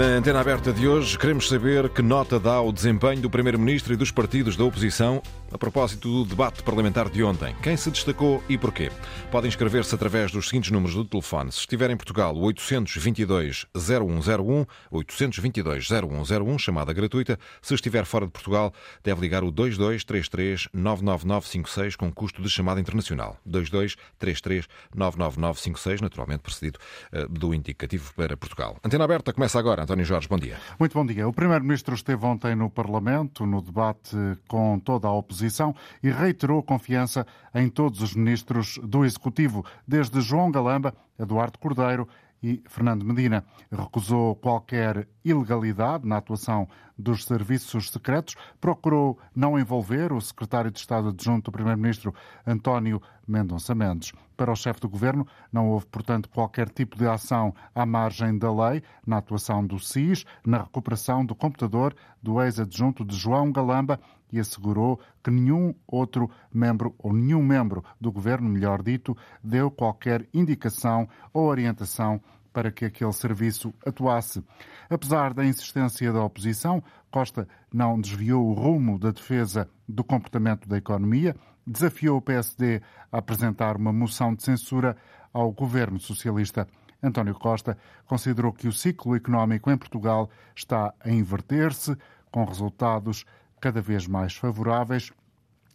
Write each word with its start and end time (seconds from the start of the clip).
Na 0.00 0.16
antena 0.16 0.40
aberta 0.40 0.72
de 0.72 0.88
hoje, 0.88 1.18
queremos 1.18 1.46
saber 1.46 1.90
que 1.90 2.00
nota 2.00 2.40
dá 2.40 2.58
o 2.58 2.72
desempenho 2.72 3.20
do 3.20 3.28
Primeiro-Ministro 3.28 3.92
e 3.92 3.98
dos 3.98 4.10
partidos 4.10 4.56
da 4.56 4.64
oposição 4.64 5.20
a 5.52 5.58
propósito 5.58 6.08
do 6.08 6.24
debate 6.24 6.62
parlamentar 6.62 7.10
de 7.10 7.22
ontem. 7.22 7.54
Quem 7.62 7.76
se 7.76 7.90
destacou 7.90 8.42
e 8.48 8.56
porquê? 8.56 8.90
Podem 9.30 9.48
inscrever-se 9.48 9.94
através 9.94 10.32
dos 10.32 10.48
seguintes 10.48 10.70
números 10.70 10.94
do 10.94 11.04
telefone. 11.04 11.52
Se 11.52 11.58
estiver 11.58 11.90
em 11.90 11.98
Portugal, 11.98 12.34
o 12.34 12.46
822-0101, 12.46 14.66
822-0101, 14.90 16.58
chamada 16.58 16.94
gratuita. 16.94 17.38
Se 17.60 17.74
estiver 17.74 18.06
fora 18.06 18.24
de 18.24 18.32
Portugal, 18.32 18.72
deve 19.04 19.20
ligar 19.20 19.44
o 19.44 19.52
2233-99956 19.52 21.96
com 21.96 22.10
custo 22.10 22.40
de 22.40 22.48
chamada 22.48 22.80
internacional. 22.80 23.36
2233-99956, 23.46 26.00
naturalmente 26.00 26.40
precedido 26.40 26.78
uh, 27.12 27.28
do 27.28 27.52
indicativo 27.52 28.14
para 28.14 28.34
Portugal. 28.36 28.78
Antena 28.84 29.04
aberta 29.04 29.32
começa 29.32 29.58
agora. 29.58 29.89
António 29.90 30.04
Jorge, 30.04 30.28
bom 30.28 30.38
dia. 30.38 30.56
Muito 30.78 30.92
bom 30.92 31.04
dia. 31.04 31.26
O 31.26 31.32
Primeiro-Ministro 31.32 31.96
esteve 31.96 32.24
ontem 32.24 32.54
no 32.54 32.70
Parlamento, 32.70 33.44
no 33.44 33.60
debate 33.60 34.16
com 34.46 34.78
toda 34.78 35.08
a 35.08 35.12
oposição 35.12 35.74
e 36.00 36.08
reiterou 36.12 36.62
confiança 36.62 37.26
em 37.52 37.68
todos 37.68 38.00
os 38.00 38.14
ministros 38.14 38.78
do 38.84 39.04
Executivo, 39.04 39.66
desde 39.84 40.20
João 40.20 40.48
Galamba, 40.48 40.94
Eduardo 41.18 41.58
Cordeiro 41.58 42.06
e 42.40 42.62
Fernando 42.68 43.04
Medina. 43.04 43.44
Recusou 43.68 44.36
qualquer 44.36 45.08
ilegalidade 45.24 46.06
na 46.06 46.18
atuação 46.18 46.68
dos 46.96 47.24
serviços 47.24 47.90
secretos, 47.90 48.36
procurou 48.60 49.18
não 49.34 49.58
envolver 49.58 50.12
o 50.12 50.20
secretário 50.20 50.70
de 50.70 50.78
Estado 50.78 51.08
adjunto 51.08 51.50
do 51.50 51.52
Primeiro-Ministro, 51.52 52.14
António 52.46 53.02
Mendonça 53.26 53.74
Mendes. 53.74 54.12
Para 54.40 54.52
o 54.52 54.56
chefe 54.56 54.80
do 54.80 54.88
governo, 54.88 55.26
não 55.52 55.68
houve, 55.68 55.84
portanto, 55.84 56.30
qualquer 56.30 56.70
tipo 56.70 56.96
de 56.96 57.06
ação 57.06 57.54
à 57.74 57.84
margem 57.84 58.38
da 58.38 58.50
lei 58.50 58.82
na 59.06 59.18
atuação 59.18 59.66
do 59.66 59.78
SIS, 59.78 60.24
na 60.46 60.62
recuperação 60.62 61.26
do 61.26 61.34
computador 61.34 61.94
do 62.22 62.40
ex-adjunto 62.40 63.04
de 63.04 63.14
João 63.14 63.52
Galamba 63.52 64.00
e 64.32 64.40
assegurou 64.40 64.98
que 65.22 65.30
nenhum 65.30 65.74
outro 65.86 66.30
membro 66.50 66.94
ou 66.96 67.12
nenhum 67.12 67.42
membro 67.42 67.84
do 68.00 68.10
governo, 68.10 68.48
melhor 68.48 68.82
dito, 68.82 69.14
deu 69.44 69.70
qualquer 69.70 70.26
indicação 70.32 71.06
ou 71.34 71.44
orientação 71.44 72.18
para 72.50 72.72
que 72.72 72.86
aquele 72.86 73.12
serviço 73.12 73.74
atuasse. 73.84 74.42
Apesar 74.88 75.34
da 75.34 75.44
insistência 75.44 76.10
da 76.14 76.24
oposição, 76.24 76.82
Costa 77.10 77.46
não 77.70 78.00
desviou 78.00 78.48
o 78.48 78.54
rumo 78.54 78.98
da 78.98 79.10
defesa 79.10 79.68
do 79.86 80.02
comportamento 80.02 80.66
da 80.66 80.78
economia, 80.78 81.36
desafiou 81.66 82.18
o 82.18 82.22
PSD 82.22 82.80
a 83.10 83.18
apresentar 83.18 83.76
uma 83.76 83.92
moção 83.92 84.34
de 84.34 84.42
censura 84.42 84.96
ao 85.32 85.52
governo 85.52 85.98
socialista. 85.98 86.66
António 87.02 87.34
Costa 87.34 87.78
considerou 88.06 88.52
que 88.52 88.68
o 88.68 88.72
ciclo 88.72 89.16
económico 89.16 89.70
em 89.70 89.76
Portugal 89.76 90.28
está 90.54 90.92
a 91.00 91.10
inverter-se, 91.10 91.96
com 92.30 92.44
resultados 92.44 93.24
cada 93.60 93.80
vez 93.80 94.06
mais 94.06 94.34
favoráveis 94.34 95.12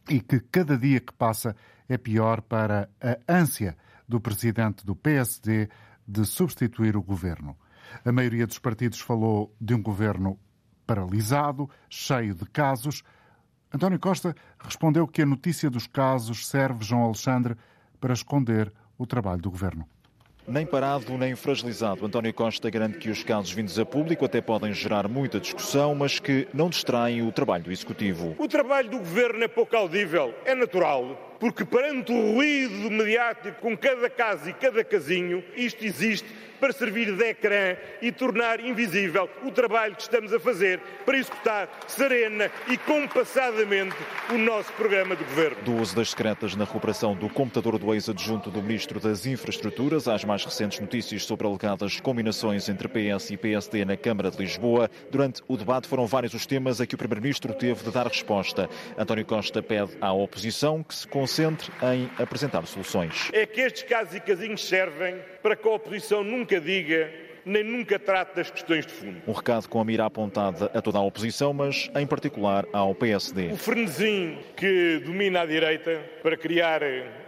e 0.10 0.20
que 0.20 0.40
cada 0.40 0.78
dia 0.78 1.00
que 1.00 1.14
passa 1.14 1.56
é 1.90 1.98
pior 1.98 2.42
para 2.42 2.90
a 3.02 3.34
ânsia 3.34 3.76
do 4.08 4.20
presidente 4.20 4.86
do 4.86 4.96
PSD 4.96 5.70
de 6.08 6.26
substituir 6.26 6.96
o 6.96 7.02
governo. 7.02 7.58
A 8.04 8.12
maioria 8.12 8.46
dos 8.46 8.60
partidos 8.60 9.00
falou 9.00 9.56
de 9.60 9.74
um 9.74 9.82
governo 9.82 10.40
paralisado, 10.86 11.70
cheio 11.90 12.36
de 12.36 12.46
casos. 12.46 13.04
António 13.74 14.00
Costa 14.00 14.36
respondeu 14.60 15.08
que 15.08 15.22
a 15.22 15.26
notícia 15.26 15.70
dos 15.70 15.88
casos 15.88 16.48
serve, 16.48 16.84
João 16.84 17.04
Alexandre, 17.04 17.56
para 18.00 18.14
esconder 18.14 18.72
o 18.98 19.06
trabalho 19.06 19.42
do 19.42 19.52
governo. 19.52 19.88
Nem 20.48 20.64
parado, 20.64 21.18
nem 21.18 21.36
fragilizado. 21.36 22.06
António 22.06 22.32
Costa 22.32 22.70
garante 22.70 23.00
que 23.00 23.10
os 23.10 23.24
casos 23.24 23.52
vindos 23.52 23.80
a 23.80 23.86
público 23.86 24.26
até 24.26 24.42
podem 24.42 24.72
gerar 24.74 25.08
muita 25.08 25.40
discussão, 25.40 25.96
mas 25.96 26.20
que 26.20 26.48
não 26.54 26.70
distraem 26.70 27.28
o 27.28 27.32
trabalho 27.32 27.64
do 27.64 27.72
Executivo. 27.72 28.36
O 28.38 28.48
trabalho 28.48 28.92
do 28.92 29.00
Governo 29.00 29.44
é 29.44 29.48
pouco 29.48 29.76
audível, 29.76 30.36
é 30.46 30.54
natural, 30.54 31.36
porque 31.40 31.66
perante 31.66 32.12
o 32.12 32.36
ruído 32.36 32.92
mediático 32.92 33.60
com 33.60 33.76
cada 33.76 34.08
caso 34.08 34.48
e 34.48 34.54
cada 34.54 34.84
casinho, 34.84 35.44
isto 35.56 35.84
existe 35.84 36.28
para 36.60 36.74
servir 36.74 37.16
de 37.16 37.24
ecrã 37.24 37.76
e 38.02 38.12
tornar 38.12 38.60
invisível 38.60 39.30
o 39.44 39.52
trabalho 39.52 39.96
que 39.96 40.02
estamos 40.02 40.34
a 40.34 40.40
fazer 40.40 40.80
para 41.06 41.18
executar 41.18 41.70
serena 41.88 42.52
e 42.70 42.78
compassadamente 42.78 43.96
o 44.30 44.38
nosso 44.38 44.72
programa 44.74 45.16
de 45.16 45.24
governo. 45.24 45.58
Do 45.64 45.76
uso 45.76 45.96
das 45.96 46.10
secretas 46.10 46.56
na 46.56 46.66
recuperação 46.66 47.16
do 47.16 47.30
computador 47.30 47.78
do 47.78 47.94
ex-adjunto 47.94 48.52
do 48.52 48.62
Ministro 48.62 49.00
das 49.00 49.26
Infraestruturas 49.26 50.08
às 50.08 50.24
mais 50.24 50.46
recentes 50.46 50.80
notícias 50.80 51.24
sobre 51.26 51.48
alegadas 51.48 52.00
combinações 52.00 52.70
entre 52.70 52.88
PS 52.88 53.32
e 53.32 53.38
PSD 53.38 53.86
na 53.86 53.98
Câmara 53.98 54.30
de 54.30 54.38
Lisboa, 54.38 54.90
durante 55.10 55.42
o 55.48 55.58
debate 55.58 55.88
foram 55.88 56.06
vários 56.06 56.34
os 56.34 56.46
temas 56.46 56.80
a 56.80 56.86
que 56.86 56.96
o 56.96 56.98
Primeiro-Ministro 56.98 57.54
teve 57.54 57.84
de 57.84 57.92
dar 57.92 58.08
resposta. 58.08 58.70
António 58.98 59.26
Costa 59.26 59.64
pede 59.64 59.98
à 60.02 60.12
oposição 60.12 60.84
que 60.84 60.94
se 60.94 61.08
concentre 61.08 61.72
em 61.82 62.10
apresentar 62.22 62.66
soluções. 62.68 63.30
É 63.34 63.46
que 63.46 63.62
estes 63.62 63.84
casos 63.84 64.14
e 64.14 64.20
casinhos 64.20 64.68
servem 64.68 65.16
para 65.42 65.56
que 65.56 65.68
a 65.68 65.72
oposição 65.72 66.24
nunca 66.24 66.45
diga 66.60 67.26
nem 67.46 67.64
nunca 67.64 68.00
trate 68.00 68.36
das 68.36 68.50
questões 68.50 68.86
de 68.86 68.92
fundo. 68.92 69.22
Um 69.28 69.32
recado 69.32 69.70
com 69.70 69.80
a 69.80 69.86
mira 69.86 70.06
apontada 70.06 70.72
a 70.74 70.82
toda 70.82 70.98
a 70.98 71.02
oposição, 71.02 71.54
mas 71.54 71.90
em 71.96 72.08
particular 72.08 72.66
ao 72.74 72.96
PSD. 72.96 73.52
O 73.52 73.58
frenesim 73.58 74.40
que 74.58 75.00
domina 75.06 75.42
a 75.42 75.46
direita 75.46 76.02
para 76.24 76.36
criar 76.36 76.82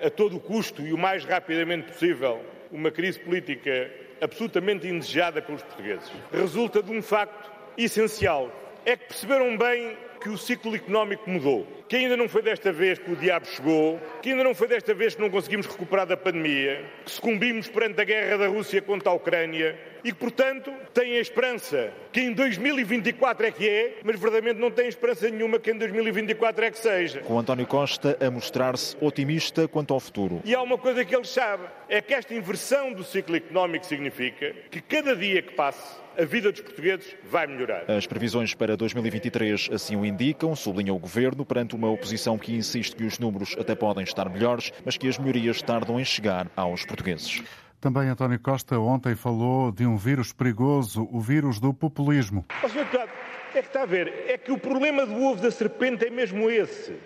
a 0.03 0.09
todo 0.09 0.39
custo 0.39 0.81
e 0.81 0.91
o 0.91 0.97
mais 0.97 1.23
rapidamente 1.23 1.91
possível 1.91 2.41
uma 2.71 2.89
crise 2.89 3.19
política 3.19 3.91
absolutamente 4.19 4.87
indesejada 4.87 5.41
pelos 5.41 5.61
portugueses 5.61 6.11
resulta 6.33 6.81
de 6.81 6.91
um 6.91 7.01
facto 7.01 7.51
essencial. 7.77 8.51
É 8.83 8.97
que 8.97 9.05
perceberam 9.05 9.55
bem 9.55 9.95
que 10.19 10.29
o 10.29 10.37
ciclo 10.37 10.75
económico 10.75 11.29
mudou, 11.29 11.65
que 11.87 11.95
ainda 11.95 12.17
não 12.17 12.27
foi 12.27 12.41
desta 12.41 12.71
vez 12.71 12.99
que 12.99 13.11
o 13.11 13.15
diabo 13.15 13.45
chegou, 13.45 13.99
que 14.21 14.31
ainda 14.31 14.43
não 14.43 14.53
foi 14.53 14.67
desta 14.67 14.93
vez 14.93 15.15
que 15.15 15.21
não 15.21 15.29
conseguimos 15.29 15.65
recuperar 15.65 16.05
da 16.05 16.17
pandemia, 16.17 16.83
que 17.05 17.11
sucumbimos 17.11 17.67
perante 17.67 18.01
a 18.01 18.03
guerra 18.03 18.37
da 18.37 18.47
Rússia 18.47 18.81
contra 18.81 19.09
a 19.09 19.13
Ucrânia 19.13 19.77
e 20.03 20.11
que, 20.11 20.17
portanto, 20.17 20.71
têm 20.93 21.17
a 21.17 21.19
esperança 21.19 21.91
que 22.11 22.21
em 22.21 22.33
2024 22.33 23.45
é 23.45 23.51
que 23.51 23.67
é, 23.67 23.99
mas 24.03 24.19
verdadeiramente 24.19 24.59
não 24.59 24.71
têm 24.71 24.87
esperança 24.87 25.29
nenhuma 25.29 25.59
que 25.59 25.71
em 25.71 25.77
2024 25.77 26.65
é 26.65 26.71
que 26.71 26.77
seja. 26.79 27.19
Com 27.21 27.39
António 27.39 27.65
Costa 27.65 28.17
a 28.19 28.31
mostrar-se 28.31 28.95
otimista 29.01 29.67
quanto 29.67 29.93
ao 29.93 29.99
futuro. 29.99 30.41
E 30.45 30.55
há 30.55 30.61
uma 30.61 30.77
coisa 30.77 31.03
que 31.03 31.15
ele 31.15 31.25
sabe, 31.25 31.63
é 31.89 32.01
que 32.01 32.13
esta 32.13 32.33
inversão 32.33 32.93
do 32.93 33.03
ciclo 33.03 33.35
económico 33.35 33.85
significa 33.85 34.53
que 34.71 34.81
cada 34.81 35.15
dia 35.15 35.41
que 35.41 35.53
passe 35.53 36.06
a 36.17 36.25
vida 36.25 36.51
dos 36.51 36.61
portugueses 36.61 37.15
vai 37.29 37.45
melhorar. 37.45 37.89
As 37.89 38.07
previsões 38.07 38.55
para 38.55 38.75
2023 38.75 39.69
assim 39.71 39.95
o 39.95 40.03
indicam, 40.03 40.55
sublinha 40.55 40.93
o 40.93 40.97
Governo, 40.97 41.45
perante 41.45 41.75
uma 41.75 41.89
oposição 41.89 42.37
que 42.37 42.55
insiste 42.55 42.95
que 42.95 43.03
os 43.03 43.19
números 43.19 43.55
até 43.59 43.75
podem 43.75 44.03
estar 44.03 44.27
melhores, 44.27 44.73
mas 44.83 44.97
que 44.97 45.07
as 45.07 45.19
melhorias 45.19 45.61
tardam 45.61 45.99
em 45.99 46.05
chegar 46.05 46.47
aos 46.55 46.83
portugueses. 46.85 47.43
Também 47.79 48.09
António 48.09 48.39
Costa 48.39 48.79
ontem 48.79 49.13
falou 49.13 49.71
de 49.71 49.85
um 49.85 49.95
vírus 49.95 50.33
perigoso, 50.33 51.07
o 51.11 51.19
vírus 51.19 51.59
do 51.59 51.71
populismo. 51.71 52.43
Oh, 52.63 52.67
Sr. 52.67 52.79
Deputado, 52.79 53.11
é 53.53 53.61
que 53.61 53.67
está 53.67 53.83
a 53.83 53.85
ver, 53.85 54.25
é 54.27 54.37
que 54.37 54.51
o 54.51 54.57
problema 54.57 55.05
do 55.05 55.21
ovo 55.21 55.39
da 55.39 55.51
serpente 55.51 56.07
é 56.07 56.09
mesmo 56.09 56.49
esse. 56.49 56.97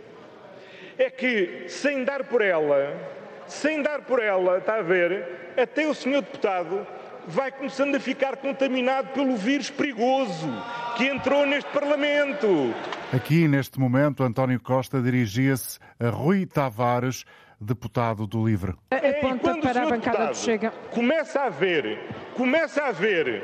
É 0.97 1.09
que, 1.09 1.65
sem 1.67 2.05
dar 2.05 2.23
por 2.23 2.41
ela, 2.41 2.95
sem 3.45 3.81
dar 3.81 4.03
por 4.03 4.21
ela, 4.21 4.59
está 4.59 4.75
a 4.75 4.81
ver, 4.81 5.53
até 5.57 5.85
o 5.85 5.93
Sr. 5.93 6.21
Deputado 6.21 6.87
vai 7.31 7.49
começando 7.49 7.95
a 7.95 7.99
ficar 7.99 8.35
contaminado 8.37 9.09
pelo 9.13 9.37
vírus 9.37 9.69
perigoso 9.69 10.49
que 10.97 11.05
entrou 11.07 11.45
neste 11.45 11.69
Parlamento. 11.71 12.73
Aqui, 13.13 13.47
neste 13.47 13.79
momento, 13.79 14.21
António 14.21 14.59
Costa 14.59 15.01
dirigia-se 15.01 15.79
a 15.97 16.09
Rui 16.09 16.45
Tavares, 16.45 17.23
deputado 17.59 18.27
do 18.27 18.45
Livre. 18.45 18.73
Aponta 18.91 19.57
para 19.57 19.83
a 19.83 19.85
bancada 19.89 20.27
do 20.27 20.35
Chega. 20.35 20.71
Começa 20.91 21.41
a 21.43 21.49
ver, 21.49 21.99
começa 22.35 22.83
a 22.83 22.91
ver, 22.91 23.43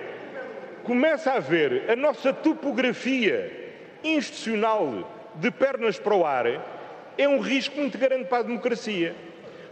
começa 0.83 1.31
a 1.31 1.39
ver 1.39 1.89
a 1.89 1.95
nossa 1.95 2.33
topografia 2.33 3.79
institucional 4.03 5.31
de 5.35 5.49
pernas 5.49 5.97
para 5.97 6.13
o 6.13 6.25
ar, 6.25 6.45
é 7.17 7.27
um 7.27 7.39
risco 7.39 7.77
muito 7.77 7.97
grande 7.97 8.25
para 8.25 8.39
a 8.39 8.43
democracia. 8.43 9.15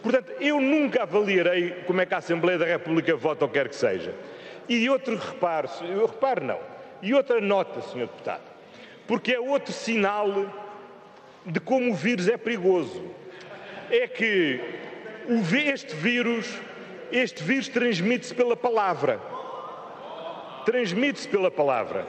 Portanto, 0.06 0.34
eu 0.40 0.62
nunca 0.62 1.02
avaliarei 1.02 1.72
como 1.88 2.00
é 2.00 2.06
que 2.06 2.13
a 2.13 2.19
Assembleia 2.19 2.60
da 2.60 2.66
República 2.66 3.16
vota 3.16 3.44
ou 3.44 3.50
quer 3.50 3.68
que 3.68 3.75
seja. 3.75 4.13
E 4.69 4.88
outro 4.88 5.18
reparo, 5.18 5.68
eu 5.81 6.06
reparo 6.06 6.46
não, 6.46 6.60
e 7.02 7.12
outra 7.16 7.42
nota, 7.42 7.81
Sr. 7.81 8.02
Deputado, 8.02 8.44
porque 9.07 9.34
é 9.34 9.40
outro 9.40 9.74
sinal 9.74 10.46
de 11.44 11.60
como 11.60 11.90
o 11.90 11.96
vírus 11.96 12.28
é 12.28 12.38
perigoso. 12.38 13.04
É 13.90 14.07
que 14.07 14.62
este 15.68 15.96
vírus, 15.96 16.56
este 17.12 17.44
vírus 17.44 17.68
transmite-se 17.68 18.36
pela 18.36 18.56
palavra. 18.56 19.19
Transmite-se 20.66 21.28
pela 21.28 21.50
palavra. 21.50 22.06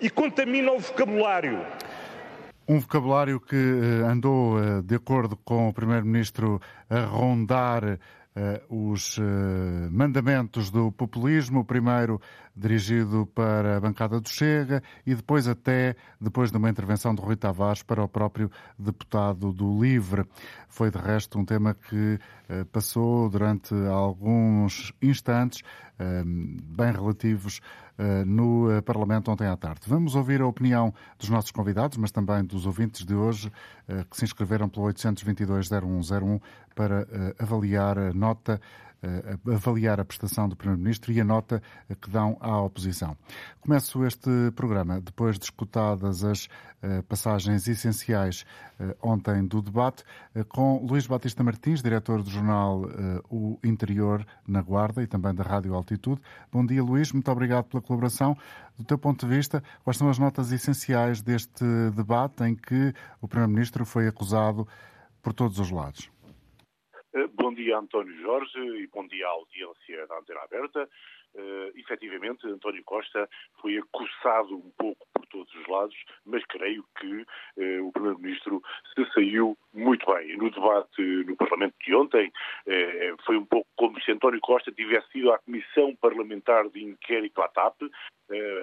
E 0.00 0.08
contamina 0.08 0.72
o 0.72 0.78
vocabulário. 0.78 1.60
Um 2.68 2.80
vocabulário 2.80 3.38
que 3.38 3.56
andou, 4.04 4.82
de 4.82 4.96
acordo 4.96 5.36
com 5.36 5.68
o 5.68 5.72
Primeiro-Ministro, 5.72 6.60
a 6.90 7.04
rondar 7.04 7.98
os 8.68 9.18
mandamentos 9.90 10.70
do 10.70 10.90
populismo, 10.90 11.64
primeiro 11.64 12.20
dirigido 12.56 13.26
para 13.34 13.76
a 13.76 13.80
bancada 13.80 14.20
do 14.20 14.28
Chega 14.28 14.82
e 15.06 15.14
depois 15.14 15.46
até, 15.46 15.94
depois 16.20 16.50
de 16.50 16.56
uma 16.56 16.70
intervenção 16.70 17.14
de 17.14 17.20
Rui 17.20 17.36
Tavares, 17.36 17.82
para 17.82 18.02
o 18.02 18.08
próprio 18.08 18.50
deputado 18.78 19.52
do 19.52 19.80
Livre. 19.80 20.24
Foi, 20.68 20.90
de 20.90 20.98
resto, 20.98 21.38
um 21.38 21.44
tema 21.44 21.74
que 21.74 22.18
passou 22.72 23.28
durante 23.28 23.74
alguns 23.88 24.92
instantes 25.02 25.62
bem 25.98 26.92
relativos 26.92 27.60
eh, 27.98 28.24
no 28.26 28.70
eh, 28.70 28.82
Parlamento 28.82 29.30
ontem 29.30 29.46
à 29.46 29.56
tarde. 29.56 29.80
Vamos 29.86 30.14
ouvir 30.14 30.42
a 30.42 30.46
opinião 30.46 30.92
dos 31.18 31.30
nossos 31.30 31.50
convidados, 31.50 31.96
mas 31.96 32.10
também 32.10 32.44
dos 32.44 32.66
ouvintes 32.66 33.06
de 33.06 33.14
hoje 33.14 33.50
eh, 33.88 34.04
que 34.10 34.16
se 34.18 34.24
inscreveram 34.24 34.68
pelo 34.68 34.84
822-0101 34.88 36.40
para 36.74 37.06
avaliar 37.38 37.98
a 37.98 38.12
nota 38.12 38.60
avaliar 39.52 40.00
a 40.00 40.04
prestação 40.04 40.48
do 40.48 40.56
Primeiro-Ministro 40.56 41.12
e 41.12 41.20
a 41.20 41.24
nota 41.24 41.62
que 42.00 42.10
dão 42.10 42.36
à 42.40 42.60
oposição. 42.60 43.16
Começo 43.60 44.04
este 44.04 44.30
programa 44.54 45.00
depois 45.00 45.38
de 45.38 45.44
escutadas 45.44 46.24
as 46.24 46.48
passagens 47.08 47.66
essenciais 47.66 48.44
ontem 49.02 49.44
do 49.46 49.60
debate 49.62 50.04
com 50.48 50.84
Luís 50.86 51.06
Batista 51.06 51.42
Martins, 51.42 51.82
diretor 51.82 52.22
do 52.22 52.30
jornal 52.30 52.82
O 53.30 53.58
Interior 53.64 54.24
na 54.46 54.62
Guarda 54.62 55.02
e 55.02 55.06
também 55.06 55.34
da 55.34 55.42
Rádio 55.42 55.74
Altitude. 55.74 56.20
Bom 56.52 56.64
dia, 56.64 56.82
Luís. 56.82 57.12
Muito 57.12 57.30
obrigado 57.30 57.64
pela 57.64 57.82
colaboração. 57.82 58.36
Do 58.78 58.84
teu 58.84 58.98
ponto 58.98 59.26
de 59.26 59.34
vista, 59.34 59.62
quais 59.82 59.96
são 59.96 60.08
as 60.08 60.18
notas 60.18 60.52
essenciais 60.52 61.22
deste 61.22 61.64
debate 61.94 62.44
em 62.44 62.54
que 62.54 62.94
o 63.20 63.26
Primeiro-Ministro 63.26 63.84
foi 63.84 64.06
acusado 64.06 64.68
por 65.22 65.32
todos 65.32 65.58
os 65.58 65.70
lados? 65.70 66.10
Bom 67.38 67.52
dia, 67.52 67.76
António 67.76 68.18
Jorge, 68.22 68.58
e 68.58 68.86
bom 68.86 69.06
dia 69.06 69.26
à 69.26 69.30
audiência 69.30 70.06
da 70.06 70.18
Antena 70.18 70.40
Aberta. 70.40 70.88
Uh, 71.34 71.70
efetivamente, 71.78 72.46
António 72.46 72.82
Costa 72.82 73.28
foi 73.60 73.76
acusado 73.76 74.56
um 74.56 74.70
pouco 74.78 75.06
por 75.12 75.26
todos 75.26 75.54
os 75.54 75.66
lados, 75.66 75.96
mas 76.24 76.42
creio 76.46 76.82
que 76.98 77.26
uh, 77.58 77.86
o 77.86 77.92
Primeiro-Ministro 77.92 78.62
se 78.94 79.04
saiu 79.12 79.56
muito 79.74 80.06
bem. 80.10 80.34
No 80.38 80.50
debate 80.50 81.02
no 81.02 81.36
Parlamento 81.36 81.74
de 81.84 81.94
ontem, 81.94 82.28
uh, 82.28 83.22
foi 83.26 83.36
um 83.36 83.44
pouco 83.44 83.68
como 83.76 84.00
se 84.00 84.12
António 84.12 84.40
Costa 84.40 84.72
tivesse 84.72 85.18
ido 85.18 85.30
à 85.30 85.38
Comissão 85.38 85.94
Parlamentar 85.96 86.66
de 86.70 86.82
Inquérito 86.82 87.42
à 87.42 87.48
TAP. 87.48 87.82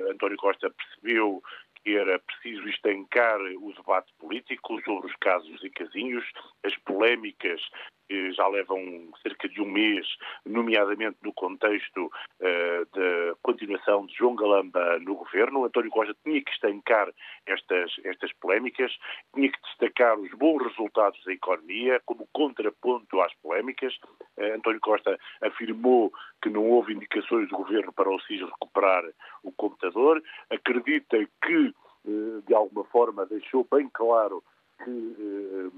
António 0.10 0.38
Costa 0.38 0.70
percebeu 0.72 1.44
que 1.84 1.96
era 1.96 2.18
preciso 2.20 2.68
estancar 2.70 3.40
o 3.40 3.74
debate 3.74 4.12
político 4.18 4.82
sobre 4.84 5.08
os 5.08 5.16
casos 5.18 5.64
e 5.64 5.70
casinhos, 5.70 6.26
as 6.64 6.76
polémicas 6.78 7.62
que 8.08 8.32
já 8.34 8.48
levam 8.48 9.10
cerca 9.22 9.48
de 9.48 9.62
um 9.62 9.66
mês, 9.66 10.08
nomeadamente 10.46 11.18
no 11.24 11.34
contexto 11.34 12.06
uh, 12.06 12.98
da 12.98 13.36
continuação 13.42 14.06
de 14.06 14.16
João 14.16 14.36
Galamba 14.36 15.00
no 15.00 15.16
governo. 15.16 15.66
António 15.66 15.92
Costa 15.92 16.16
tinha 16.24 16.42
que 16.42 16.52
estancar 16.52 17.10
estas, 17.46 17.92
estas 18.04 18.32
polémicas, 18.34 18.92
tinha 19.34 19.52
que 19.52 19.62
destacar 19.62 20.18
os 20.18 20.32
bons 20.32 20.64
resultados 20.64 21.24
da 21.26 21.34
economia 21.34 22.02
como 22.06 22.28
contraponto 22.34 23.22
às 23.22 23.34
polémicas. 23.36 23.94
Uh, 24.38 24.56
António 24.56 24.80
Costa 24.82 25.18
afirmou 25.42 26.12
que 26.42 26.50
não 26.50 26.70
houve 26.70 26.94
indicações 26.94 27.50
do 27.50 27.58
governo 27.58 27.94
para 27.94 28.10
o 28.10 28.20
SIS 28.22 28.42
recuperar 28.42 29.04
o 29.44 29.52
computador, 29.52 30.22
acredita 30.50 31.18
que, 31.44 31.74
uh, 32.06 32.42
de 32.46 32.54
alguma 32.54 32.84
forma, 32.86 33.26
deixou 33.26 33.68
bem 33.72 33.90
claro 33.90 34.44
que 34.84 35.72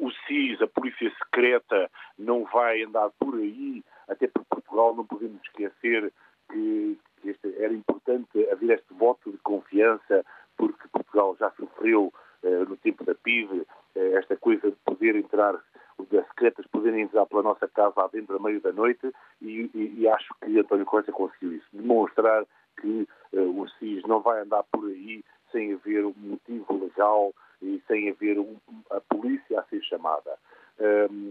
o 0.00 0.10
SIS, 0.26 0.60
a 0.62 0.66
Polícia 0.66 1.12
Secreta, 1.22 1.90
não 2.18 2.44
vai 2.44 2.82
andar 2.82 3.10
por 3.18 3.34
aí, 3.34 3.84
até 4.08 4.26
porque 4.26 4.48
Portugal 4.48 4.94
não 4.96 5.06
podemos 5.06 5.40
esquecer 5.42 6.12
que, 6.50 6.98
que 7.20 7.30
este, 7.30 7.54
era 7.62 7.72
importante 7.72 8.50
haver 8.50 8.78
este 8.78 8.94
voto 8.94 9.30
de 9.30 9.38
confiança, 9.38 10.24
porque 10.56 10.88
Portugal 10.88 11.36
já 11.38 11.50
sofreu 11.52 12.12
eh, 12.42 12.64
no 12.66 12.76
tempo 12.78 13.04
da 13.04 13.14
PIB 13.14 13.66
eh, 13.94 14.12
esta 14.14 14.36
coisa 14.36 14.70
de 14.70 14.76
poder 14.84 15.16
entrar, 15.16 15.54
das 16.10 16.26
secretas 16.28 16.66
poderem 16.68 17.02
entrar 17.02 17.26
pela 17.26 17.42
nossa 17.42 17.68
casa 17.68 18.08
dentro 18.10 18.38
da 18.38 18.42
meio 18.42 18.60
da 18.60 18.72
noite, 18.72 19.12
e, 19.42 19.70
e, 19.74 20.00
e, 20.00 20.08
acho 20.08 20.34
que 20.42 20.58
António 20.58 20.86
Costa 20.86 21.12
conseguiu 21.12 21.52
isso, 21.52 21.66
demonstrar 21.74 22.46
que 22.80 23.06
eh, 23.34 23.40
o 23.40 23.68
SIS 23.78 24.02
não 24.04 24.20
vai 24.20 24.40
andar 24.40 24.64
por 24.72 24.86
aí 24.86 25.22
sem 25.52 25.74
haver 25.74 26.06
um 26.06 26.14
motivo 26.16 26.84
legal 26.84 27.34
e 27.62 27.82
sem 27.86 28.10
haver 28.10 28.38
um, 28.38 28.56
a 28.90 29.00
polícia 29.00 29.60
a 29.60 29.64
ser 29.64 29.82
chamada. 29.82 30.38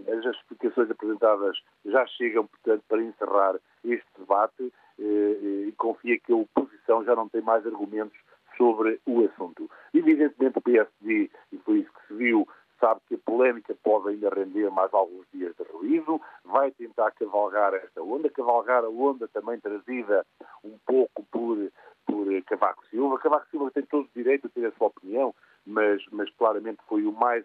As 0.07 0.35
explicações 0.35 0.91
apresentadas 0.91 1.57
já 1.83 2.05
chegam, 2.05 2.45
portanto, 2.45 2.83
para 2.87 3.01
encerrar 3.01 3.55
este 3.83 4.07
debate 4.19 4.71
eh, 4.99 5.67
e 5.67 5.73
confia 5.75 6.19
que 6.19 6.31
a 6.31 6.35
oposição 6.35 7.03
já 7.03 7.15
não 7.15 7.27
tem 7.27 7.41
mais 7.41 7.65
argumentos 7.65 8.17
sobre 8.55 8.99
o 9.07 9.25
assunto. 9.25 9.69
Evidentemente, 9.91 10.59
o 10.59 10.61
PSD, 10.61 11.31
e 11.51 11.57
foi 11.59 11.79
isso 11.79 11.91
que 11.93 12.07
se 12.07 12.13
viu, 12.13 12.47
sabe 12.79 13.01
que 13.07 13.15
a 13.15 13.17
polémica 13.17 13.75
pode 13.83 14.09
ainda 14.09 14.29
render 14.29 14.69
mais 14.69 14.93
alguns 14.93 15.25
dias 15.33 15.55
de 15.55 15.63
ruído, 15.63 16.21
vai 16.45 16.69
tentar 16.71 17.11
cavalgar 17.11 17.73
esta 17.73 18.01
onda, 18.03 18.29
cavalgar 18.29 18.83
a 18.83 18.89
onda 18.89 19.27
também 19.29 19.59
trazida 19.59 20.25
um 20.63 20.77
pouco 20.85 21.25
por, 21.31 21.57
por 22.05 22.27
Cavaco 22.43 22.85
Silva. 22.87 23.17
Cavaco 23.17 23.47
Silva 23.49 23.71
tem 23.71 23.83
todo 23.83 24.05
o 24.05 24.09
direito 24.15 24.47
a 24.47 24.49
ter 24.49 24.65
a 24.65 24.71
sua 24.73 24.87
opinião, 24.87 25.33
mas, 25.65 26.01
mas 26.11 26.29
claramente 26.31 26.79
foi 26.87 27.05
o 27.05 27.11
mais 27.11 27.43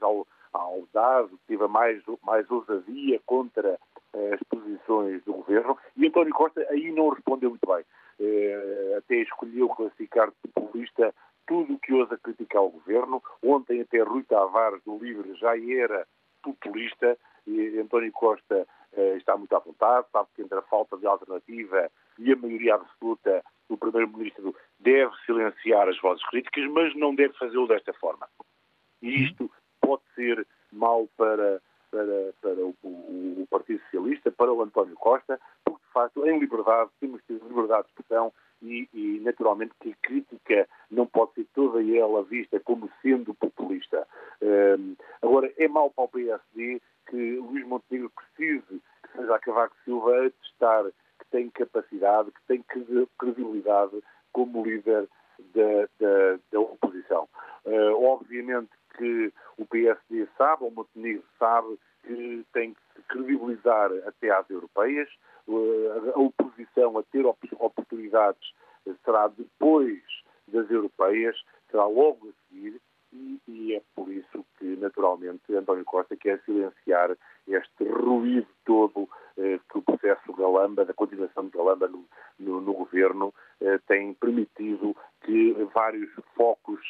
audaz, 0.53 1.31
teve 1.47 1.67
mais, 1.67 2.03
mais 2.23 2.51
ousadia 2.51 3.21
contra 3.27 3.79
eh, 4.15 4.35
as 4.35 4.43
posições 4.49 5.23
do 5.25 5.35
governo 5.35 5.77
e 5.97 6.07
António 6.07 6.33
Costa 6.33 6.65
aí 6.71 6.93
não 6.93 7.11
respondeu 7.11 7.51
muito 7.51 7.67
bem. 7.67 7.85
Eh, 8.21 8.95
até 8.99 9.17
escolheu 9.17 9.69
classificar 9.69 10.29
de 10.29 10.53
populista 10.53 11.15
tudo 11.47 11.75
o 11.75 11.79
que 11.79 11.93
ousa 11.93 12.19
criticar 12.19 12.63
o 12.63 12.71
governo. 12.71 13.23
Ontem 13.43 13.81
até 13.81 14.03
Rui 14.03 14.23
Tavares, 14.23 14.83
do 14.85 14.97
Livre, 14.99 15.35
já 15.35 15.57
era 15.59 16.07
populista 16.43 17.19
e 17.47 17.79
António 17.79 18.13
Costa 18.13 18.67
eh, 18.97 19.17
está 19.17 19.37
muito 19.37 19.55
à 19.55 19.59
vontade, 19.59 20.07
sabe 20.13 20.29
que 20.35 20.43
entre 20.43 20.59
a 20.59 20.63
falta 20.63 20.97
de 20.97 21.07
alternativa 21.07 21.91
e 22.19 22.33
a 22.33 22.37
maioria 22.37 22.77
absoluta, 22.77 23.45
o 23.69 23.77
Primeiro-Ministro 23.77 24.55
deve 24.79 25.13
silenciar 25.25 25.89
as 25.89 25.99
vozes 26.01 26.25
críticas, 26.29 26.71
mas 26.71 26.95
não 26.95 27.15
deve 27.15 27.35
fazê-lo 27.35 27.67
desta 27.67 27.93
forma. 27.95 28.29
E 29.03 29.09
uhum. 29.09 29.23
isto 29.25 29.51
pode 29.81 30.03
ser 30.15 30.47
mau 30.73 31.09
para, 31.17 31.61
para, 31.91 32.33
para 32.41 32.65
o, 32.65 32.75
o, 32.83 33.43
o, 33.43 33.47
Partido 33.51 33.81
Socialista, 33.85 34.31
para 34.31 34.53
o 34.53 34.63
António 34.63 34.95
Costa, 34.97 35.41
porque, 35.65 35.85
de 35.87 35.93
facto, 35.93 36.27
em 36.27 36.39
liberdade, 36.39 36.91
temos 37.01 37.21
que 37.23 37.39
ter 37.39 37.47
liberdade 37.47 37.85
de 37.85 37.89
expressão 37.89 38.33
e, 38.63 38.89
e, 38.93 39.21
naturalmente, 39.21 39.75
que 39.81 39.91
a 39.91 40.07
crítica 40.07 40.69
não 40.91 41.07
pode 41.07 41.35
ser 41.35 41.47
toda 41.55 41.83
ela 41.83 42.23
vista 42.25 42.59
como 42.61 42.91
sendo 43.03 43.35
populista. 43.35 44.07
Um, 44.43 44.97
agora, 45.23 45.53
é 45.57 45.69
mau 45.69 45.91
para 45.91 46.05
o 46.05 46.09
PSD 46.09 46.81
que 47.07 47.37
Luís 47.37 47.67
Montenegro 47.67 48.11
precise 48.11 48.81
que 49.03 49.13
seja 49.19 49.35
a 49.35 49.39
Cavaco 49.39 49.77
Silva 49.85 50.27
a 50.27 50.31
testar 50.31 50.85
tem 51.35 51.51
capacidade, 51.51 52.31
que 52.31 52.41
tem 52.47 52.65
credibilidade 53.19 54.01
como 54.33 54.65
líder 54.65 55.09
da, 55.53 55.89
da, 55.99 56.39
da 56.53 56.61
oposição. 56.61 57.29
Uh, 57.65 58.05
obviamente 58.05 58.71
que 58.97 59.33
o 59.59 59.67
PSD 59.67 60.29
sabe, 60.39 60.63
o 60.63 60.71
Montenegro 60.71 61.25
sabe, 61.37 61.77
que 62.05 62.47
tem 62.53 62.73
que 62.73 62.81
se 62.95 63.03
credibilizar 63.09 63.91
até 64.07 64.31
às 64.31 64.49
europeias. 64.49 65.09
Uh, 65.49 66.13
a 66.15 66.21
oposição 66.21 66.97
a 66.99 67.03
ter 67.03 67.27
op 67.27 67.41
oportunidades 67.59 68.53
será 69.05 69.27
depois 69.27 70.01
das 70.47 70.71
europeias, 70.71 71.37
será 71.69 71.85
logo 71.87 72.29
a 72.29 72.33
seguir, 72.49 72.81
e, 73.47 73.75
é 73.75 73.83
por 73.95 74.11
isso 74.11 74.45
que, 74.59 74.77
naturalmente, 74.77 75.55
António 75.55 75.85
Costa 75.85 76.17
quer 76.17 76.41
silenciar 76.45 77.17
este 77.47 77.85
ruído 77.85 78.47
todo 78.65 79.09
eh, 79.37 79.61
que 79.71 79.79
o 79.79 79.83
processo 79.83 80.33
Galamba, 80.33 80.85
da 80.85 80.95
continuação 80.95 81.47
de 81.47 81.57
Galamba 81.57 81.89
no, 81.89 82.05
no, 82.39 82.61
no 82.61 82.73
governo, 82.73 83.33
eh, 83.61 83.79
tem 83.87 84.15
permitido 84.15 84.97
que 85.23 85.53
vários 85.73 86.11
focos 86.35 86.81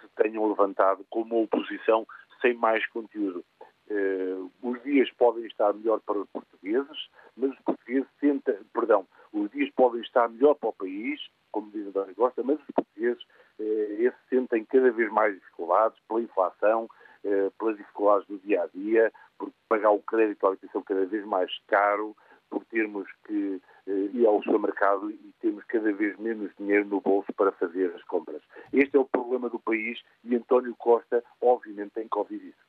se 0.00 0.08
tenham 0.16 0.48
levantado 0.48 1.04
como 1.10 1.42
oposição 1.42 2.06
sem 2.40 2.54
mais 2.54 2.86
conteúdo. 2.88 3.44
Eh, 3.90 4.36
os 4.62 4.82
dias 4.82 5.10
podem 5.12 5.44
estar 5.46 5.72
melhor 5.74 6.00
para 6.00 6.18
os 6.18 6.28
portugueses, 6.30 7.08
mas 7.36 7.50
os 7.50 7.60
portugueses 7.60 8.08
sentem, 8.20 8.56
perdão, 8.72 9.06
os 9.32 9.50
dias 9.50 9.70
podem 9.74 10.00
estar 10.02 10.28
melhor 10.28 10.54
para 10.54 10.70
o 10.70 10.74
país, 10.74 11.20
como 11.52 11.70
diz 11.70 11.86
António 11.86 12.14
Costa, 12.14 12.42
mas 12.42 12.58
os 12.60 12.74
portugueses 12.74 13.22
eh, 13.58 14.12
sentem 14.28 14.64
cada 14.64 14.90
vez 14.90 15.10
mais 15.10 15.34
dificuldades 15.34 15.98
pela 16.08 16.20
inflação, 16.20 16.88
eh, 17.24 17.50
pelas 17.58 17.76
dificuldades 17.76 18.26
do 18.28 18.38
dia 18.38 18.62
a 18.62 18.66
dia, 18.66 19.12
por 19.38 19.50
pagar 19.68 19.90
o 19.90 20.02
crédito 20.02 20.46
à 20.46 20.50
habitação 20.50 20.82
cada 20.82 21.04
vez 21.06 21.24
mais 21.24 21.50
caro, 21.66 22.16
por 22.50 22.64
termos 22.66 23.08
que 23.26 23.60
eh, 23.86 24.10
ir 24.12 24.26
ao 24.26 24.42
supermercado 24.42 25.10
e 25.10 25.34
termos 25.40 25.64
cada 25.64 25.92
vez 25.92 26.16
menos 26.18 26.50
dinheiro 26.58 26.86
no 26.86 27.00
bolso 27.00 27.32
para 27.34 27.52
fazer 27.52 27.94
as 27.94 28.02
compras. 28.04 28.42
Este 28.72 28.96
é 28.96 29.00
o 29.00 29.04
problema 29.04 29.48
do 29.48 29.58
país 29.58 30.00
e 30.24 30.34
António 30.36 30.74
Costa, 30.76 31.22
obviamente, 31.40 31.92
tem 31.94 32.08
que 32.08 32.18
ouvir 32.18 32.42
isso. 32.42 32.67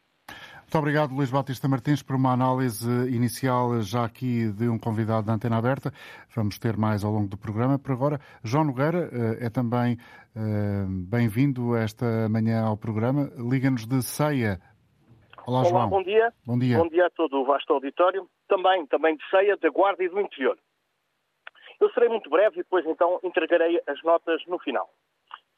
Muito 0.70 0.78
obrigado, 0.78 1.16
Luís 1.16 1.32
Batista 1.32 1.68
Martins, 1.68 2.04
por 2.04 2.16
uma 2.16 2.32
análise 2.32 2.88
inicial 3.10 3.82
já 3.82 4.06
aqui 4.06 4.52
de 4.52 4.70
um 4.70 4.78
convidado 4.78 5.26
da 5.26 5.34
Antena 5.34 5.58
Aberta. 5.58 5.92
Vamos 6.36 6.60
ter 6.60 6.78
mais 6.78 7.04
ao 7.04 7.12
longo 7.12 7.28
do 7.28 7.36
programa. 7.36 7.80
Por 7.80 7.92
agora, 7.92 8.20
João 8.44 8.66
Nogueira 8.66 9.10
eh, 9.12 9.48
é 9.48 9.50
também 9.50 9.98
eh, 10.36 10.86
bem-vindo 11.10 11.76
esta 11.76 12.30
manhã 12.30 12.64
ao 12.64 12.78
programa. 12.78 13.32
Liga-nos 13.36 13.88
de 13.88 14.00
Ceia. 14.04 14.62
Olá, 15.48 15.62
Olá, 15.62 15.70
João. 15.70 15.90
Bom 15.90 16.04
dia. 16.04 16.32
Bom 16.46 16.60
dia. 16.60 16.78
Bom 16.78 16.88
dia 16.88 17.08
a 17.08 17.10
todo 17.10 17.42
o 17.42 17.46
vasto 17.46 17.74
auditório. 17.74 18.30
Também, 18.48 18.86
também 18.86 19.18
de 19.18 19.28
Ceia, 19.32 19.58
da 19.58 19.72
Guarda 19.72 20.04
e 20.04 20.10
do 20.10 20.20
Interior. 20.20 20.56
Eu 21.80 21.90
serei 21.94 22.10
muito 22.10 22.30
breve 22.30 22.60
e 22.60 22.64
depois 22.64 22.86
então 22.86 23.20
entregarei 23.24 23.82
as 23.88 24.00
notas 24.04 24.40
no 24.46 24.60
final, 24.60 24.88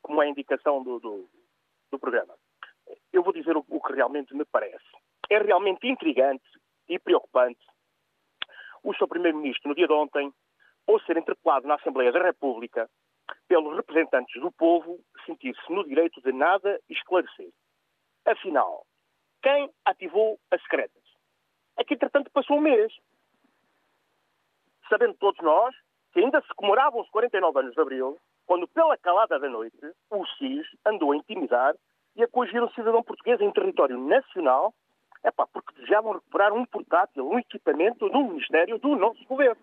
como 0.01 0.23
é 0.23 0.27
a 0.27 0.29
indicação 0.29 0.81
do, 0.81 1.01
do, 1.01 1.27
do 1.91 1.99
programa. 1.99 2.33
Eu 3.11 3.23
vou 3.23 3.33
dizer 3.33 3.57
o, 3.57 3.65
o 3.67 3.81
que 3.81 3.91
realmente 3.91 4.33
me 4.33 4.45
parece 4.45 5.00
é 5.29 5.37
realmente 5.39 5.87
intrigante 5.87 6.43
e 6.87 6.99
preocupante 6.99 7.65
o 8.83 8.93
Sr. 8.93 9.07
Primeiro-Ministro, 9.07 9.69
no 9.69 9.75
dia 9.75 9.87
de 9.87 9.93
ontem, 9.93 10.33
ou 10.87 10.99
ser 11.01 11.17
interpelado 11.17 11.67
na 11.67 11.75
Assembleia 11.75 12.11
da 12.11 12.21
República 12.21 12.89
pelos 13.47 13.75
representantes 13.75 14.41
do 14.41 14.51
povo, 14.51 14.99
sentir-se 15.25 15.71
no 15.71 15.85
direito 15.87 16.21
de 16.21 16.31
nada 16.31 16.79
esclarecer. 16.89 17.49
Afinal, 18.25 18.85
quem 19.41 19.69
ativou 19.85 20.39
as 20.51 20.61
secretas? 20.63 21.03
É 21.77 21.83
que, 21.83 21.93
entretanto, 21.93 22.31
passou 22.31 22.57
um 22.57 22.61
mês. 22.61 22.93
Sabendo 24.89 25.13
todos 25.15 25.39
nós 25.41 25.73
que 26.11 26.19
ainda 26.19 26.41
se 26.41 26.53
comemoravam 26.55 27.01
os 27.01 27.09
49 27.09 27.59
anos 27.59 27.73
de 27.73 27.81
Abril, 27.81 28.19
quando, 28.45 28.67
pela 28.67 28.97
calada 28.97 29.39
da 29.39 29.47
noite, 29.47 29.77
o 30.09 30.25
SIS 30.37 30.67
andou 30.85 31.13
a 31.13 31.15
intimidar 31.15 31.73
e 32.15 32.23
a 32.23 32.27
coagir 32.27 32.61
um 32.61 32.69
cidadão 32.71 33.01
português 33.01 33.39
em 33.39 33.51
território 33.53 33.97
nacional 33.97 34.73
é 35.23 35.31
pá, 35.31 35.47
porque 35.47 35.73
desejavam 35.73 36.13
recuperar 36.13 36.53
um 36.53 36.65
portátil, 36.65 37.27
um 37.27 37.39
equipamento 37.39 38.07
no 38.09 38.29
Ministério 38.29 38.77
do 38.79 38.95
nosso 38.95 39.23
governo. 39.25 39.61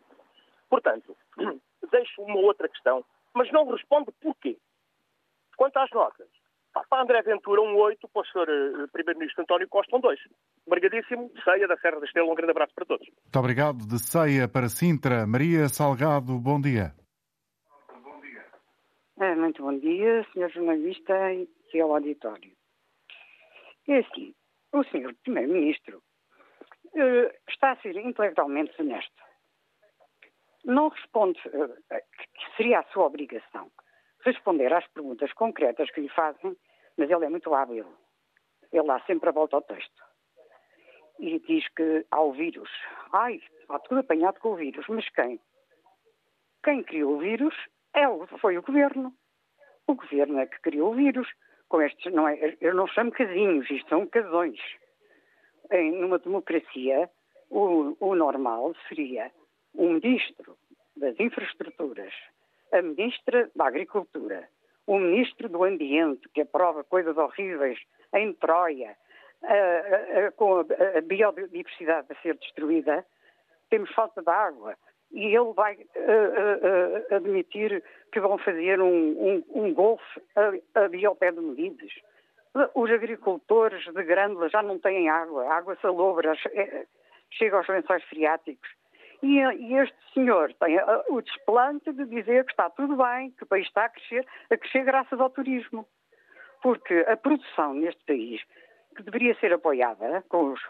Portanto, 0.68 1.16
deixo 1.90 2.22
uma 2.22 2.38
outra 2.38 2.68
questão, 2.68 3.04
mas 3.34 3.50
não 3.52 3.68
responde 3.70 4.12
porquê. 4.20 4.56
Quanto 5.56 5.76
às 5.78 5.90
notas, 5.90 6.28
para 6.88 7.02
André 7.02 7.22
Ventura, 7.22 7.60
um 7.60 7.76
8, 7.76 8.08
para 8.08 8.22
o 8.22 8.24
Sr. 8.24 8.48
Eh, 8.48 8.86
Primeiro-Ministro 8.92 9.42
António 9.42 9.68
Costa, 9.68 9.96
um 9.96 10.00
2. 10.00 10.20
Obrigadíssimo, 10.66 11.30
Ceia 11.42 11.66
da 11.66 11.76
Serra 11.78 11.98
da 11.98 12.06
Estrela, 12.06 12.30
um 12.30 12.34
grande 12.34 12.52
abraço 12.52 12.74
para 12.74 12.84
todos. 12.84 13.06
Muito 13.08 13.38
obrigado. 13.38 13.78
De 13.86 13.98
Ceia 13.98 14.46
para 14.46 14.68
Sintra, 14.68 15.26
Maria 15.26 15.68
Salgado, 15.68 16.38
bom 16.38 16.60
dia. 16.60 16.94
Bom 18.02 18.20
dia. 18.20 18.44
É, 19.18 19.34
muito 19.34 19.62
bom 19.62 19.76
dia, 19.78 20.24
Sr. 20.32 20.50
Jornalista 20.50 21.14
e 21.74 21.80
ao 21.80 21.94
auditório. 21.94 22.52
É 23.88 23.98
assim, 23.98 24.34
o 24.72 24.84
senhor 24.84 25.14
primeiro-ministro 25.22 25.98
uh, 25.98 27.32
está 27.48 27.72
a 27.72 27.76
ser 27.76 27.96
intelectualmente 27.96 28.80
honesto. 28.80 29.22
Não 30.64 30.88
responde, 30.88 31.40
uh, 31.48 31.68
que 31.88 32.56
seria 32.56 32.80
a 32.80 32.84
sua 32.92 33.06
obrigação, 33.06 33.70
responder 34.24 34.72
às 34.72 34.86
perguntas 34.88 35.32
concretas 35.32 35.90
que 35.90 36.00
lhe 36.00 36.08
fazem, 36.08 36.56
mas 36.96 37.10
ele 37.10 37.24
é 37.24 37.28
muito 37.28 37.54
hábil. 37.54 37.86
Ele 38.72 38.86
dá 38.86 39.00
sempre 39.00 39.28
a 39.28 39.32
volta 39.32 39.56
ao 39.56 39.62
texto. 39.62 40.04
E 41.18 41.38
diz 41.40 41.66
que 41.74 42.06
há 42.10 42.20
o 42.20 42.32
vírus. 42.32 42.70
Ai, 43.12 43.40
está 43.60 43.78
tudo 43.80 44.00
apanhado 44.00 44.38
com 44.40 44.52
o 44.52 44.56
vírus. 44.56 44.86
Mas 44.88 45.08
quem? 45.10 45.40
Quem 46.62 46.82
criou 46.82 47.14
o 47.14 47.18
vírus 47.18 47.54
é 47.94 48.04
foi 48.38 48.58
o 48.58 48.62
governo. 48.62 49.12
O 49.86 49.94
governo 49.94 50.38
é 50.38 50.46
que 50.46 50.60
criou 50.60 50.92
o 50.92 50.94
vírus 50.94 51.28
com 51.68 51.82
estes, 51.82 52.12
não 52.12 52.26
é, 52.26 52.56
eu 52.60 52.74
não 52.74 52.86
chamo 52.86 53.10
casinhos, 53.12 53.70
isto 53.70 53.88
são 53.88 54.06
casões. 54.06 54.58
Em, 55.70 55.92
numa 55.92 56.18
democracia, 56.18 57.10
o, 57.50 57.96
o 58.00 58.14
normal 58.14 58.74
seria 58.88 59.30
um 59.74 59.94
ministro 59.94 60.56
das 60.96 61.18
infraestruturas, 61.20 62.12
a 62.72 62.82
ministra 62.82 63.50
da 63.54 63.66
agricultura, 63.66 64.48
o 64.86 64.98
ministro 64.98 65.48
do 65.48 65.62
ambiente, 65.64 66.28
que 66.30 66.40
aprova 66.40 66.82
coisas 66.84 67.16
horríveis 67.16 67.78
em 68.14 68.32
Troia, 68.34 68.96
a, 69.42 70.26
a, 70.26 70.32
com 70.32 70.60
a, 70.60 70.98
a 70.98 71.00
biodiversidade 71.02 72.08
a 72.10 72.22
ser 72.22 72.36
destruída, 72.36 73.04
temos 73.70 73.92
falta 73.92 74.22
de 74.22 74.30
água, 74.30 74.76
e 75.12 75.34
ele 75.34 75.52
vai 75.54 75.74
uh, 75.74 75.78
uh, 75.78 77.14
admitir 77.14 77.82
que 78.12 78.20
vão 78.20 78.38
fazer 78.38 78.80
um, 78.80 78.88
um, 78.88 79.44
um 79.54 79.74
golfe 79.74 80.20
ali 80.74 81.04
ao 81.04 81.16
pé 81.16 81.32
de 81.32 81.40
Medidas. 81.40 81.92
Os 82.74 82.90
agricultores 82.90 83.84
de 83.84 84.02
Grândola 84.02 84.48
já 84.48 84.62
não 84.62 84.78
têm 84.78 85.08
água, 85.08 85.44
a 85.44 85.54
água 85.54 85.76
salobra 85.80 86.34
é, 86.52 86.86
chega 87.30 87.56
aos 87.56 87.68
lençóis 87.68 88.02
freáticos. 88.04 88.68
E, 89.22 89.38
e, 89.38 89.74
este 89.74 89.96
senhor 90.14 90.52
tem 90.54 90.78
o 91.08 91.20
desplante 91.20 91.92
de 91.92 92.04
dizer 92.06 92.44
que 92.44 92.52
está 92.52 92.70
tudo 92.70 92.96
bem, 92.96 93.32
que 93.32 93.42
o 93.44 93.46
país 93.46 93.66
está 93.66 93.84
a 93.84 93.88
crescer, 93.88 94.26
a 94.50 94.56
crescer 94.56 94.84
graças 94.84 95.20
ao 95.20 95.30
turismo. 95.30 95.86
Porque 96.62 97.04
a 97.06 97.16
produção 97.16 97.74
neste 97.74 98.02
país, 98.04 98.40
que 98.96 99.02
deveria 99.02 99.34
ser 99.36 99.52
apoiada 99.52 100.24
com 100.28 100.52
os, 100.52 100.60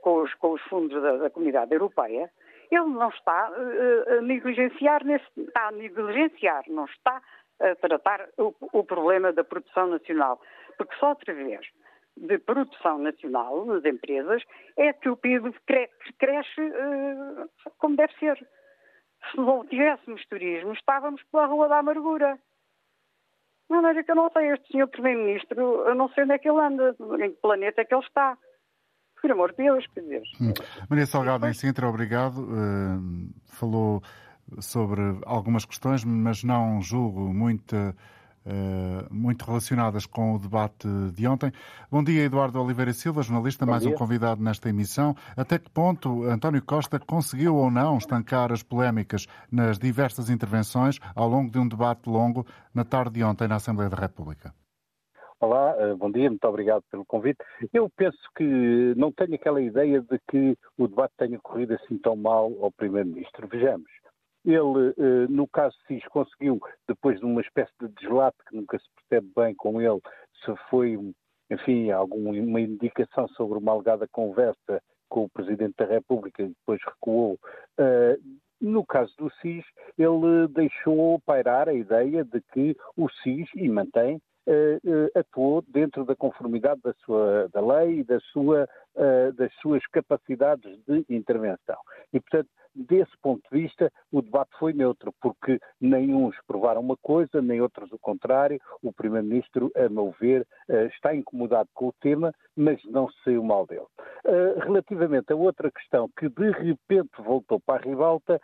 com 0.00 0.22
os, 0.22 0.34
com 0.34 0.52
os 0.52 0.62
fundos 0.62 1.00
da, 1.00 1.16
da 1.16 1.30
comunidade 1.30 1.72
europeia, 1.72 2.30
ele 2.74 2.86
não 2.86 3.08
está 3.08 3.50
uh, 3.50 4.18
a 4.18 4.22
negligenciar, 4.22 5.04
nesse, 5.04 5.26
está 5.36 5.68
a 5.68 5.72
negligenciar, 5.72 6.64
não 6.68 6.84
está 6.86 7.22
a 7.60 7.74
tratar 7.76 8.28
o, 8.38 8.54
o 8.72 8.84
problema 8.84 9.32
da 9.32 9.44
produção 9.44 9.88
nacional. 9.88 10.40
Porque 10.76 10.94
só 10.96 11.12
através 11.12 11.66
de 12.16 12.38
produção 12.38 12.98
nacional 12.98 13.64
nas 13.64 13.84
empresas 13.84 14.42
é 14.76 14.92
que 14.92 15.08
o 15.08 15.16
PIB 15.16 15.54
cresce 16.18 16.60
uh, 16.60 17.48
como 17.78 17.96
deve 17.96 18.12
ser. 18.18 18.36
Se 19.30 19.36
não 19.36 19.64
tivéssemos 19.66 20.24
turismo, 20.26 20.72
estávamos 20.72 21.22
pela 21.30 21.46
Rua 21.46 21.68
da 21.68 21.78
Amargura. 21.78 22.38
De 23.70 23.76
maneira 23.76 24.02
que 24.02 24.10
eu 24.10 24.16
não 24.16 24.30
sei, 24.30 24.48
este 24.48 24.72
senhor 24.72 24.88
Primeiro-Ministro, 24.88 25.88
eu 25.88 25.94
não 25.94 26.08
sei 26.10 26.24
onde 26.24 26.34
é 26.34 26.38
que 26.38 26.48
ele 26.48 26.60
anda, 26.60 26.96
em 27.24 27.30
que 27.30 27.40
planeta 27.40 27.80
é 27.80 27.84
que 27.84 27.94
ele 27.94 28.04
está 28.04 28.36
por 29.22 29.30
amor 29.30 29.52
de 29.52 29.58
Deus, 29.58 29.84
dizer. 29.96 30.22
Hum. 30.40 30.52
Maria 30.90 31.06
Salgado, 31.06 31.46
em 31.46 31.54
Sintra, 31.54 31.88
obrigado. 31.88 32.42
Uh, 32.42 33.30
falou 33.44 34.02
sobre 34.58 35.00
algumas 35.24 35.64
questões, 35.64 36.04
mas 36.04 36.42
não 36.42 36.82
julgo 36.82 37.32
muito, 37.32 37.74
uh, 37.76 39.14
muito 39.14 39.44
relacionadas 39.44 40.04
com 40.04 40.34
o 40.34 40.38
debate 40.40 40.88
de 41.14 41.26
ontem. 41.26 41.52
Bom 41.88 42.02
dia, 42.02 42.24
Eduardo 42.24 42.60
Oliveira 42.60 42.92
Silva, 42.92 43.22
jornalista, 43.22 43.64
Bom 43.64 43.70
mais 43.70 43.84
dia. 43.84 43.92
um 43.92 43.94
convidado 43.94 44.42
nesta 44.42 44.68
emissão. 44.68 45.14
Até 45.36 45.56
que 45.56 45.70
ponto 45.70 46.24
António 46.24 46.60
Costa 46.60 46.98
conseguiu 46.98 47.54
ou 47.54 47.70
não 47.70 47.98
estancar 47.98 48.52
as 48.52 48.64
polémicas 48.64 49.26
nas 49.50 49.78
diversas 49.78 50.28
intervenções 50.28 50.98
ao 51.14 51.28
longo 51.28 51.50
de 51.50 51.58
um 51.60 51.68
debate 51.68 52.08
longo 52.08 52.44
na 52.74 52.84
tarde 52.84 53.12
de 53.14 53.24
ontem 53.24 53.46
na 53.46 53.54
Assembleia 53.54 53.88
da 53.88 53.96
República? 53.96 54.52
Olá, 55.42 55.74
eh, 55.76 55.94
bom 55.94 56.08
dia, 56.08 56.30
muito 56.30 56.46
obrigado 56.46 56.84
pelo 56.88 57.04
convite. 57.04 57.38
Eu 57.72 57.90
penso 57.96 58.16
que 58.36 58.94
não 58.96 59.10
tenho 59.10 59.34
aquela 59.34 59.60
ideia 59.60 60.00
de 60.00 60.16
que 60.30 60.56
o 60.78 60.86
debate 60.86 61.14
tenha 61.18 61.36
corrido 61.40 61.74
assim 61.74 61.98
tão 61.98 62.14
mal 62.14 62.52
ao 62.60 62.70
Primeiro-Ministro. 62.70 63.48
Vejamos, 63.48 63.90
ele, 64.44 64.94
eh, 64.96 65.26
no 65.28 65.48
caso 65.48 65.76
SIS, 65.88 66.06
conseguiu, 66.10 66.60
depois 66.86 67.18
de 67.18 67.26
uma 67.26 67.40
espécie 67.40 67.72
de 67.80 67.88
deslate 67.88 68.36
que 68.48 68.54
nunca 68.54 68.78
se 68.78 68.84
percebe 68.94 69.32
bem 69.34 69.52
com 69.56 69.80
ele, 69.80 70.00
se 70.44 70.54
foi, 70.70 70.96
enfim, 71.50 71.90
alguma 71.90 72.60
indicação 72.60 73.26
sobre 73.30 73.58
uma 73.58 73.72
alegada 73.72 74.06
conversa 74.12 74.80
com 75.08 75.24
o 75.24 75.28
Presidente 75.28 75.74
da 75.76 75.86
República 75.86 76.40
e 76.40 76.50
depois 76.50 76.80
recuou. 76.86 77.36
Eh, 77.80 78.16
no 78.60 78.86
caso 78.86 79.12
do 79.18 79.28
SIS, 79.40 79.64
ele 79.98 80.46
deixou 80.50 81.20
pairar 81.26 81.68
a 81.68 81.74
ideia 81.74 82.24
de 82.24 82.40
que 82.52 82.76
o 82.96 83.08
SIS, 83.08 83.48
e 83.56 83.68
mantém, 83.68 84.20
atuou 85.14 85.62
dentro 85.68 86.04
da 86.04 86.16
conformidade 86.16 86.80
da, 86.82 86.92
sua, 87.04 87.48
da 87.52 87.60
lei 87.60 88.00
e 88.00 88.04
da 88.04 88.18
sua, 88.32 88.68
uh, 88.96 89.32
das 89.34 89.52
suas 89.60 89.84
capacidades 89.88 90.78
de 90.86 91.04
intervenção. 91.08 91.78
E, 92.12 92.20
portanto, 92.20 92.48
desse 92.74 93.12
ponto 93.22 93.42
de 93.50 93.62
vista, 93.62 93.92
o 94.10 94.22
debate 94.22 94.50
foi 94.58 94.72
neutro, 94.72 95.12
porque 95.20 95.58
nem 95.80 96.14
uns 96.14 96.34
provaram 96.46 96.80
uma 96.80 96.96
coisa, 96.96 97.42
nem 97.42 97.60
outros 97.60 97.92
o 97.92 97.98
contrário. 97.98 98.58
O 98.82 98.92
Primeiro-Ministro, 98.92 99.70
a 99.76 99.88
meu 99.88 100.14
ver, 100.18 100.46
está 100.94 101.14
incomodado 101.14 101.68
com 101.74 101.88
o 101.88 101.94
tema, 102.00 102.32
mas 102.56 102.82
não 102.86 103.10
se 103.10 103.22
saiu 103.24 103.42
mal 103.42 103.66
dele. 103.66 103.86
Relativamente 104.64 105.32
a 105.32 105.36
outra 105.36 105.70
questão 105.70 106.08
que 106.18 106.30
de 106.30 106.50
repente 106.50 107.10
voltou 107.18 107.60
para 107.60 107.82
a 107.82 107.86
ribalta, 107.86 108.40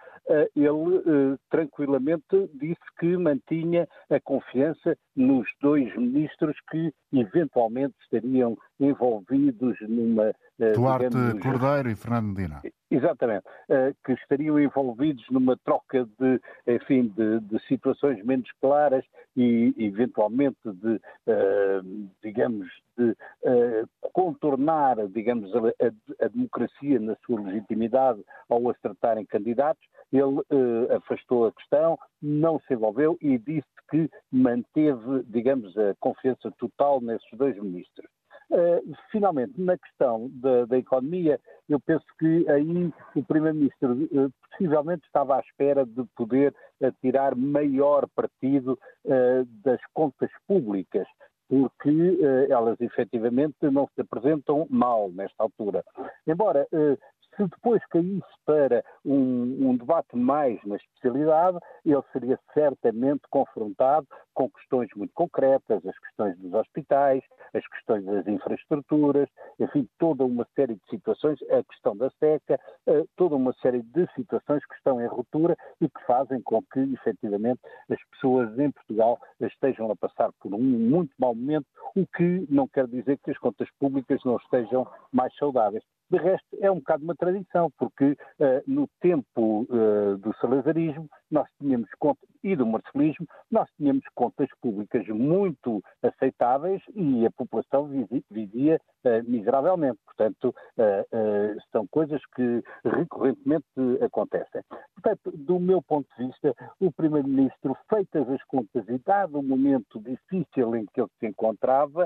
ele 0.54 1.38
tranquilamente 1.48 2.50
disse 2.52 2.80
que 2.98 3.16
mantinha 3.16 3.88
a 4.10 4.20
confiança 4.20 4.94
nos 5.16 5.48
dois 5.62 5.94
ministros 5.96 6.56
que 6.70 6.92
eventualmente 7.12 7.94
estariam 8.02 8.58
envolvidos 8.78 9.76
numa 9.88 10.34
Duarte 10.74 11.08
digamos, 11.08 11.42
Cordeiro 11.42 11.90
e 11.90 11.94
Fernando 11.94 12.36
Medina. 12.36 12.62
Exatamente, 12.90 13.44
que 14.04 14.12
estariam 14.12 14.58
envolvidos 14.58 15.24
numa 15.30 15.56
troca 15.58 16.04
de, 16.18 16.40
enfim, 16.66 17.12
de, 17.16 17.40
de 17.40 17.58
situações 17.66 18.24
menos 18.24 18.50
claras 18.60 19.04
e, 19.36 19.74
eventualmente, 19.78 20.58
de, 20.64 21.00
digamos, 22.22 22.66
de 22.96 23.14
contornar, 24.12 24.96
digamos, 25.08 25.54
a, 25.54 25.58
a, 25.58 26.24
a, 26.24 26.28
democracia 26.28 26.98
na 26.98 27.14
sua 27.24 27.40
legitimidade 27.40 28.24
ao 28.48 28.68
acertarem 28.70 29.26
candidatos. 29.26 29.86
Ele 30.10 30.42
afastou 30.96 31.46
a 31.46 31.52
questão, 31.52 31.98
não 32.20 32.58
se 32.60 32.72
envolveu 32.72 33.16
e 33.20 33.38
disse 33.38 33.68
que 33.90 34.10
manteve, 34.32 35.22
digamos, 35.26 35.76
a 35.76 35.94
confiança 36.00 36.50
total 36.58 37.00
nesses 37.00 37.30
dois 37.32 37.54
ministros. 37.56 38.08
Uh, 38.50 38.96
finalmente, 39.12 39.60
na 39.60 39.76
questão 39.76 40.30
da, 40.32 40.64
da, 40.64 40.78
economia, 40.78 41.38
eu 41.68 41.78
penso 41.78 42.04
que 42.18 42.48
aí 42.48 42.90
o 43.14 43.22
Primeiro-Ministro 43.22 43.92
uh, 43.92 44.32
possivelmente 44.50 45.04
estava 45.06 45.36
à 45.36 45.40
espera 45.40 45.84
de 45.84 46.02
poder 46.16 46.54
tirar 47.00 47.34
maior 47.34 48.08
partido 48.08 48.78
das 49.64 49.80
contas 49.92 50.30
públicas, 50.46 51.06
porque 51.48 52.18
elas 52.48 52.80
efetivamente 52.80 53.56
não 53.62 53.88
se 53.94 54.00
apresentam 54.00 54.66
mal 54.70 55.10
nesta 55.10 55.42
altura. 55.42 55.84
Embora 56.26 56.68
se 57.38 57.46
depois 57.46 57.84
caísse 57.86 58.26
para 58.44 58.84
um, 59.04 59.70
um, 59.70 59.76
debate 59.76 60.16
mais 60.16 60.58
na 60.64 60.76
especialidade, 60.76 61.58
ele 61.86 62.02
seria 62.12 62.38
certamente 62.52 63.22
confrontado 63.30 64.06
com 64.34 64.50
questões 64.50 64.88
muito 64.96 65.12
concretas, 65.14 65.84
as 65.86 65.98
questões 65.98 66.36
dos 66.38 66.52
hospitais, 66.52 67.22
as 67.54 67.66
questões 67.68 68.04
das 68.04 68.26
infraestruturas, 68.26 69.28
enfim, 69.58 69.88
toda 69.98 70.24
uma 70.24 70.46
série 70.54 70.74
de 70.74 70.82
situações, 70.90 71.38
a 71.50 71.62
questão 71.62 71.96
da 71.96 72.10
seca, 72.18 72.58
eh, 72.86 73.04
toda 73.16 73.36
uma 73.36 73.52
série 73.62 73.82
de 73.82 74.06
situações 74.14 74.64
que 74.66 74.74
estão 74.74 75.00
em 75.00 75.06
ruptura 75.06 75.56
e 75.80 75.88
que 75.88 76.04
fazem 76.06 76.42
com 76.42 76.60
que, 76.72 76.80
efetivamente, 76.80 77.60
as 77.88 78.02
pessoas 78.10 78.58
em 78.58 78.70
Portugal 78.70 79.18
estejam 79.40 79.90
a 79.90 79.96
passar 79.96 80.30
por 80.40 80.52
um 80.54 80.60
muito 80.60 81.12
mau 81.18 81.34
momento, 81.34 81.66
o 81.96 82.06
que 82.06 82.46
não 82.50 82.66
quer 82.66 82.86
dizer 82.88 83.18
que 83.18 83.30
as 83.30 83.38
contas 83.38 83.68
públicas 83.78 84.20
não 84.24 84.36
estejam 84.36 84.86
mais 85.12 85.34
saudáveis. 85.36 85.84
De 86.10 86.18
resto, 86.18 86.46
é 86.60 86.70
um 86.70 86.76
bocado 86.76 87.04
uma 87.04 87.14
tradição, 87.14 87.70
porque 87.78 88.12
uh, 88.12 88.62
no 88.66 88.88
tempo 89.00 89.66
uh, 89.68 90.16
do 90.16 90.34
salazarismo 90.40 91.08
nós 91.30 91.48
tínhamos 91.58 91.88
contas, 91.98 92.28
e 92.42 92.54
do 92.54 92.64
marcelismo, 92.66 93.26
nós 93.50 93.68
tínhamos 93.76 94.04
contas 94.14 94.48
públicas 94.62 95.06
muito 95.08 95.82
aceitáveis 96.02 96.80
e 96.94 97.26
a 97.26 97.30
população 97.32 97.88
vivia 98.30 98.80
uh, 99.04 99.30
miseravelmente. 99.30 99.98
Portanto, 100.04 100.54
são 101.70 101.86
coisas 101.88 102.20
que 102.34 102.62
recorrentemente 102.84 103.64
acontecem. 104.02 104.62
Portanto, 104.94 105.36
do 105.36 105.60
meu 105.60 105.80
ponto 105.80 106.08
de 106.16 106.26
vista, 106.26 106.54
o 106.80 106.90
Primeiro-Ministro, 106.90 107.76
feitas 107.88 108.28
as 108.28 108.42
contas 108.44 108.84
e 108.88 108.98
dado 108.98 109.38
o 109.38 109.42
momento 109.42 110.00
difícil 110.00 110.74
em 110.74 110.86
que 110.86 111.00
ele 111.00 111.10
se 111.20 111.26
encontrava, 111.26 112.04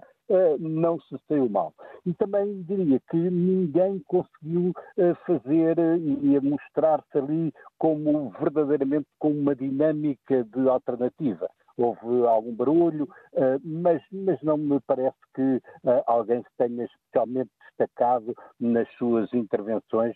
não 0.59 1.01
se 1.01 1.17
saiu 1.27 1.49
mal. 1.49 1.73
E 2.05 2.13
também 2.15 2.63
diria 2.63 3.01
que 3.11 3.17
ninguém 3.17 3.99
conseguiu 4.07 4.73
fazer 5.27 5.79
e 5.79 6.39
mostrar-se 6.41 7.17
ali 7.17 7.53
como 7.79 8.31
verdadeiramente 8.39 9.07
com 9.23 9.31
uma 9.31 9.55
dinâmica 9.55 10.43
de 10.43 10.69
alternativa 10.69 11.49
houve 11.79 12.27
algum 12.27 12.53
barulho, 12.53 13.09
eh, 13.35 13.57
mas, 13.65 14.03
mas 14.11 14.43
não 14.43 14.57
me 14.57 14.81
parece 14.81 15.17
que 15.33 15.63
alguém 16.07 16.43
se 16.43 16.49
tenha 16.59 16.85
especialmente 16.85 17.51
destacado 17.69 18.35
nas 18.59 18.91
suas 18.99 19.33
intervenções 19.33 20.15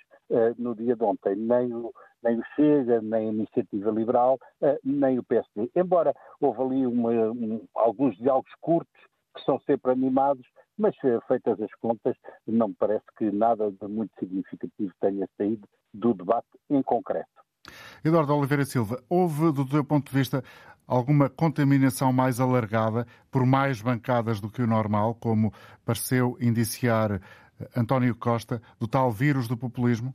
no 0.59 0.75
dia 0.75 0.97
de 0.97 1.05
ontem, 1.05 1.37
nem 1.37 1.73
o, 1.73 1.93
nem 2.23 2.39
o 2.39 2.43
Chega, 2.55 3.01
nem 3.01 3.29
a 3.29 3.33
Iniciativa 3.33 3.91
Liberal, 3.91 4.39
nem 4.85 5.19
o 5.19 5.25
PSD. 5.25 5.71
Embora 5.75 6.15
houve 6.41 6.61
ali 6.61 6.87
uma, 6.87 7.11
um, 7.11 7.65
alguns 7.75 8.17
diálogos 8.19 8.53
curtos, 8.61 9.01
que 9.35 9.45
são 9.45 9.61
sempre 9.61 9.93
animados, 9.93 10.47
mas 10.77 10.95
eh, 11.05 11.19
feitas 11.27 11.61
as 11.61 11.73
contas, 11.77 12.17
não 12.47 12.69
me 12.69 12.75
parece 12.75 13.05
que 13.17 13.31
nada 13.31 13.71
de 13.71 13.89
muito 13.89 14.13
significativo 14.19 14.93
tenha 15.01 15.29
saído 15.37 15.67
do 15.95 16.13
debate 16.13 16.49
em 16.69 16.83
concreto. 16.83 17.46
Eduardo 18.07 18.37
Oliveira 18.37 18.65
Silva, 18.65 19.03
houve, 19.09 19.51
do 19.51 19.67
teu 19.67 19.85
ponto 19.85 20.11
de 20.11 20.17
vista, 20.17 20.41
alguma 20.87 21.29
contaminação 21.29 22.13
mais 22.13 22.39
alargada 22.39 23.05
por 23.33 23.45
mais 23.45 23.83
bancadas 23.83 24.41
do 24.41 24.49
que 24.49 24.63
o 24.63 24.67
normal, 24.67 25.17
como 25.17 25.53
pareceu 25.85 26.37
indiciar 26.41 27.13
eh, 27.13 27.21
António 27.77 28.15
Costa, 28.15 28.63
do 28.79 28.87
tal 28.87 29.11
vírus 29.11 29.49
do 29.49 29.57
populismo? 29.57 30.15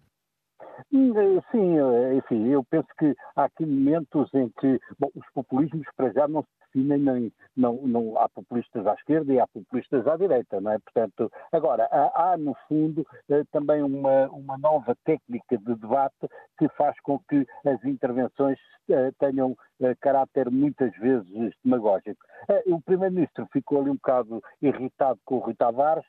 Eh, 0.94 1.42
sim, 1.52 1.76
enfim, 2.18 2.48
eu 2.48 2.64
penso 2.64 2.88
que 2.98 3.14
há 3.36 3.44
aqui 3.44 3.66
momentos 3.66 4.30
em 4.34 4.50
que 4.60 4.80
bom, 4.98 5.10
os 5.14 5.26
populismos 5.34 5.86
para 5.98 6.14
já 6.14 6.28
não 6.30 6.44
se 6.44 6.61
definem, 6.74 7.00
nem, 7.00 7.34
não, 7.56 7.76
não, 7.84 8.18
há 8.18 8.28
populistas 8.30 8.86
à 8.88 8.94
esquerda 8.94 9.34
e 9.34 9.40
há 9.40 9.48
populistas 9.48 10.08
à 10.08 10.16
direita, 10.18 10.60
não 10.62 10.72
é? 10.72 10.80
Portanto, 10.80 11.32
agora, 11.52 11.88
há, 11.92 12.34
há 12.34 12.38
no 12.38 12.56
fundo 12.68 13.06
eh, 13.30 13.44
também 13.52 13.82
uma, 13.82 14.28
uma 14.30 14.58
nova 14.58 14.96
técnica 15.06 15.58
de 15.58 15.76
debate 15.76 16.28
que 16.58 16.68
faz 16.70 17.00
com 17.02 17.20
que 17.30 17.46
as 17.66 17.84
intervenções 17.84 18.58
eh, 18.90 19.12
tenham 19.20 19.56
caráter 20.00 20.52
muitas 20.52 20.96
vezes 20.98 21.56
demagógico. 21.64 22.24
o 22.68 22.80
Primeiro-Ministro 22.82 23.48
ficou 23.52 23.82
ali 23.82 23.90
um 23.90 23.96
bocado 23.96 24.44
irritado 24.62 25.20
com 25.26 25.38
o 25.38 25.40
Rui 25.40 25.56
Tavares, 25.56 26.06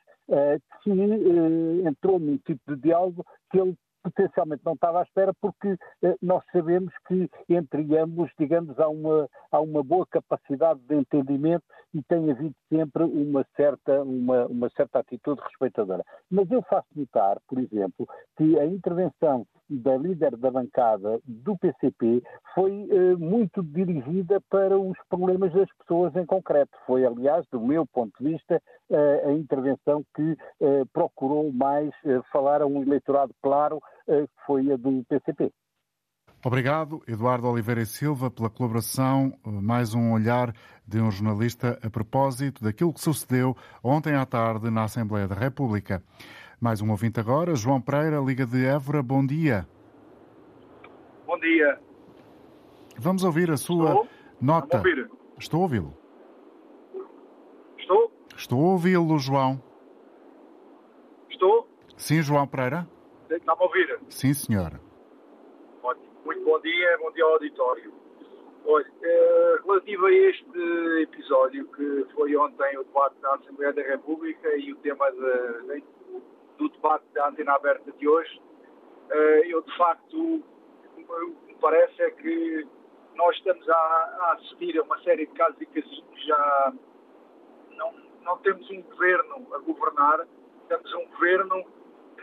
que 0.83 0.91
entrou 0.91 2.19
num 2.19 2.37
tipo 2.37 2.75
de 2.75 2.81
diálogo 2.83 3.25
que 3.49 3.59
ele 3.59 3.75
potencialmente 4.03 4.63
não 4.65 4.73
estava 4.73 4.99
à 4.99 5.03
espera, 5.03 5.33
porque 5.41 5.77
eh, 6.03 6.15
nós 6.21 6.43
sabemos 6.51 6.93
que 7.07 7.29
entre 7.49 7.97
ambos, 7.97 8.29
digamos, 8.37 8.77
há 8.79 8.89
uma, 8.89 9.29
há 9.51 9.59
uma 9.59 9.83
boa 9.83 10.05
capacidade 10.05 10.79
de 10.81 10.95
entendimento 10.95 11.63
e 11.93 12.01
tem 12.03 12.29
havido 12.29 12.55
sempre 12.69 13.03
uma 13.03 13.45
certa, 13.55 14.03
uma, 14.03 14.45
uma 14.47 14.69
certa 14.71 14.99
atitude 14.99 15.41
respeitadora. 15.41 16.03
Mas 16.29 16.49
eu 16.51 16.61
faço 16.63 16.87
notar, 16.95 17.37
por 17.47 17.59
exemplo, 17.59 18.07
que 18.37 18.59
a 18.59 18.65
intervenção 18.65 19.45
da 19.69 19.95
líder 19.95 20.35
da 20.35 20.51
bancada 20.51 21.19
do 21.25 21.57
PCP 21.57 22.21
foi 22.53 22.87
eh, 22.91 23.15
muito 23.15 23.63
dirigida 23.63 24.41
para 24.49 24.77
os 24.77 24.97
problemas 25.09 25.53
das 25.53 25.69
pessoas 25.77 26.15
em 26.15 26.25
concreto. 26.25 26.77
Foi, 26.85 27.05
aliás, 27.05 27.45
do 27.51 27.59
meu 27.59 27.85
ponto 27.85 28.11
de 28.19 28.31
vista, 28.31 28.61
eh, 28.89 29.23
a 29.25 29.31
intervenção 29.31 30.03
que 30.15 30.37
eh, 30.61 30.83
procurou 30.91 31.51
mais 31.51 31.89
eh, 32.05 32.21
falar 32.31 32.61
a 32.61 32.65
um 32.65 32.81
eleitorado 32.83 33.33
claro, 33.41 33.81
que 34.05 34.27
foi 34.45 34.71
a 34.71 34.77
do 34.77 35.03
PCP. 35.05 35.51
Obrigado, 36.45 37.01
Eduardo 37.07 37.47
Oliveira 37.47 37.81
e 37.81 37.85
Silva, 37.85 38.29
pela 38.29 38.49
colaboração. 38.49 39.33
Mais 39.45 39.93
um 39.93 40.11
olhar 40.11 40.53
de 40.85 40.99
um 40.99 41.09
jornalista 41.09 41.79
a 41.81 41.89
propósito 41.89 42.61
daquilo 42.61 42.93
que 42.93 42.99
sucedeu 42.99 43.55
ontem 43.81 44.13
à 44.13 44.25
tarde 44.25 44.69
na 44.69 44.83
Assembleia 44.83 45.25
da 45.25 45.35
República. 45.35 46.03
Mais 46.59 46.81
um 46.81 46.91
ouvinte 46.91 47.17
agora, 47.19 47.55
João 47.55 47.79
Pereira, 47.79 48.19
Liga 48.19 48.45
de 48.45 48.65
Évora, 48.65 49.01
bom 49.01 49.25
dia. 49.25 49.65
Bom 51.25 51.39
dia. 51.39 51.79
Vamos 52.97 53.23
ouvir 53.23 53.49
a 53.49 53.57
sua 53.57 53.89
Estou? 53.89 54.07
nota. 54.41 54.77
Ouvir? 54.77 55.09
Estou 55.39 55.59
a 55.61 55.63
ouvi-lo. 55.63 55.97
Estou? 57.79 58.11
Estou 58.35 58.59
a 58.59 58.71
ouvi-lo, 58.73 59.17
João. 59.17 59.61
Estou? 61.29 61.67
Sim, 61.95 62.21
João 62.21 62.45
Pereira. 62.45 62.87
Está-me 63.37 63.61
a 63.61 63.63
ouvir? 63.63 63.99
Sim, 64.09 64.33
senhora. 64.33 64.79
Muito 66.25 66.41
bom 66.45 66.59
dia, 66.61 66.97
bom 66.99 67.11
dia 67.11 67.23
ao 67.25 67.33
auditório. 67.33 67.93
Olha, 68.65 68.87
eh, 69.03 69.57
relativo 69.65 70.05
a 70.05 70.11
este 70.13 71.01
episódio 71.01 71.67
que 71.67 72.05
foi 72.15 72.35
ontem 72.37 72.77
o 72.77 72.83
debate 72.83 73.15
da 73.19 73.35
Assembleia 73.35 73.73
da 73.73 73.81
República 73.81 74.55
e 74.55 74.71
o 74.71 74.77
tema 74.77 75.11
de, 75.11 75.83
do 76.57 76.69
debate 76.69 77.03
da 77.13 77.27
antena 77.27 77.55
aberta 77.55 77.91
de 77.91 78.07
hoje, 78.07 78.41
eh, 79.09 79.41
eu 79.47 79.61
de 79.63 79.77
facto, 79.77 80.17
o 80.17 80.41
que 80.93 81.47
me 81.47 81.55
parece 81.59 82.01
é 82.03 82.11
que 82.11 82.65
nós 83.15 83.35
estamos 83.35 83.67
a, 83.67 83.75
a, 83.75 84.33
assistir 84.37 84.79
a 84.79 84.83
uma 84.83 85.01
série 85.03 85.25
de 85.25 85.33
casos 85.33 85.59
e 85.59 85.65
casinhos, 85.65 86.25
já 86.25 86.73
não, 87.71 87.93
não 88.21 88.37
temos 88.37 88.69
um 88.71 88.81
governo 88.83 89.47
a 89.53 89.57
governar, 89.57 90.25
temos 90.69 90.93
um 90.93 91.05
governo 91.07 91.65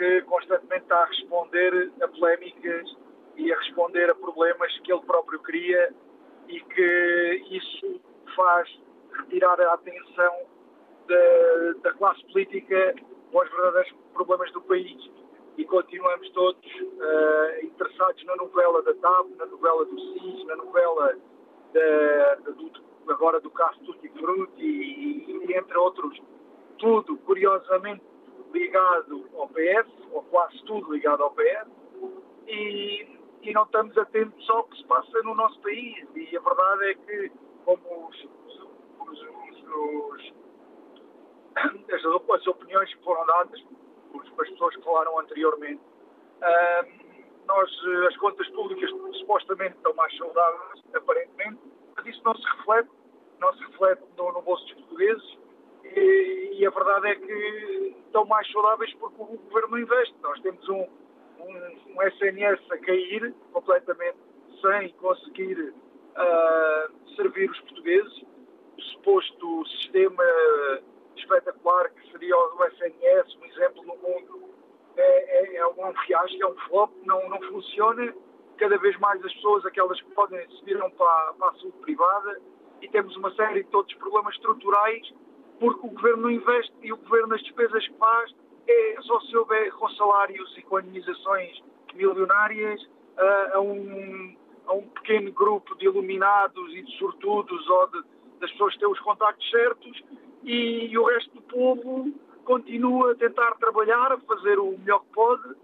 que 0.01 0.23
constantemente 0.23 0.85
está 0.85 1.03
a 1.03 1.05
responder 1.05 1.93
a 2.01 2.09
polémicas 2.09 2.97
e 3.37 3.53
a 3.53 3.59
responder 3.59 4.09
a 4.09 4.15
problemas 4.15 4.73
que 4.79 4.91
ele 4.91 5.03
próprio 5.03 5.39
cria 5.41 5.95
e 6.49 6.59
que 6.59 7.45
isso 7.51 8.01
faz 8.35 8.67
retirar 9.13 9.61
a 9.61 9.75
atenção 9.75 10.35
da, 11.07 11.73
da 11.83 11.93
classe 11.99 12.25
política 12.33 12.95
para 13.31 13.45
os 13.45 13.51
verdadeiros 13.51 13.95
problemas 14.15 14.51
do 14.53 14.63
país. 14.63 15.11
E 15.59 15.65
continuamos 15.67 16.31
todos 16.31 16.65
uh, 16.65 17.63
interessados 17.67 18.25
na 18.25 18.37
novela 18.37 18.83
da 18.83 18.95
TAP, 18.95 19.27
na 19.37 19.45
novela 19.45 19.85
do 19.85 20.01
SIS, 20.01 20.47
na 20.47 20.57
novela 20.57 21.15
da, 21.75 22.35
do, 22.53 22.73
agora 23.13 23.39
do 23.39 23.51
caso 23.51 23.79
Tutti 23.81 24.09
Frutti 24.19 24.65
e, 24.65 25.47
e, 25.47 25.59
entre 25.59 25.77
outros. 25.77 26.19
Tudo, 26.79 27.19
curiosamente, 27.19 28.03
ligado 28.53 29.29
ao 29.37 29.49
PS, 29.49 29.89
ou 30.13 30.23
quase 30.25 30.63
tudo 30.65 30.93
ligado 30.93 31.23
ao 31.23 31.31
PS, 31.33 31.69
e, 32.47 33.19
e 33.43 33.53
não 33.53 33.65
estamos 33.65 33.97
atentos 33.97 34.49
ao 34.51 34.65
que 34.65 34.77
se 34.79 34.85
passa 34.87 35.23
no 35.23 35.35
nosso 35.35 35.61
país. 35.61 36.07
E 36.15 36.37
a 36.37 36.41
verdade 36.41 36.91
é 36.91 36.95
que, 36.95 37.33
como 37.65 38.09
os, 38.09 38.29
os, 38.47 38.69
os, 39.01 40.33
as, 41.93 42.47
opiniões 42.47 42.95
que 42.95 43.05
foram 43.05 43.27
dadas 43.27 43.61
pelas 44.13 44.51
pessoas 44.51 44.77
que 44.77 44.83
falaram 44.83 45.19
anteriormente, 45.19 45.81
nós, 47.47 47.71
as 48.09 48.17
contas 48.17 48.49
públicas 48.51 48.91
supostamente 49.19 49.77
estão 49.77 49.95
mais 49.95 50.17
saudáveis, 50.17 50.85
aparentemente, 50.95 51.61
mas 51.97 52.07
isso 52.07 52.23
não 52.25 52.35
se 52.35 52.45
reflete, 52.57 52.91
não 53.41 53.53
se 53.55 53.65
reflete 53.65 54.03
no, 54.17 54.33
no 54.33 54.43
bolso 54.43 54.65
dos 54.67 54.75
portugueses 54.75 55.40
e, 55.85 56.59
e, 56.59 56.67
a 56.67 56.71
verdade 56.71 57.09
é 57.09 57.15
que 57.17 57.97
estão 58.07 58.25
mais 58.27 58.51
saudáveis 58.51 58.93
porque 58.95 59.23
o 59.23 59.27
governo 59.27 59.79
investe. 59.79 60.15
Nós 60.23 60.41
temos 60.41 60.69
um, 60.69 60.87
um, 61.39 61.97
um 61.97 62.03
SNS 62.03 62.61
a 62.71 62.79
cair 62.79 63.35
completamente 63.53 64.19
sem 64.61 64.91
conseguir 64.95 65.59
uh, 65.61 67.15
servir 67.17 67.51
os 67.51 67.61
portugueses. 67.61 68.23
O 68.79 68.83
suposto 68.83 69.67
sistema 69.67 70.25
espetacular 71.17 71.91
que 71.91 72.11
seria 72.13 72.37
o 72.37 72.65
SNS, 72.65 73.37
um 73.37 73.45
exemplo 73.47 73.83
no 73.85 73.97
mundo, 73.97 74.51
é, 74.97 75.55
é, 75.55 75.57
é 75.57 75.67
um 75.67 75.95
fiasco, 76.07 76.43
é 76.43 76.47
um 76.47 76.57
flop, 76.69 76.91
não, 77.05 77.29
não 77.29 77.41
funciona. 77.43 78.15
Cada 78.59 78.77
vez 78.79 78.99
mais 78.99 79.25
as 79.25 79.33
pessoas, 79.35 79.65
aquelas 79.65 80.01
que 80.01 80.11
podem, 80.13 80.47
se 80.51 80.65
viram 80.65 80.91
para, 80.91 81.35
para 81.39 81.49
a 81.49 81.55
saúde 81.55 81.79
privada 81.79 82.41
e 82.83 82.89
temos 82.89 83.17
uma 83.17 83.35
série 83.35 83.63
de 83.63 83.77
outros 83.77 83.97
problemas 83.99 84.35
estruturais 84.35 85.13
porque 85.61 85.87
o 85.87 85.91
governo 85.91 86.23
não 86.23 86.31
investe 86.31 86.73
e 86.83 86.91
o 86.91 86.97
governo 86.97 87.29
nas 87.29 87.43
despesas 87.43 87.87
que 87.87 87.95
faz 87.99 88.35
é 88.67 88.97
só 89.03 89.21
se 89.21 89.37
houver 89.37 89.71
com 89.73 89.89
salários 89.91 90.57
e 90.57 90.63
com 90.63 90.81
indenizações 90.81 91.63
milionárias 91.95 92.83
uh, 92.83 93.57
a, 93.57 93.61
um, 93.61 94.37
a 94.67 94.73
um 94.73 94.83
pequeno 94.89 95.31
grupo 95.33 95.77
de 95.77 95.85
iluminados 95.85 96.75
e 96.75 96.83
de 96.83 96.99
sortudos 96.99 97.69
ou 97.69 97.87
de, 97.89 98.03
das 98.41 98.51
pessoas 98.53 98.73
que 98.73 98.81
têm 98.81 98.89
os 98.89 99.01
contactos 99.01 99.51
certos 99.51 100.03
e, 100.43 100.87
e, 100.87 100.99
o 100.99 101.05
resto 101.05 101.35
do 101.35 101.43
povo 101.43 102.11
continua 102.45 103.13
a 103.13 103.15
tentar 103.15 103.55
trabalhar, 103.57 104.13
a 104.13 104.19
fazer 104.21 104.59
o 104.59 104.79
melhor 104.79 105.01
que 105.01 105.13
pode 105.13 105.55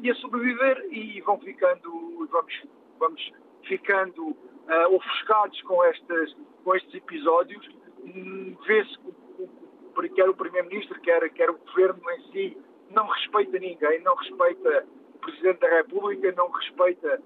e 0.00 0.10
a 0.10 0.14
sobreviver 0.14 0.86
e 0.90 1.20
vão 1.20 1.38
ficando, 1.38 2.26
vamos, 2.30 2.62
vamos 2.98 3.32
ficando 3.64 4.34
ofuscados 4.92 5.60
com, 5.62 5.84
estas, 5.84 6.34
com 6.64 6.74
estes 6.74 6.94
episódios 6.94 7.68
vê-se 8.66 8.98
que 8.98 10.08
quer 10.10 10.28
o 10.28 10.34
Primeiro-Ministro, 10.34 11.00
quer, 11.00 11.28
quer 11.30 11.50
o 11.50 11.58
Governo 11.58 12.10
em 12.10 12.32
si, 12.32 12.58
não 12.90 13.06
respeita 13.06 13.58
ninguém, 13.58 14.00
não 14.02 14.14
respeita 14.14 14.86
o 15.14 15.18
Presidente 15.18 15.60
da 15.60 15.68
República, 15.68 16.32
não 16.32 16.50
respeita 16.50 17.20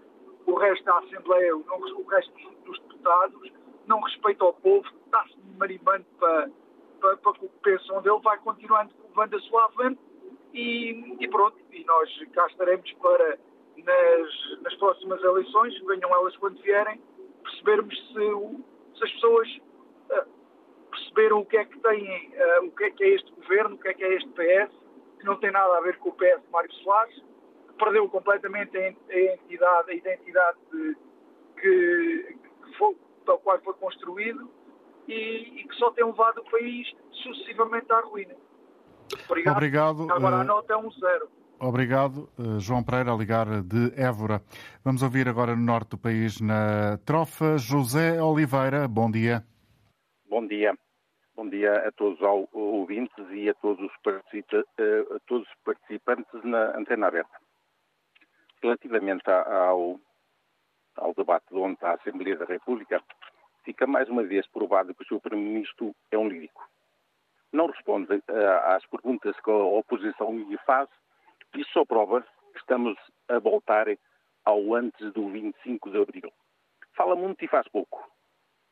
o 0.47 0.55
resto 0.55 0.85
da 0.85 0.99
Assembleia, 0.99 1.51
não, 1.51 1.79
o 1.79 2.05
resto 2.05 2.33
dos 2.65 2.79
deputados, 2.81 3.53
não 3.87 4.01
respeita 4.01 4.45
o 4.45 4.53
povo, 4.55 4.87
está-se 5.05 5.37
marimando 5.59 6.05
para, 6.19 6.51
para, 7.01 7.17
para 7.19 7.31
o 7.31 7.35
que 7.35 7.49
pensam 7.63 8.01
dele, 8.03 8.21
vai 8.23 8.39
continuando 8.39 8.95
levando 9.11 9.37
a 9.37 9.41
sua 9.41 9.65
avante 9.65 10.01
e, 10.55 11.17
e, 11.21 11.29
pronto, 11.29 11.57
e 11.73 11.85
nós 11.85 12.09
cá 12.33 12.47
estaremos 12.47 12.91
para, 12.95 13.39
nas, 13.77 14.63
nas 14.63 14.75
próximas 14.77 15.23
eleições, 15.23 15.79
venham 15.87 16.11
elas 16.15 16.37
quando 16.37 16.61
vierem, 16.63 17.01
percebermos 17.43 17.97
se, 18.09 18.99
se 18.99 19.05
as 19.05 19.13
pessoas 19.13 19.61
perceberam 20.91 21.41
o 21.41 21.47
que 21.47 21.57
é 21.57 21.65
que 21.65 21.79
têm, 21.79 22.29
uh, 22.29 22.67
o 22.67 22.71
que 22.73 22.85
é 22.85 22.91
que 22.91 23.05
é 23.05 23.09
este 23.15 23.31
governo, 23.33 23.77
o 23.77 23.79
que 23.79 23.89
é 23.89 23.95
que 23.95 24.05
é 24.05 24.15
este 24.15 24.29
PS, 24.31 24.73
que 25.19 25.25
não 25.25 25.37
tem 25.37 25.51
nada 25.51 25.79
a 25.79 25.81
ver 25.81 25.97
com 25.99 26.11
o 26.11 26.13
PS 26.13 26.43
de 26.43 26.51
Mário 26.51 26.73
Soares, 26.75 27.23
perdeu 27.79 28.09
completamente 28.09 28.77
a 28.77 28.89
entidade, 28.89 29.91
a 29.91 29.95
identidade 29.95 30.59
de, 30.73 30.97
que, 31.57 32.37
que 32.65 32.79
foi, 32.79 32.97
tal 33.25 33.39
qual 33.39 33.59
foi 33.61 33.75
construído 33.75 34.51
e, 35.09 35.61
e, 35.61 35.69
que 35.69 35.75
só 35.77 35.91
tem 35.93 36.05
levado 36.05 36.39
o 36.39 36.51
país 36.51 36.87
sucessivamente 37.11 37.91
à 37.91 38.01
ruína. 38.01 38.35
Obrigado. 39.29 39.57
Obrigado 39.57 40.13
Agora 40.13 40.39
a 40.39 40.41
eh, 40.43 40.45
nota 40.45 40.73
é 40.73 40.77
um 40.77 40.91
zero. 40.93 41.29
Obrigado, 41.59 42.29
eh, 42.39 42.59
João 42.59 42.83
Pereira, 42.83 43.13
a 43.13 43.17
ligar 43.17 43.63
de 43.63 43.93
Évora. 43.97 44.43
Vamos 44.85 45.03
ouvir 45.03 45.29
agora 45.29 45.57
no 45.57 45.63
norte 45.63 45.91
do 45.91 45.99
país, 45.99 46.41
na 46.41 46.99
Trofa, 47.05 47.59
José 47.59 48.23
Oliveira. 48.23 48.87
Bom 48.87 49.11
dia. 49.11 49.45
Bom 50.31 50.47
dia. 50.47 50.79
Bom 51.35 51.49
dia 51.49 51.89
a 51.89 51.91
todos 51.91 52.21
os 52.21 52.49
ouvintes 52.53 53.27
e 53.33 53.49
a 53.49 53.55
todos 53.55 53.85
os, 53.85 53.97
participa 54.01 54.65
eh, 54.79 55.05
a 55.17 55.19
todos 55.27 55.45
os 55.49 55.55
participantes 55.65 56.45
na 56.45 56.79
antena 56.79 57.09
aberta. 57.09 57.37
Relativamente 58.63 59.29
ao, 59.29 59.99
ao 60.95 61.15
debate 61.15 61.47
de 61.51 61.57
ontem 61.57 61.85
à 61.85 61.95
Assembleia 61.95 62.37
da 62.37 62.45
República, 62.45 63.03
fica 63.65 63.89
mais 63.89 64.09
uma 64.09 64.23
vez 64.23 64.47
provado 64.47 64.95
que 64.95 65.03
o 65.03 65.07
Sr. 65.07 65.21
Primeiro-Ministro 65.21 65.97
é 66.13 66.17
um 66.17 66.29
lírico. 66.29 66.65
Não 67.53 67.67
responde 67.67 68.15
uh, 68.15 68.23
às 68.67 68.87
perguntas 68.87 69.35
que 69.41 69.51
a 69.51 69.55
oposição 69.55 70.39
lhe 70.39 70.59
faz 70.59 70.89
e 71.57 71.65
só 71.73 71.85
prova 71.85 72.23
que 72.53 72.59
estamos 72.61 72.97
a 73.29 73.41
voltar 73.41 73.89
ao 74.45 74.77
antes 74.77 75.13
do 75.13 75.29
25 75.29 75.91
de 75.91 76.01
abril. 76.01 76.33
Fala 76.95 77.17
muito 77.17 77.45
e 77.45 77.49
faz 77.49 77.67
pouco. 77.67 78.09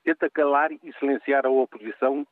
Tenta 0.04 0.30
calar 0.30 0.72
e 0.72 0.92
silenciar 0.98 1.46
a 1.46 1.50
oposição 1.50 2.26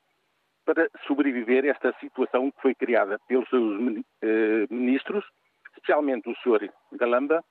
para 0.65 0.91
sobreviver 1.07 1.65
a 1.65 1.69
esta 1.69 1.93
situação 2.01 2.51
que 2.51 2.61
foi 2.61 2.75
criada 2.75 3.19
pelos 3.29 3.49
seus 3.49 4.05
eh, 4.23 4.67
ministros, 4.69 5.25
especialmente 5.69 6.29
o 6.29 6.35
Sr. 6.37 6.73
Galamba, 6.93 7.45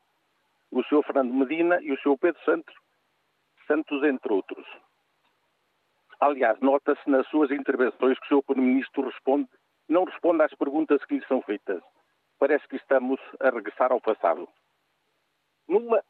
o 0.69 0.83
Sr. 0.83 1.03
Fernando 1.05 1.33
Medina 1.33 1.81
e 1.81 1.93
o 1.93 1.97
Sr. 2.01 2.17
Pedro 2.19 2.43
Santos, 2.43 2.75
Santos, 3.67 4.03
entre 4.03 4.33
outros. 4.33 4.65
Aliás, 6.19 6.59
nota-se 6.59 7.09
nas 7.09 7.27
suas 7.27 7.51
intervenções 7.51 8.19
que 8.19 8.33
o 8.33 8.39
Sr. 8.39 8.43
Primeiro-Ministro 8.45 9.05
responde, 9.05 9.49
não 9.87 10.03
responde 10.03 10.43
às 10.43 10.53
perguntas 10.53 11.03
que 11.05 11.15
lhe 11.15 11.25
são 11.27 11.41
feitas. 11.41 11.81
Parece 12.37 12.67
que 12.67 12.75
estamos 12.75 13.19
a 13.39 13.49
regressar 13.49 13.91
ao 13.91 14.01
passado. 14.01 14.47
Numa, 15.67 16.03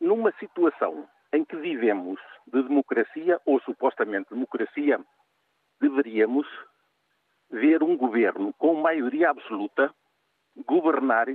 numa 0.00 0.32
situação 0.32 1.08
em 1.32 1.44
que 1.44 1.56
vivemos 1.56 2.20
de 2.46 2.62
democracia, 2.62 3.40
ou 3.46 3.60
supostamente 3.60 4.30
democracia, 4.30 5.00
deveríamos 5.80 6.46
ver 7.50 7.82
um 7.82 7.96
governo 7.96 8.52
com 8.54 8.74
maioria 8.74 9.30
absoluta 9.30 9.94
governar 10.66 11.28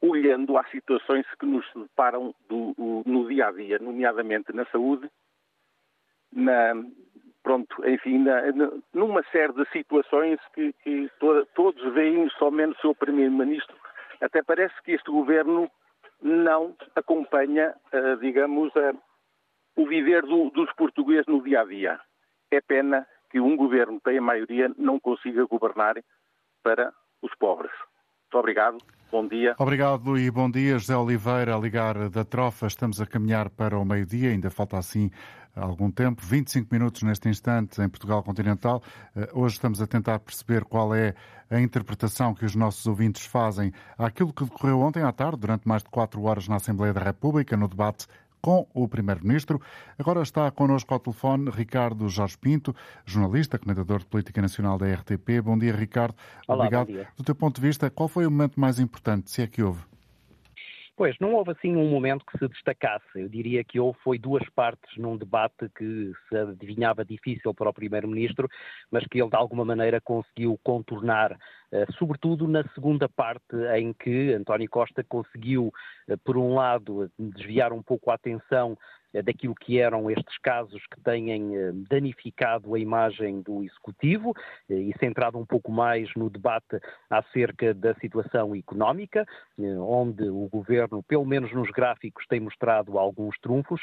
olhando 0.00 0.56
às 0.56 0.70
situações 0.70 1.26
que 1.38 1.46
nos 1.46 1.66
deparam 1.74 2.34
do, 2.48 3.02
no 3.04 3.28
dia 3.28 3.48
a 3.48 3.52
dia, 3.52 3.78
nomeadamente 3.78 4.52
na 4.52 4.64
saúde, 4.66 5.10
na, 6.32 6.74
pronto, 7.42 7.86
enfim, 7.88 8.18
na, 8.18 8.42
numa 8.92 9.22
série 9.32 9.52
de 9.54 9.68
situações 9.70 10.38
que, 10.54 10.72
que 10.84 11.10
todos 11.54 11.94
veem 11.94 12.28
somente 12.30 12.76
o 12.78 12.80
seu 12.80 12.94
primeiro-ministro. 12.94 13.76
Até 14.20 14.42
parece 14.42 14.74
que 14.82 14.92
este 14.92 15.10
governo 15.10 15.70
não 16.22 16.76
acompanha, 16.94 17.74
uh, 17.92 18.16
digamos, 18.18 18.74
uh, 18.74 18.98
o 19.76 19.86
viver 19.86 20.22
do, 20.22 20.50
dos 20.50 20.72
portugueses 20.74 21.26
no 21.26 21.42
dia 21.42 21.60
a 21.60 21.64
dia. 21.64 22.00
É 22.50 22.60
pena 22.60 23.06
que 23.30 23.40
um 23.40 23.56
governo 23.56 23.98
que 23.98 24.04
tem 24.04 24.18
a 24.18 24.22
maioria 24.22 24.72
não 24.76 24.98
consiga 24.98 25.44
governar 25.44 25.96
para 26.62 26.92
os 27.22 27.34
pobres. 27.36 27.72
Muito 28.28 28.38
obrigado. 28.38 28.78
Bom 29.10 29.26
dia. 29.26 29.54
Obrigado 29.58 30.18
e 30.18 30.30
bom 30.30 30.50
dia, 30.50 30.78
José 30.78 30.94
Oliveira, 30.94 31.56
a 31.56 31.58
ligar 31.58 32.10
da 32.10 32.26
Trofa. 32.26 32.66
Estamos 32.66 33.00
a 33.00 33.06
caminhar 33.06 33.48
para 33.48 33.78
o 33.78 33.84
meio-dia, 33.86 34.28
ainda 34.28 34.50
falta 34.50 34.76
assim 34.76 35.10
algum 35.56 35.90
tempo, 35.90 36.20
25 36.22 36.68
minutos 36.70 37.02
neste 37.02 37.26
instante 37.26 37.80
em 37.80 37.88
Portugal 37.88 38.22
continental. 38.22 38.82
Eh, 39.16 39.30
hoje 39.32 39.54
estamos 39.54 39.80
a 39.80 39.86
tentar 39.86 40.18
perceber 40.18 40.62
qual 40.64 40.94
é 40.94 41.14
a 41.50 41.58
interpretação 41.58 42.34
que 42.34 42.44
os 42.44 42.54
nossos 42.54 42.86
ouvintes 42.86 43.24
fazem 43.24 43.72
àquilo 43.96 44.30
que 44.30 44.44
decorreu 44.44 44.80
ontem 44.80 45.02
à 45.02 45.10
tarde, 45.10 45.38
durante 45.38 45.66
mais 45.66 45.82
de 45.82 45.88
quatro 45.88 46.22
horas 46.24 46.46
na 46.46 46.56
Assembleia 46.56 46.92
da 46.92 47.00
República, 47.00 47.56
no 47.56 47.66
debate 47.66 48.06
com 48.40 48.66
o 48.72 48.88
Primeiro-Ministro. 48.88 49.60
Agora 49.98 50.22
está 50.22 50.50
connosco 50.50 50.92
ao 50.94 51.00
telefone 51.00 51.50
Ricardo 51.50 52.08
Jorge 52.08 52.36
Pinto, 52.38 52.74
jornalista, 53.04 53.58
comentador 53.58 54.00
de 54.00 54.06
Política 54.06 54.40
Nacional 54.40 54.78
da 54.78 54.92
RTP. 54.92 55.40
Bom 55.42 55.58
dia, 55.58 55.74
Ricardo. 55.74 56.14
Olá, 56.46 56.64
Obrigado. 56.64 56.86
Dia. 56.88 57.08
Do 57.16 57.24
teu 57.24 57.34
ponto 57.34 57.60
de 57.60 57.66
vista, 57.66 57.90
qual 57.90 58.08
foi 58.08 58.26
o 58.26 58.30
momento 58.30 58.58
mais 58.58 58.78
importante, 58.78 59.30
se 59.30 59.42
é 59.42 59.46
que 59.46 59.62
houve? 59.62 59.80
Pois, 60.98 61.16
não 61.20 61.34
houve 61.34 61.52
assim 61.52 61.76
um 61.76 61.88
momento 61.88 62.24
que 62.26 62.36
se 62.36 62.48
destacasse. 62.48 63.06
Eu 63.14 63.28
diria 63.28 63.62
que 63.62 63.78
houve 63.78 63.96
foi 64.02 64.18
duas 64.18 64.42
partes 64.50 64.96
num 64.96 65.16
debate 65.16 65.70
que 65.76 66.12
se 66.28 66.36
adivinhava 66.36 67.04
difícil 67.04 67.54
para 67.54 67.70
o 67.70 67.72
Primeiro-Ministro, 67.72 68.48
mas 68.90 69.06
que 69.06 69.22
ele 69.22 69.30
de 69.30 69.36
alguma 69.36 69.64
maneira 69.64 70.00
conseguiu 70.00 70.58
contornar, 70.64 71.38
eh, 71.70 71.86
sobretudo 72.00 72.48
na 72.48 72.64
segunda 72.74 73.08
parte 73.08 73.54
em 73.76 73.92
que 73.92 74.32
António 74.32 74.68
Costa 74.68 75.04
conseguiu, 75.04 75.70
eh, 76.08 76.16
por 76.16 76.36
um 76.36 76.54
lado, 76.54 77.08
desviar 77.16 77.72
um 77.72 77.80
pouco 77.80 78.10
a 78.10 78.14
atenção 78.14 78.76
daquilo 79.24 79.54
que 79.54 79.78
eram 79.78 80.10
estes 80.10 80.38
casos 80.38 80.82
que 80.86 81.00
têm 81.02 81.52
danificado 81.88 82.74
a 82.74 82.78
imagem 82.78 83.40
do 83.42 83.62
Executivo 83.64 84.34
e 84.68 84.92
centrado 84.98 85.38
um 85.38 85.46
pouco 85.46 85.70
mais 85.72 86.08
no 86.14 86.28
debate 86.28 86.78
acerca 87.08 87.72
da 87.72 87.94
situação 87.94 88.54
económica, 88.54 89.26
onde 89.58 90.28
o 90.28 90.48
Governo, 90.48 91.02
pelo 91.02 91.24
menos 91.24 91.52
nos 91.52 91.70
gráficos, 91.70 92.26
tem 92.28 92.40
mostrado 92.40 92.98
alguns 92.98 93.38
trunfos, 93.40 93.80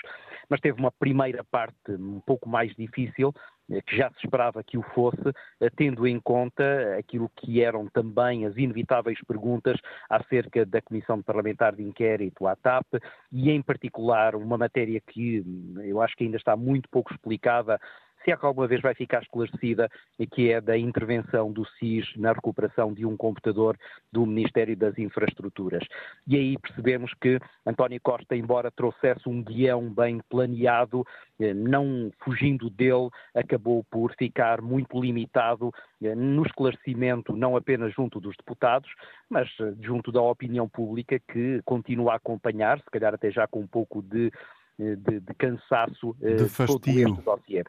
mas 0.49 0.59
teve 0.59 0.79
uma 0.79 0.91
primeira 0.91 1.43
parte 1.43 1.75
um 1.89 2.19
pouco 2.19 2.47
mais 2.47 2.73
difícil, 2.75 3.33
eh, 3.35 3.54
que 3.85 3.97
já 3.97 4.09
se 4.11 4.17
esperava 4.23 4.63
que 4.63 4.77
o 4.77 4.83
fosse, 4.93 5.29
eh, 5.59 5.69
tendo 5.75 6.07
em 6.07 6.19
conta 6.19 6.95
aquilo 6.97 7.29
que 7.35 7.61
eram 7.61 7.87
também 7.87 8.45
as 8.45 8.55
inevitáveis 8.57 9.19
perguntas 9.27 9.79
acerca 10.09 10.65
da 10.65 10.81
Comissão 10.81 11.21
Parlamentar 11.21 11.75
de 11.75 11.83
Inquérito 11.83 12.47
à 12.47 12.55
TAP 12.55 12.85
e, 13.31 13.49
em 13.49 13.61
particular, 13.61 14.35
uma 14.35 14.57
matéria 14.57 15.01
que 15.01 15.41
hum, 15.41 15.81
eu 15.83 16.01
acho 16.01 16.15
que 16.15 16.23
ainda 16.23 16.37
está 16.37 16.55
muito 16.55 16.89
pouco 16.89 17.13
explicada 17.13 17.79
se 18.25 18.31
é 18.31 18.37
que 18.37 18.45
alguma 18.45 18.67
vez 18.67 18.81
vai 18.81 18.95
ficar 18.95 19.21
esclarecida, 19.21 19.87
que 20.31 20.51
é 20.51 20.59
da 20.59 20.75
intervenção 20.75 21.51
do 21.51 21.63
SIS 21.77 22.11
na 22.17 22.33
recuperação 22.33 22.91
de 22.91 23.05
um 23.05 23.15
computador 23.15 23.77
do 24.11 24.25
Ministério 24.25 24.75
das 24.75 24.97
Infraestruturas. 24.97 25.87
E 26.27 26.35
aí 26.35 26.57
percebemos 26.57 27.13
que 27.21 27.39
António 27.65 28.01
Costa, 28.01 28.35
embora 28.35 28.71
trouxesse 28.71 29.29
um 29.29 29.43
guião 29.43 29.93
bem 29.93 30.19
planeado, 30.27 31.05
eh, 31.39 31.53
não 31.53 32.11
fugindo 32.23 32.67
dele, 32.69 33.09
acabou 33.33 33.83
por 33.91 34.13
ficar 34.15 34.59
muito 34.59 34.99
limitado 34.99 35.71
eh, 36.01 36.15
no 36.15 36.43
esclarecimento, 36.43 37.37
não 37.37 37.55
apenas 37.55 37.93
junto 37.93 38.19
dos 38.19 38.35
deputados, 38.35 38.89
mas 39.29 39.47
eh, 39.61 39.73
junto 39.81 40.11
da 40.11 40.21
opinião 40.21 40.67
pública 40.67 41.19
que 41.19 41.61
continua 41.63 42.13
a 42.13 42.15
acompanhar, 42.15 42.79
se 42.79 42.89
calhar 42.91 43.13
até 43.13 43.29
já 43.29 43.45
com 43.47 43.59
um 43.59 43.67
pouco 43.67 44.01
de, 44.01 44.31
de, 44.79 45.19
de 45.19 45.33
cansaço 45.37 46.15
de 46.19 46.49
todo 46.65 46.87
este 46.87 47.21
dossiê. 47.21 47.63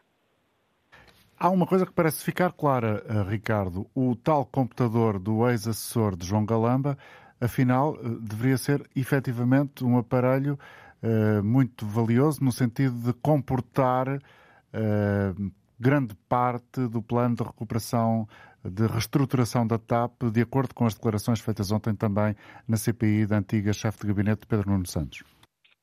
Há 1.39 1.51
uma 1.51 1.67
coisa 1.67 1.85
que 1.85 1.91
parece 1.91 2.23
ficar 2.23 2.51
clara, 2.51 3.03
eh, 3.07 3.21
Ricardo. 3.29 3.85
O 3.93 4.15
tal 4.15 4.43
computador 4.43 5.19
do 5.19 5.47
ex-assessor 5.47 6.15
de 6.15 6.25
João 6.25 6.43
Galamba, 6.43 6.97
afinal, 7.39 7.95
eh, 7.95 8.09
deveria 8.19 8.57
ser 8.57 8.89
efetivamente 8.95 9.85
um 9.85 9.99
aparelho 9.99 10.57
uh, 11.03 11.43
muito 11.43 11.85
valioso 11.85 12.43
no 12.43 12.51
sentido 12.51 12.95
de 12.95 13.13
comportar 13.13 14.07
uh, 14.17 15.51
grande 15.79 16.15
parte 16.27 16.87
do 16.87 17.03
plano 17.03 17.35
de 17.35 17.43
recuperação, 17.43 18.27
de 18.65 18.87
reestruturação 18.87 19.67
da 19.67 19.77
TAP, 19.77 20.23
de 20.31 20.41
acordo 20.41 20.73
com 20.73 20.87
as 20.87 20.95
declarações 20.95 21.39
feitas 21.39 21.71
ontem 21.71 21.93
também 21.93 22.35
na 22.67 22.77
CPI 22.77 23.27
da 23.27 23.37
antiga 23.37 23.71
chefe 23.73 23.99
de 24.01 24.07
gabinete 24.07 24.47
Pedro 24.47 24.71
Nuno 24.71 24.87
Santos. 24.87 25.23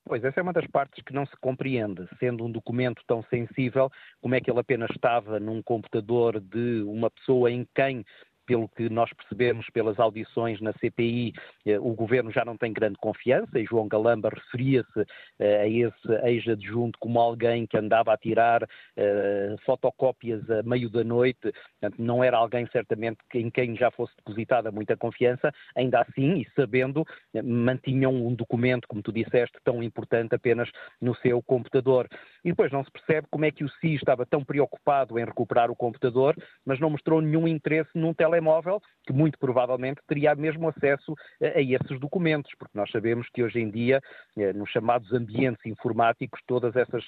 Pois, 0.06 0.22
essa 0.22 0.38
é 0.38 0.42
uma 0.42 0.52
das 0.52 0.66
partes 0.66 1.02
que 1.02 1.14
não 1.14 1.24
se 1.24 1.34
compreende. 1.40 2.06
Sendo 2.18 2.44
um 2.44 2.52
documento 2.52 3.02
tão 3.06 3.22
sensível, 3.24 3.90
como 4.20 4.34
é 4.34 4.40
que 4.40 4.50
ele 4.50 4.60
apenas 4.60 4.90
estava 4.90 5.40
num 5.40 5.62
computador 5.62 6.40
de 6.40 6.82
uma 6.82 7.10
pessoa 7.10 7.50
em 7.50 7.66
quem 7.74 8.04
pelo 8.46 8.68
que 8.68 8.88
nós 8.88 9.10
percebemos 9.12 9.66
pelas 9.70 9.98
audições 9.98 10.60
na 10.60 10.72
CPI, 10.74 11.32
eh, 11.66 11.78
o 11.78 11.94
governo 11.94 12.30
já 12.30 12.44
não 12.44 12.56
tem 12.56 12.72
grande 12.72 12.96
confiança 12.98 13.58
e 13.58 13.64
João 13.64 13.88
Galamba 13.88 14.30
referia-se 14.30 15.06
eh, 15.38 15.62
a 15.62 15.68
esse 15.68 16.26
ex-adjunto 16.28 16.98
como 16.98 17.18
alguém 17.18 17.66
que 17.66 17.76
andava 17.76 18.12
a 18.12 18.16
tirar 18.16 18.68
eh, 18.96 19.56
fotocópias 19.64 20.48
a 20.50 20.62
meio 20.62 20.90
da 20.90 21.02
noite, 21.02 21.52
portanto, 21.80 21.96
não 21.98 22.22
era 22.22 22.36
alguém 22.36 22.66
certamente 22.72 23.18
em 23.34 23.50
quem 23.50 23.76
já 23.76 23.90
fosse 23.90 24.14
depositada 24.16 24.70
muita 24.70 24.96
confiança, 24.96 25.52
ainda 25.74 26.00
assim, 26.00 26.40
e 26.40 26.46
sabendo, 26.54 27.04
mantinham 27.42 28.14
um 28.14 28.34
documento, 28.34 28.86
como 28.86 29.02
tu 29.02 29.12
disseste, 29.12 29.58
tão 29.64 29.82
importante 29.82 30.34
apenas 30.34 30.70
no 31.00 31.14
seu 31.16 31.42
computador. 31.42 32.08
E 32.44 32.50
depois 32.50 32.70
não 32.70 32.84
se 32.84 32.90
percebe 32.90 33.26
como 33.30 33.44
é 33.44 33.50
que 33.50 33.64
o 33.64 33.68
SI 33.68 33.94
estava 33.94 34.26
tão 34.26 34.44
preocupado 34.44 35.18
em 35.18 35.24
recuperar 35.24 35.70
o 35.70 35.76
computador, 35.76 36.36
mas 36.64 36.78
não 36.78 36.90
mostrou 36.90 37.20
nenhum 37.20 37.48
interesse 37.48 37.90
num 37.94 38.12
telemóvel 38.12 38.33
telemóvel, 38.34 38.80
que 39.06 39.12
muito 39.12 39.38
provavelmente 39.38 40.00
teria 40.06 40.34
mesmo 40.34 40.68
acesso 40.68 41.14
a, 41.42 41.58
a 41.58 41.62
esses 41.62 42.00
documentos, 42.00 42.50
porque 42.58 42.76
nós 42.76 42.90
sabemos 42.90 43.28
que 43.32 43.42
hoje 43.42 43.60
em 43.60 43.70
dia, 43.70 44.00
eh, 44.36 44.52
nos 44.52 44.70
chamados 44.70 45.12
ambientes 45.12 45.64
informáticos, 45.66 46.40
todas 46.46 46.74
essas, 46.74 47.04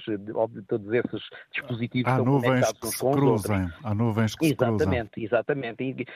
todos 0.69 0.93
esses 0.93 1.23
dispositivos 1.53 2.12
há 2.12 2.19
estão 2.19 2.41
conectados 2.41 2.83
uns 2.85 2.97
com 2.97 3.11
os 3.11 3.23
outros. 3.23 3.73
Há 3.83 3.95
nuvens 3.95 4.35
que 4.35 4.47
exatamente, 4.47 4.87
se 4.87 5.21
cruzam. 5.21 5.39
Exatamente, 5.39 5.83
e, 5.83 6.07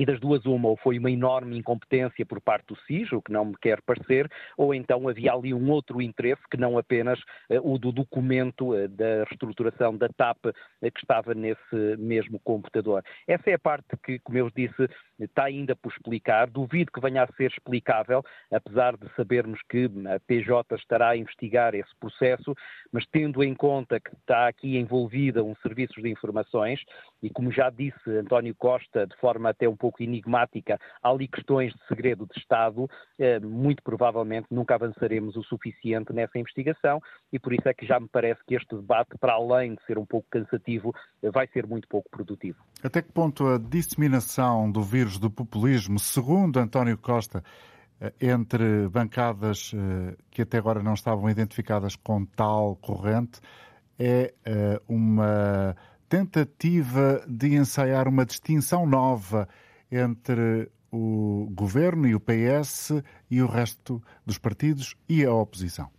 e 0.00 0.06
das 0.06 0.20
duas 0.20 0.44
uma, 0.44 0.68
ou 0.68 0.76
foi 0.76 0.98
uma 0.98 1.10
enorme 1.10 1.58
incompetência 1.58 2.24
por 2.24 2.40
parte 2.40 2.66
do 2.66 2.76
SIS, 2.82 3.12
o 3.12 3.22
que 3.22 3.32
não 3.32 3.46
me 3.46 3.56
quer 3.60 3.80
parecer, 3.82 4.30
ou 4.56 4.74
então 4.74 5.08
havia 5.08 5.32
ali 5.32 5.52
um 5.52 5.70
outro 5.70 6.00
interesse 6.00 6.42
que 6.50 6.56
não 6.56 6.78
apenas 6.78 7.18
uh, 7.50 7.60
o 7.62 7.78
do 7.78 7.92
documento 7.92 8.74
uh, 8.74 8.88
da 8.88 9.24
reestruturação 9.24 9.96
da 9.96 10.08
TAP 10.08 10.46
uh, 10.46 10.52
que 10.80 11.00
estava 11.00 11.34
nesse 11.34 11.96
mesmo 11.98 12.38
computador. 12.40 13.02
Essa 13.26 13.50
é 13.50 13.54
a 13.54 13.58
parte 13.58 13.96
que, 14.04 14.18
como 14.20 14.35
eu 14.36 14.50
disse, 14.54 14.88
está 15.18 15.44
ainda 15.44 15.74
por 15.74 15.92
explicar. 15.92 16.48
Duvido 16.48 16.92
que 16.92 17.00
venha 17.00 17.22
a 17.22 17.32
ser 17.34 17.50
explicável, 17.50 18.24
apesar 18.52 18.96
de 18.96 19.08
sabermos 19.14 19.60
que 19.68 19.90
a 20.14 20.20
PJ 20.20 20.74
estará 20.76 21.10
a 21.10 21.16
investigar 21.16 21.74
esse 21.74 21.94
processo, 21.98 22.54
mas 22.92 23.06
tendo 23.06 23.42
em 23.42 23.54
conta 23.54 23.98
que 23.98 24.14
está 24.14 24.48
aqui 24.48 24.76
envolvida 24.76 25.42
um 25.42 25.54
serviço 25.56 26.00
de 26.00 26.10
informações 26.10 26.80
e, 27.22 27.30
como 27.30 27.50
já 27.50 27.70
disse 27.70 28.10
António 28.10 28.54
Costa, 28.54 29.06
de 29.06 29.16
forma 29.16 29.50
até 29.50 29.68
um 29.68 29.76
pouco 29.76 30.02
enigmática, 30.02 30.78
há 31.02 31.10
ali 31.10 31.28
questões 31.28 31.72
de 31.72 31.86
segredo 31.88 32.26
de 32.26 32.38
Estado, 32.38 32.88
eh, 33.18 33.40
muito 33.40 33.82
provavelmente 33.82 34.48
nunca 34.50 34.74
avançaremos 34.74 35.36
o 35.36 35.42
suficiente 35.42 36.12
nessa 36.12 36.38
investigação 36.38 37.00
e 37.32 37.38
por 37.38 37.52
isso 37.52 37.68
é 37.68 37.74
que 37.74 37.86
já 37.86 37.98
me 37.98 38.08
parece 38.08 38.40
que 38.46 38.54
este 38.54 38.74
debate, 38.74 39.16
para 39.18 39.34
além 39.34 39.74
de 39.74 39.84
ser 39.84 39.98
um 39.98 40.06
pouco 40.06 40.26
cansativo, 40.30 40.94
vai 41.32 41.46
ser 41.48 41.66
muito 41.66 41.88
pouco 41.88 42.10
produtivo. 42.10 42.58
Até 42.82 43.02
que 43.02 43.12
ponto 43.12 43.46
a 43.46 43.58
disseminação 43.58 44.25
do 44.72 44.82
vírus 44.82 45.06
vírus 45.06 45.18
do 45.18 45.30
populismo, 45.30 45.98
segundo 45.98 46.58
António 46.58 46.98
Costa, 46.98 47.42
eh, 48.00 48.12
entre 48.20 48.88
bancadas 48.88 49.72
eh, 49.74 50.16
que 50.30 50.42
até 50.42 50.58
agora 50.58 50.82
não 50.82 50.94
estavam 50.94 51.30
identificadas 51.30 51.94
com 51.96 52.24
tal 52.24 52.76
corrente, 52.76 53.40
é 53.98 54.34
eh, 54.44 54.80
uma 54.88 55.76
tentativa 56.08 57.24
de 57.28 57.54
ensaiar 57.54 58.08
uma 58.08 58.26
distinção 58.26 58.84
nova 58.84 59.48
entre 59.90 60.70
o 60.90 61.48
governo 61.52 62.06
e 62.06 62.14
o 62.14 62.20
PS 62.20 63.02
e 63.30 63.40
o 63.40 63.46
resto 63.46 64.02
dos 64.24 64.38
partidos 64.38 64.96
e 65.08 65.24
a 65.24 65.32
oposição. 65.32 65.95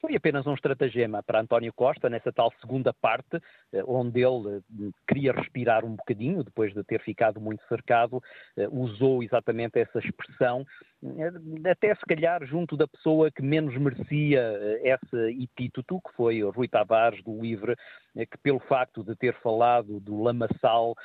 Foi 0.00 0.14
apenas 0.14 0.46
um 0.46 0.54
estratagema 0.54 1.24
para 1.24 1.40
António 1.40 1.72
Costa, 1.72 2.08
nessa 2.08 2.32
tal 2.32 2.52
segunda 2.60 2.94
parte, 2.94 3.40
eh, 3.72 3.82
onde 3.84 4.20
ele 4.20 4.58
eh, 4.58 4.90
queria 5.08 5.32
respirar 5.32 5.84
um 5.84 5.96
bocadinho, 5.96 6.44
depois 6.44 6.72
de 6.72 6.84
ter 6.84 7.00
ficado 7.02 7.40
muito 7.40 7.66
cercado, 7.68 8.22
eh, 8.56 8.68
usou 8.70 9.24
exatamente 9.24 9.80
essa 9.80 9.98
expressão, 9.98 10.64
até 11.68 11.94
se 11.94 12.06
calhar 12.06 12.44
junto 12.44 12.76
da 12.76 12.86
pessoa 12.86 13.30
que 13.30 13.42
menos 13.42 13.76
merecia 13.76 14.56
esse 14.82 15.42
epíteto, 15.42 16.00
que 16.00 16.12
foi 16.16 16.42
Rui 16.42 16.66
Tavares, 16.66 17.22
do 17.22 17.40
Livre, 17.40 17.76
que 18.14 18.38
pelo 18.42 18.58
facto 18.58 19.04
de 19.04 19.14
ter 19.14 19.32
falado 19.40 20.00
do 20.00 20.20
lamaçal, 20.20 20.96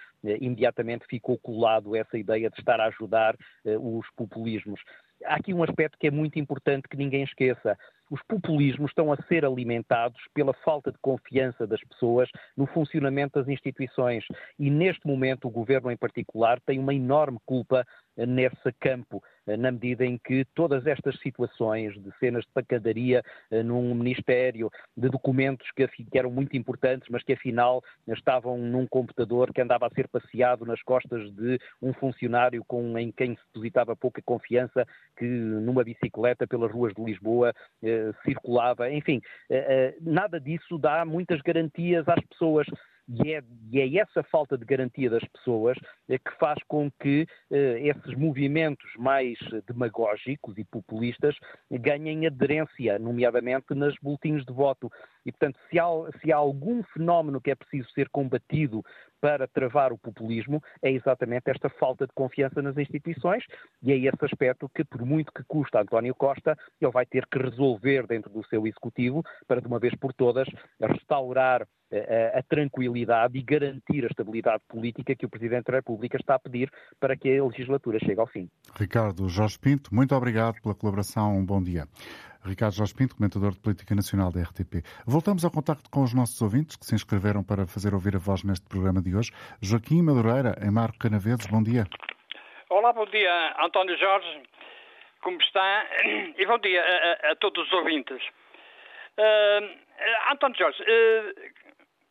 imediatamente 0.41 1.05
ficou 1.05 1.37
colado 1.37 1.95
essa 1.95 2.17
ideia 2.17 2.49
de 2.49 2.59
estar 2.59 2.79
a 2.79 2.87
ajudar 2.87 3.35
os 3.63 4.09
populismos. 4.15 4.81
Há 5.25 5.35
aqui 5.35 5.53
um 5.53 5.63
aspecto 5.63 5.97
que 5.97 6.07
é 6.07 6.11
muito 6.11 6.37
importante 6.39 6.87
que 6.87 6.97
ninguém 6.97 7.23
esqueça 7.23 7.77
os 8.13 8.21
populismos 8.27 8.91
estão 8.91 9.11
a 9.11 9.17
ser 9.27 9.43
alimentados 9.43 10.21
pela 10.35 10.53
falta 10.53 10.91
de 10.91 10.97
confiança 10.99 11.65
das 11.65 11.83
pessoas 11.83 12.29
no 12.55 12.67
funcionamento 12.67 13.39
das 13.39 13.47
instituições. 13.47 14.23
E 14.59 14.69
neste 14.69 15.07
momento, 15.07 15.47
o 15.47 15.51
governo 15.51 15.89
em 15.89 15.97
particular 15.97 16.59
tem 16.61 16.77
uma 16.77 16.93
enorme 16.93 17.39
culpa 17.43 17.83
nesse 18.17 18.71
campo, 18.79 19.23
na 19.45 19.71
medida 19.71 20.05
em 20.05 20.17
que 20.17 20.45
todas 20.55 20.85
estas 20.87 21.19
situações 21.19 21.93
de 22.01 22.11
cenas 22.17 22.43
de 22.45 22.51
pancadaria 22.53 23.21
eh, 23.51 23.63
num 23.63 23.93
ministério, 23.93 24.69
de 24.95 25.09
documentos 25.09 25.67
que, 25.71 25.87
eram 26.13 26.31
muito 26.31 26.55
importantes, 26.55 27.07
mas 27.09 27.23
que 27.23 27.33
afinal 27.33 27.83
estavam 28.07 28.57
num 28.57 28.87
computador 28.87 29.51
que 29.51 29.61
andava 29.61 29.87
a 29.87 29.89
ser 29.89 30.07
passeado 30.07 30.65
nas 30.65 30.81
costas 30.83 31.29
de 31.33 31.59
um 31.81 31.93
funcionário 31.93 32.63
com, 32.65 32.97
em 32.97 33.11
quem 33.11 33.35
se 33.35 33.41
depositava 33.53 33.95
pouca 33.95 34.21
confiança, 34.21 34.85
que 35.17 35.25
numa 35.25 35.83
bicicleta 35.83 36.47
pelas 36.47 36.71
ruas 36.71 36.93
de 36.93 37.03
Lisboa 37.03 37.53
eh, 37.83 38.11
circulava, 38.23 38.89
enfim, 38.91 39.21
eh, 39.49 39.95
nada 40.01 40.39
disso 40.39 40.77
dá 40.77 41.03
muitas 41.03 41.41
garantias 41.41 42.07
às 42.07 42.23
pessoas. 42.27 42.67
E 43.07 43.33
é, 43.33 43.43
e 43.71 43.79
é, 43.79 44.01
essa 44.01 44.23
falta 44.23 44.57
de 44.57 44.63
garantia 44.63 45.09
das 45.09 45.23
pessoas 45.25 45.77
é 46.07 46.17
que 46.17 46.31
faz 46.39 46.57
com 46.67 46.89
que 47.01 47.27
eh, 47.51 47.87
esses 47.87 48.15
movimentos 48.15 48.89
mais 48.97 49.37
demagógicos 49.67 50.57
e 50.57 50.63
populistas 50.63 51.35
ganhem 51.69 52.25
aderência, 52.25 52.97
nomeadamente 52.97 53.73
nas 53.73 53.93
boletins 54.01 54.45
de 54.45 54.53
voto. 54.53 54.89
E, 55.25 55.31
portanto, 55.31 55.59
se 55.69 55.79
há, 55.79 55.85
se 56.21 56.31
há 56.31 56.37
algum 56.37 56.83
fenómeno 56.83 57.41
que 57.41 57.51
é 57.51 57.55
preciso 57.55 57.89
ser 57.91 58.09
combatido 58.09 58.83
para 59.23 59.47
travar 59.47 59.93
o 59.93 59.97
populismo 59.97 60.61
é 60.81 60.91
exatamente 60.91 61.49
esta 61.49 61.69
falta 61.69 62.05
de 62.05 62.11
confiança 62.13 62.61
nas 62.61 62.77
instituições 62.77 63.45
e 63.81 63.93
é 63.93 63.97
esse 63.97 64.25
aspecto 64.25 64.69
que, 64.75 64.83
por 64.83 65.05
muito 65.05 65.31
que 65.31 65.45
custa 65.47 65.79
António 65.79 66.13
Costa, 66.13 66.57
ele 66.81 66.91
vai 66.91 67.05
ter 67.05 67.25
que 67.27 67.39
resolver 67.39 68.05
dentro 68.05 68.29
do 68.29 68.45
seu 68.47 68.67
executivo 68.67 69.23
para, 69.47 69.61
de 69.61 69.67
uma 69.67 69.79
vez 69.79 69.95
por 69.95 70.13
todas, 70.13 70.45
restaurar 70.77 71.61
a, 71.61 71.65
eh, 71.95 72.33
a, 72.35 72.39
a 72.39 72.43
tranquilidade 72.43 73.37
e 73.37 73.41
garantir 73.41 74.03
a 74.03 74.07
estabilidade 74.07 74.61
política 74.67 75.15
que 75.15 75.25
o 75.25 75.29
Presidente 75.29 75.67
da 75.67 75.77
República 75.77 76.17
está 76.17 76.35
a 76.35 76.39
pedir 76.39 76.69
para 76.99 77.15
que 77.15 77.37
a 77.37 77.45
legislatura 77.45 77.99
chegue 77.99 78.19
ao 78.19 78.27
fim. 78.27 78.49
Ricardo 78.75 79.29
Jorge 79.29 79.57
Pinto, 79.57 79.95
muito 79.95 80.13
obrigado 80.13 80.61
pela 80.61 80.75
colaboração. 80.75 81.37
Um 81.37 81.45
bom 81.45 81.63
dia. 81.63 81.87
Ricardo 82.45 82.75
Jorge 82.75 82.93
Pinto, 82.93 83.15
comentador 83.15 83.51
de 83.51 83.59
Política 83.59 83.95
Nacional 83.95 84.31
da 84.31 84.41
RTP. 84.41 84.83
Voltamos 85.07 85.45
ao 85.45 85.51
contacto 85.51 85.89
com 85.89 86.03
os 86.03 86.13
nossos 86.13 86.41
ouvintes 86.41 86.75
que 86.75 86.85
se 86.85 86.93
inscreveram 86.93 87.43
para 87.43 87.65
fazer 87.65 87.93
ouvir 87.93 88.15
a 88.15 88.19
voz 88.19 88.43
neste 88.43 88.67
programa 88.67 89.01
de 89.01 89.15
hoje. 89.15 89.31
Joaquim 89.61 90.01
Madureira, 90.01 90.55
em 90.61 90.71
Marco 90.71 90.99
Canaveses, 90.99 91.47
bom 91.47 91.63
dia. 91.63 91.85
Olá, 92.69 92.91
bom 92.91 93.05
dia, 93.05 93.55
António 93.63 93.97
Jorge. 93.97 94.43
Como 95.21 95.41
está? 95.41 95.85
E 96.37 96.45
bom 96.45 96.57
dia 96.59 96.81
a, 96.81 97.31
a, 97.31 97.35
todos 97.37 97.65
os 97.65 97.73
ouvintes. 97.73 98.21
Uh, 99.17 100.31
António 100.31 100.57
Jorge, 100.57 100.81
uh, 100.81 101.33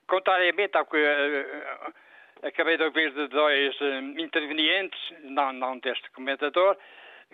contrariamente 0.06 0.76
ao 0.78 0.86
que 0.86 0.96
uh, 0.96 2.46
acabei 2.46 2.76
de 2.78 2.84
ouvir 2.84 3.12
de 3.12 3.28
dois 3.28 3.76
intervenientes, 4.18 5.00
não, 5.24 5.52
não 5.52 5.78
deste 5.78 6.10
comentador, 6.12 6.76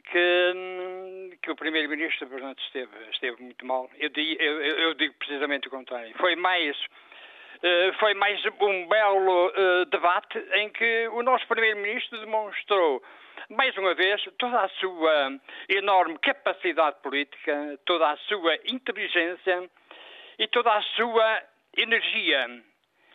que, 0.03 0.53
hum, 0.55 1.31
que 1.43 1.51
o 1.51 1.57
Primeiro-Ministro, 1.57 2.27
portanto, 2.29 2.63
esteve, 2.63 2.91
esteve 3.13 3.43
muito 3.43 3.65
mal. 3.67 3.91
Eu 3.99 4.11
eu, 4.17 4.61
eu 4.61 4.95
digo, 4.95 5.15
precisamente 5.15 5.69
o 5.69 5.71
contrário. 5.71 6.15
Foi 6.19 6.37
mais, 6.37 6.77
uh, 6.77 7.93
foi 7.99 8.15
mais 8.15 8.45
um 8.61 8.89
belo 8.89 9.49
uh, 9.49 9.85
debate 9.87 10.39
em 10.55 10.71
que 10.71 11.09
o 11.09 11.23
nosso 11.23 11.47
Primeiro-Ministro 11.47 12.19
demonstrou, 12.21 13.03
mais 13.51 13.77
uma 13.77 13.95
vez, 13.95 14.23
toda 14.39 14.61
a 14.61 14.69
sua 14.69 15.39
enorme 15.69 16.19
capacidade 16.19 17.01
política, 17.03 17.79
toda 17.85 18.11
a 18.11 18.17
sua 18.17 18.57
inteligência 18.67 19.71
e 20.39 20.47
toda 20.49 20.73
a 20.73 20.83
sua 20.83 21.43
energia. 21.77 22.63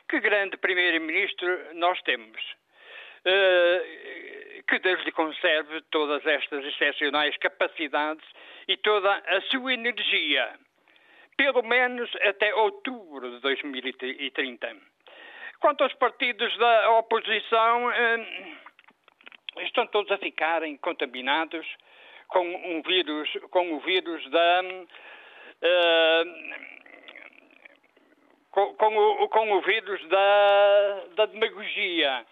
Que 0.10 0.20
grande 0.20 0.58
Primeiro-Ministro 0.58 1.76
nós 1.76 2.02
temos. 2.04 2.42
Uh, 3.26 4.43
que 4.68 4.80
Deus 4.80 5.04
lhe 5.04 5.12
conserve 5.12 5.82
todas 5.92 6.26
estas 6.26 6.66
excepcionais 6.66 7.36
capacidades 7.38 8.26
e 8.68 8.78
toda 8.78 9.12
a 9.12 9.42
sua 9.42 9.74
energia, 9.74 10.54
pelo 11.38 11.64
menos 11.64 12.10
até 12.22 12.54
outubro 12.56 13.30
de 13.30 13.40
2030. 13.42 14.76
Quanto 15.60 15.84
aos 15.84 15.94
partidos 15.94 16.58
da 16.58 16.92
oposição, 16.92 17.92
eh, 17.92 18.56
estão 19.62 19.88
todos 19.88 20.12
a 20.12 20.18
ficarem 20.18 20.78
contaminados 20.78 21.66
com 22.28 22.46
um 22.46 22.82
vírus, 22.82 23.30
com 23.50 23.74
o 23.74 23.80
vírus 23.80 24.30
da 24.30 24.62
eh, 25.62 26.24
com, 28.52 28.74
com, 28.76 28.98
o, 28.98 29.30
com 29.30 29.52
o 29.52 29.62
vírus 29.62 30.08
da, 30.10 31.04
da 31.16 31.26
demagogia 31.26 32.26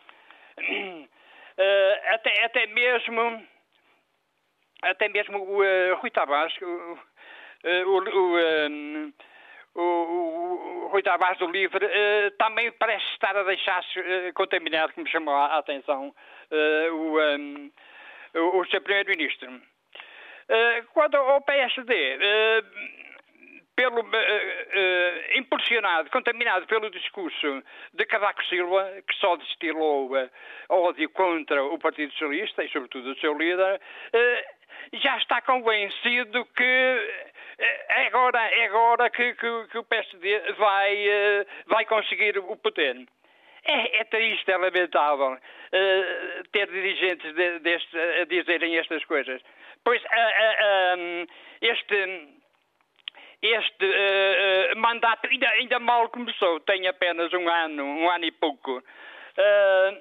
uh, 1.62 2.14
até, 2.14 2.44
até 2.46 2.68
mesmo 2.68 3.46
até 4.82 5.08
mesmo 5.10 5.38
o 5.38 5.62
uh, 5.62 5.96
Rui 5.98 6.10
Tavares, 6.10 6.54
o, 6.62 6.98
eh, 7.64 7.86
o, 7.86 8.68
um, 8.70 9.14
o, 9.76 9.82
o, 9.82 10.88
Rui 10.88 11.04
Tavares 11.04 11.38
do 11.38 11.48
Livre 11.48 11.86
uh, 11.86 12.32
também 12.38 12.72
parece 12.72 13.06
estar 13.14 13.36
a 13.38 13.44
deixar-se 13.44 14.00
uh, 14.00 14.34
contaminado, 14.34 14.94
como 14.94 15.08
chamou 15.08 15.36
a 15.36 15.58
atenção 15.58 16.08
uh, 16.10 16.94
o, 16.94 17.20
um, 17.20 17.72
o, 18.36 18.60
o 18.60 18.66
seu 18.68 18.82
Primeiro-Ministro. 18.82 19.62
quanto 20.94 21.16
ao 21.16 21.42
PSD, 21.42 22.18
pelo, 23.82 24.02
uh, 24.02 24.06
uh, 24.06 25.40
impulsionado, 25.40 26.12
contaminado 26.12 26.68
pelo 26.68 26.92
discurso 26.92 27.64
de 27.94 28.06
Cavaco 28.06 28.44
Silva, 28.46 28.88
que 29.08 29.16
só 29.16 29.36
destilou 29.38 30.12
uh, 30.16 30.30
ódio 30.70 31.10
contra 31.10 31.64
o 31.64 31.80
Partido 31.80 32.12
Socialista 32.12 32.64
e, 32.64 32.70
sobretudo, 32.70 33.12
o 33.12 33.20
seu 33.20 33.36
líder, 33.36 33.82
já 34.94 35.18
está 35.18 35.42
convencido 35.42 36.46
que 36.56 37.34
é 37.90 38.08
agora, 38.08 38.40
é 38.40 38.66
agora 38.66 39.10
que, 39.10 39.34
que, 39.34 39.68
que 39.72 39.78
o 39.80 39.84
PSD 39.84 40.54
vai, 40.58 41.08
vai 41.66 41.86
conseguir 41.86 42.38
o 42.38 42.56
poder. 42.58 43.08
É, 43.64 44.00
é, 44.00 44.04
triste, 44.06 44.52
é 44.52 44.58
lamentável 44.58 45.34
uh, 45.34 46.44
ter 46.52 46.68
dirigentes 46.68 47.34
de, 47.36 47.60
deste, 47.60 47.98
a 47.98 48.26
dizerem 48.26 48.78
estas 48.78 49.06
coisas. 49.06 49.40
Pois 49.84 50.02
uh, 50.02 50.08
uh, 50.08 50.98
um, 50.98 51.28
este 51.62 52.41
este 53.42 53.86
uh, 53.86 54.80
mandato 54.80 55.28
ainda, 55.28 55.50
ainda, 55.50 55.80
mal 55.80 56.10
começou, 56.10 56.60
tem 56.62 56.88
apenas 56.88 57.34
um 57.34 57.50
ano, 57.50 57.84
um 57.84 58.10
ano 58.10 58.26
e 58.26 58.32
pouco. 58.32 58.78
Uh, 58.78 59.98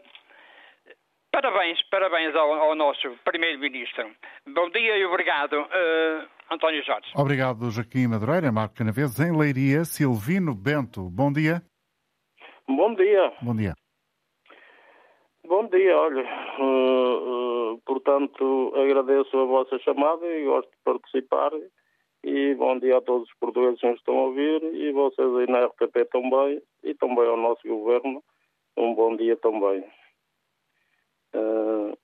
parabéns, 1.33 1.83
parabéns 1.90 2.35
ao, 2.35 2.53
ao 2.53 2.74
nosso 2.74 3.16
Primeiro-Ministro. 3.24 4.11
Bom 4.46 4.68
dia 4.70 4.98
e 4.98 5.05
obrigado, 5.07 5.55
uh, 5.55 6.29
António 6.50 6.85
Jorge. 6.85 7.11
Obrigado, 7.16 7.70
Joaquim 7.70 8.09
Madureira, 8.09 8.53
Marco 8.53 8.74
Canaveses, 8.74 9.18
em 9.20 9.37
Leiria, 9.37 9.85
Silvino 9.85 10.55
Bento. 10.55 11.09
Bom 11.11 11.33
dia. 11.33 11.62
Bom 12.68 12.94
dia. 12.94 13.33
Bom 13.40 13.57
dia. 13.57 13.74
Bom 15.46 15.66
dia, 15.66 15.98
olha, 15.98 16.22
uh, 16.61 17.72
uh, 17.72 17.83
portanto 17.85 18.72
agradeço 18.76 19.37
a 19.37 19.44
vossa 19.46 19.79
chamada 19.81 20.24
e 20.24 20.44
gosto 20.44 20.70
de 20.70 20.76
participar 20.85 21.50
e 22.22 22.54
bom 22.54 22.78
dia 22.78 22.98
a 22.98 23.00
todos 23.00 23.28
os 23.28 23.35
portugueses 23.38 23.80
que 23.80 23.87
nos 23.87 23.98
estão 23.98 24.18
a 24.18 24.22
ouvir 24.24 24.62
e 24.62 24.92
vocês 24.92 25.37
aí 25.37 25.46
na 25.46 25.66
RTP 25.66 26.09
também 26.11 26.62
e 26.83 26.94
também 26.94 27.26
ao 27.26 27.37
nosso 27.37 27.66
governo. 27.66 28.22
Um 28.76 28.94
bom 28.94 29.16
dia 29.16 29.37
também. 29.37 29.85
Uh, 31.35 31.96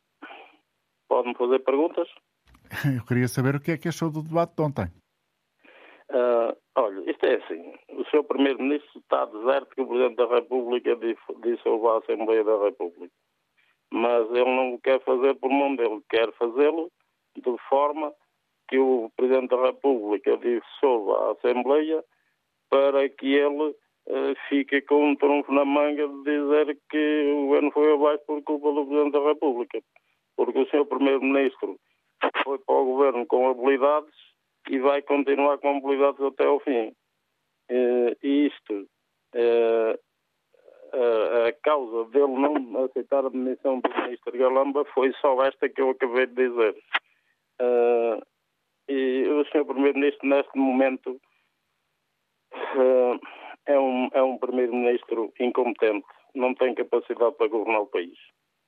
Pode-me 1.08 1.36
fazer 1.36 1.60
perguntas? 1.60 2.08
Eu 2.96 3.04
queria 3.06 3.28
saber 3.28 3.54
o 3.54 3.60
que 3.60 3.72
é 3.72 3.78
que 3.78 3.88
achou 3.88 4.10
do 4.10 4.22
debate 4.22 4.54
de 4.56 4.62
ontem. 4.62 4.86
Uh, 6.10 6.56
olha, 6.76 7.10
isto 7.10 7.24
é 7.24 7.36
assim. 7.36 7.74
O 7.90 8.04
Sr. 8.06 8.24
Primeiro-Ministro 8.24 9.00
está 9.00 9.24
deserto 9.26 9.74
que 9.74 9.80
o 9.80 9.86
Presidente 9.86 10.16
da 10.16 10.26
República 10.26 10.96
dissolva 11.42 11.94
a 11.94 11.98
Assembleia 11.98 12.44
da 12.44 12.64
República. 12.64 13.12
Mas 13.92 14.28
ele 14.30 14.44
não 14.44 14.74
o 14.74 14.80
quer 14.80 15.02
fazer 15.04 15.34
por 15.36 15.50
mão 15.50 15.76
dele. 15.76 16.02
Quer 16.10 16.32
fazê-lo 16.32 16.90
de 17.36 17.56
forma 17.68 18.12
que 18.68 18.78
o 18.78 19.10
Presidente 19.16 19.50
da 19.50 19.66
República 19.66 20.36
dissolva 20.38 21.28
a 21.28 21.32
Assembleia 21.32 22.04
para 22.70 23.08
que 23.08 23.34
ele 23.34 23.70
uh, 23.70 24.34
fique 24.48 24.80
com 24.82 25.10
um 25.10 25.16
trunfo 25.16 25.52
na 25.52 25.64
manga 25.64 26.06
de 26.06 26.22
dizer 26.24 26.78
que 26.90 27.32
o 27.32 27.46
governo 27.46 27.70
foi 27.72 27.92
abaixo 27.92 28.24
por 28.26 28.42
culpa 28.42 28.72
do 28.72 28.86
Presidente 28.86 29.12
da 29.12 29.28
República. 29.28 29.80
Porque 30.36 30.58
o 30.58 30.66
Sr. 30.68 30.84
Primeiro-Ministro 30.86 31.78
foi 32.44 32.58
para 32.58 32.74
o 32.74 32.84
governo 32.84 33.26
com 33.26 33.48
habilidades 33.48 34.14
e 34.68 34.78
vai 34.78 35.00
continuar 35.02 35.58
com 35.58 35.76
habilidades 35.76 36.20
até 36.20 36.46
ao 36.46 36.60
fim. 36.60 36.92
E 37.70 38.46
isto, 38.46 38.88
uh, 39.34 39.98
a 41.46 41.52
causa 41.62 42.10
dele 42.10 42.32
não 42.38 42.84
aceitar 42.84 43.24
a 43.24 43.28
demissão 43.28 43.80
do 43.80 43.88
Ministro 43.88 44.38
Galamba 44.38 44.84
foi 44.86 45.12
só 45.20 45.42
esta 45.44 45.68
que 45.68 45.80
eu 45.80 45.90
acabei 45.90 46.26
de 46.26 46.34
dizer. 46.34 46.76
E 48.88 49.26
o 49.28 49.44
Sr. 49.46 49.64
Primeiro-Ministro, 49.64 50.28
neste 50.28 50.56
momento, 50.56 51.20
uh, 52.52 53.20
é 53.66 53.78
um, 53.78 54.08
é 54.12 54.22
um 54.22 54.38
Primeiro-Ministro 54.38 55.32
incompetente, 55.40 56.06
não 56.34 56.54
tem 56.54 56.74
capacidade 56.74 57.34
para 57.36 57.48
governar 57.48 57.82
o 57.82 57.86
país. 57.86 58.18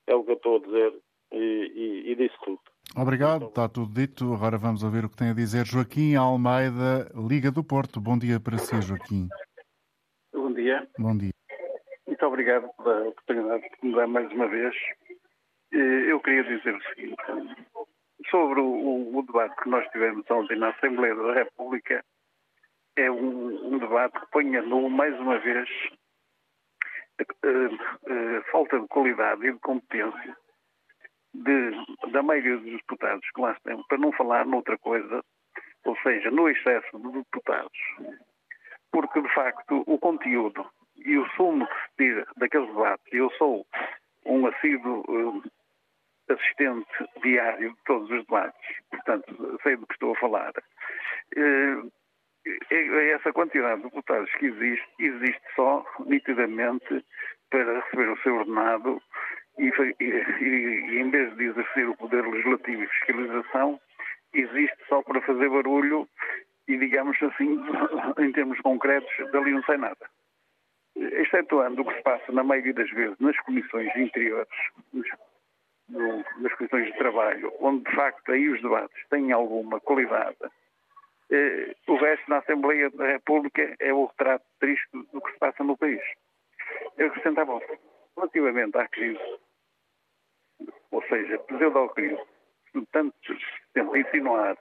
É 0.06 0.14
o 0.14 0.24
que 0.24 0.32
eu 0.32 0.36
estou 0.36 0.56
a 0.56 0.60
dizer 0.60 0.94
e, 1.32 1.36
e, 1.36 2.12
e 2.12 2.14
disse 2.16 2.34
tudo. 2.44 2.60
Obrigado, 2.96 3.46
está 3.46 3.68
tudo 3.68 3.92
dito. 3.92 4.32
Agora 4.32 4.56
vamos 4.56 4.82
ouvir 4.82 5.04
o 5.04 5.10
que 5.10 5.16
tem 5.16 5.30
a 5.30 5.34
dizer 5.34 5.66
Joaquim 5.66 6.14
Almeida, 6.14 7.10
Liga 7.14 7.50
do 7.50 7.62
Porto. 7.62 8.00
Bom 8.00 8.18
dia 8.18 8.40
para 8.40 8.58
si, 8.58 8.80
Joaquim. 8.80 9.28
Bom 10.32 10.52
dia. 10.52 10.88
Bom 10.98 11.16
dia. 11.16 11.32
Muito 12.06 12.26
obrigado 12.26 12.68
pela 12.76 13.08
oportunidade 13.08 13.68
que 13.68 13.86
me 13.86 13.94
dá 13.94 14.06
mais 14.06 14.32
uma 14.32 14.48
vez. 14.48 14.74
Eu 15.70 16.18
queria 16.20 16.42
dizer 16.44 16.74
o 16.74 16.82
seguinte: 16.82 17.16
sobre 18.30 18.60
o, 18.60 19.16
o, 19.16 19.22
debate 19.22 19.54
que 19.62 19.68
nós 19.68 19.86
tivemos 19.90 20.28
ontem 20.30 20.58
na 20.58 20.70
Assembleia 20.70 21.14
da 21.14 21.34
República, 21.34 22.04
é 22.96 23.10
um, 23.10 23.74
um 23.74 23.78
debate 23.78 24.18
que 24.18 24.30
põe 24.32 24.56
a 24.56 24.62
nu, 24.62 24.88
mais 24.90 25.18
uma 25.20 25.38
vez, 25.38 25.68
a, 27.20 27.22
a, 27.22 28.38
a 28.38 28.42
falta 28.50 28.80
de 28.80 28.88
qualidade 28.88 29.46
e 29.46 29.52
de 29.52 29.58
competência 29.60 30.36
de, 31.34 32.10
da 32.12 32.22
maioria 32.22 32.56
dos 32.56 32.72
deputados 32.72 33.28
que 33.34 33.40
lá 33.40 33.52
estão, 33.52 33.82
para 33.88 33.98
não 33.98 34.12
falar 34.12 34.44
noutra 34.46 34.76
coisa, 34.78 35.22
ou 35.84 35.96
seja, 35.98 36.30
no 36.30 36.48
excesso 36.48 36.98
de 36.98 37.12
deputados. 37.12 37.78
porque 38.90 39.20
de 39.20 39.32
facto 39.34 39.84
o 39.86 39.98
conteúdo 39.98 40.66
e 40.96 41.16
o 41.16 41.28
sumo 41.30 41.66
que 41.66 41.74
se 41.74 41.88
tira 41.96 42.26
daqueles 42.36 42.68
debates, 42.68 43.06
eu 43.12 43.30
sou 43.32 43.66
um 44.26 44.46
assíduo 44.46 45.04
uh, 45.08 45.42
assistente 46.32 46.88
diário 47.22 47.70
de 47.70 47.84
todos 47.84 48.10
os 48.10 48.24
debates, 48.24 48.76
portanto 48.90 49.58
sei 49.62 49.76
do 49.76 49.86
que 49.86 49.94
estou 49.94 50.12
a 50.12 50.20
falar. 50.20 50.52
Uh, 51.36 51.90
essa 52.70 53.32
quantidade 53.32 53.76
de 53.78 53.84
deputados 53.84 54.32
que 54.36 54.46
existe, 54.46 54.88
existe 54.98 55.42
só 55.54 55.84
nitidamente 56.06 57.04
para 57.50 57.80
receber 57.80 58.10
o 58.10 58.18
seu 58.22 58.36
ordenado 58.36 59.02
e, 59.58 59.70
e, 60.00 60.04
e, 60.04 61.00
em 61.00 61.10
vez 61.10 61.34
de 61.36 61.44
exercer 61.44 61.88
o 61.88 61.96
poder 61.96 62.24
legislativo 62.26 62.82
e 62.82 62.88
fiscalização, 62.88 63.80
existe 64.32 64.78
só 64.88 65.02
para 65.02 65.20
fazer 65.22 65.48
barulho 65.48 66.08
e, 66.68 66.76
digamos 66.76 67.20
assim, 67.22 67.58
em 68.22 68.32
termos 68.32 68.60
concretos, 68.60 69.10
dali 69.32 69.52
não 69.52 69.62
sai 69.64 69.78
nada. 69.78 70.08
Excetuando 70.96 71.82
o 71.82 71.84
que 71.84 71.94
se 71.94 72.02
passa, 72.02 72.32
na 72.32 72.42
maioria 72.42 72.74
das 72.74 72.90
vezes, 72.90 73.18
nas 73.20 73.38
comissões 73.40 73.94
interiores, 73.96 74.48
nas 75.88 76.54
comissões 76.54 76.86
de 76.86 76.98
trabalho, 76.98 77.52
onde 77.60 77.84
de 77.84 77.96
facto 77.96 78.32
aí 78.32 78.48
os 78.48 78.60
debates 78.60 79.08
têm 79.08 79.32
alguma 79.32 79.80
qualidade, 79.80 80.36
eh, 81.30 81.74
o 81.86 81.96
resto 81.96 82.28
na 82.28 82.38
Assembleia 82.38 82.90
da 82.90 83.06
República 83.06 83.74
é 83.80 83.92
o 83.92 84.06
retrato 84.06 84.44
triste 84.60 84.88
do 84.92 85.20
que 85.20 85.32
se 85.32 85.38
passa 85.38 85.64
no 85.64 85.76
país. 85.76 86.02
Eu 86.96 87.08
acrescentava, 87.08 87.60
relativamente 88.16 88.76
à 88.76 88.88
crise, 88.88 89.38
ou 90.90 91.02
seja, 91.04 91.38
pseudo-crise, 91.38 92.20
tanto 92.92 93.14
se 93.26 93.38
tenta 93.72 93.98
insinuar, 93.98 94.56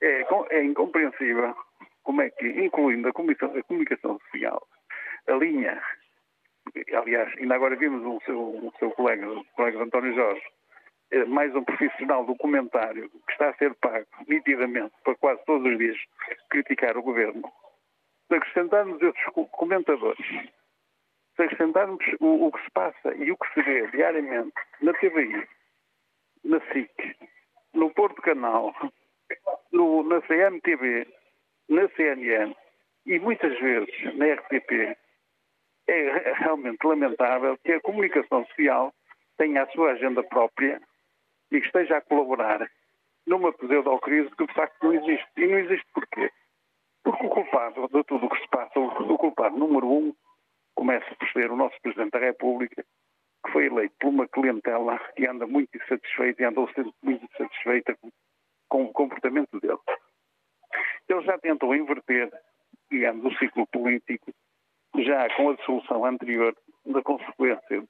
é, 0.00 0.26
é 0.50 0.64
incompreensível 0.64 1.54
como 2.02 2.22
é 2.22 2.30
que, 2.30 2.46
incluindo 2.46 3.08
a, 3.08 3.10
a 3.10 3.62
comunicação 3.62 4.18
social, 4.30 4.66
a 5.26 5.32
linha, 5.32 5.82
aliás, 6.94 7.32
ainda 7.38 7.54
agora 7.54 7.76
vimos 7.76 8.04
o 8.04 8.24
seu, 8.24 8.40
o 8.40 8.72
seu 8.78 8.90
colega, 8.92 9.30
o 9.30 9.44
colega 9.56 9.82
António 9.82 10.14
Jorge, 10.14 10.42
é 11.10 11.24
mais 11.24 11.54
um 11.54 11.62
profissional 11.62 12.24
do 12.24 12.34
comentário 12.36 13.08
que 13.08 13.32
está 13.32 13.50
a 13.50 13.54
ser 13.54 13.74
pago 13.76 14.06
nitidamente 14.26 14.94
para 15.04 15.14
quase 15.16 15.44
todos 15.44 15.70
os 15.70 15.78
dias 15.78 15.96
criticar 16.50 16.96
o 16.96 17.02
governo. 17.02 17.42
Se 18.28 18.34
acrescentarmos 18.34 19.00
outros 19.02 19.24
comentadores, 19.52 20.26
se 21.36 21.42
acrescentarmos 21.42 22.04
o, 22.20 22.46
o, 22.46 22.52
que 22.52 22.64
se 22.64 22.70
passa 22.70 23.14
e 23.14 23.30
o 23.30 23.36
que 23.36 23.52
se 23.54 23.62
vê 23.62 23.86
diariamente 23.88 24.54
na 24.80 24.92
TVI, 24.94 25.46
na 26.44 26.60
SIC, 26.72 27.16
no 27.74 27.90
Porto 27.90 28.20
Canal, 28.22 28.74
no, 29.72 30.02
na 30.02 30.20
CMTV, 30.22 31.06
na 31.68 31.88
CNN 31.90 32.54
e 33.06 33.18
muitas 33.18 33.58
vezes 33.60 34.16
na 34.16 34.32
RTP, 34.34 34.96
é 35.86 36.32
realmente 36.34 36.84
lamentável 36.84 37.58
que 37.58 37.72
a 37.72 37.80
comunicação 37.80 38.44
social 38.46 38.92
tenha 39.36 39.62
a 39.62 39.70
sua 39.70 39.92
agenda 39.92 40.22
própria 40.22 40.80
e 41.50 41.60
que 41.60 41.66
esteja 41.66 41.98
a 41.98 42.00
colaborar 42.00 42.68
numa 43.26 43.52
pseudo-crise 43.52 44.30
que 44.36 44.46
de 44.46 44.54
facto 44.54 44.82
não 44.82 44.94
existe. 44.94 45.30
E 45.36 45.46
não 45.46 45.58
existe 45.58 45.86
porquê? 45.92 46.30
Porque 47.02 47.26
o 47.26 47.30
culpado 47.30 47.88
de 47.88 48.04
tudo 48.04 48.26
o 48.26 48.30
que 48.30 48.40
se 48.40 48.48
passa, 48.48 48.78
o 48.78 49.18
culpado 49.18 49.56
número 49.56 49.86
um, 49.86 50.14
começa 50.74 51.14
por 51.16 51.28
ser 51.30 51.50
o 51.50 51.56
nosso 51.56 51.80
Presidente 51.82 52.12
da 52.12 52.18
República, 52.18 52.84
que 53.44 53.52
foi 53.52 53.66
eleito 53.66 53.94
por 54.00 54.08
uma 54.08 54.28
clientela 54.28 54.98
que 55.16 55.26
anda 55.26 55.46
muito 55.46 55.76
insatisfeita 55.76 56.42
e 56.42 56.46
andou 56.46 56.68
sendo 56.74 56.94
muito 57.02 57.24
insatisfeita 57.24 57.96
com 58.68 58.84
o 58.84 58.92
comportamento 58.92 59.60
dele. 59.60 59.78
Ele 61.08 61.22
já 61.22 61.38
tentou 61.38 61.74
inverter, 61.74 62.32
digamos, 62.90 63.24
o 63.26 63.38
ciclo 63.38 63.66
político, 63.66 64.32
já 64.98 65.28
com 65.36 65.50
a 65.50 65.54
dissolução 65.54 66.04
anterior 66.04 66.54
da 66.86 67.02
consequência 67.02 67.84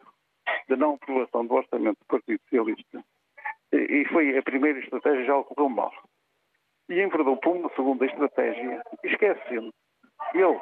da 0.69 0.77
não 0.77 0.95
aprovação 0.95 1.47
do 1.47 1.55
orçamento 1.55 1.99
do 1.99 2.07
Partido 2.07 2.41
Socialista. 2.43 3.05
E 3.73 4.05
foi 4.07 4.37
a 4.37 4.43
primeira 4.43 4.79
estratégia 4.79 5.25
já 5.25 5.37
ocorreu 5.37 5.69
mal. 5.69 5.93
E 6.89 7.01
enverdou 7.01 7.37
por 7.39 7.57
uma 7.57 7.71
segunda 7.71 8.07
estratégia, 8.07 8.83
esquecendo 9.03 9.73
ele, 10.35 10.61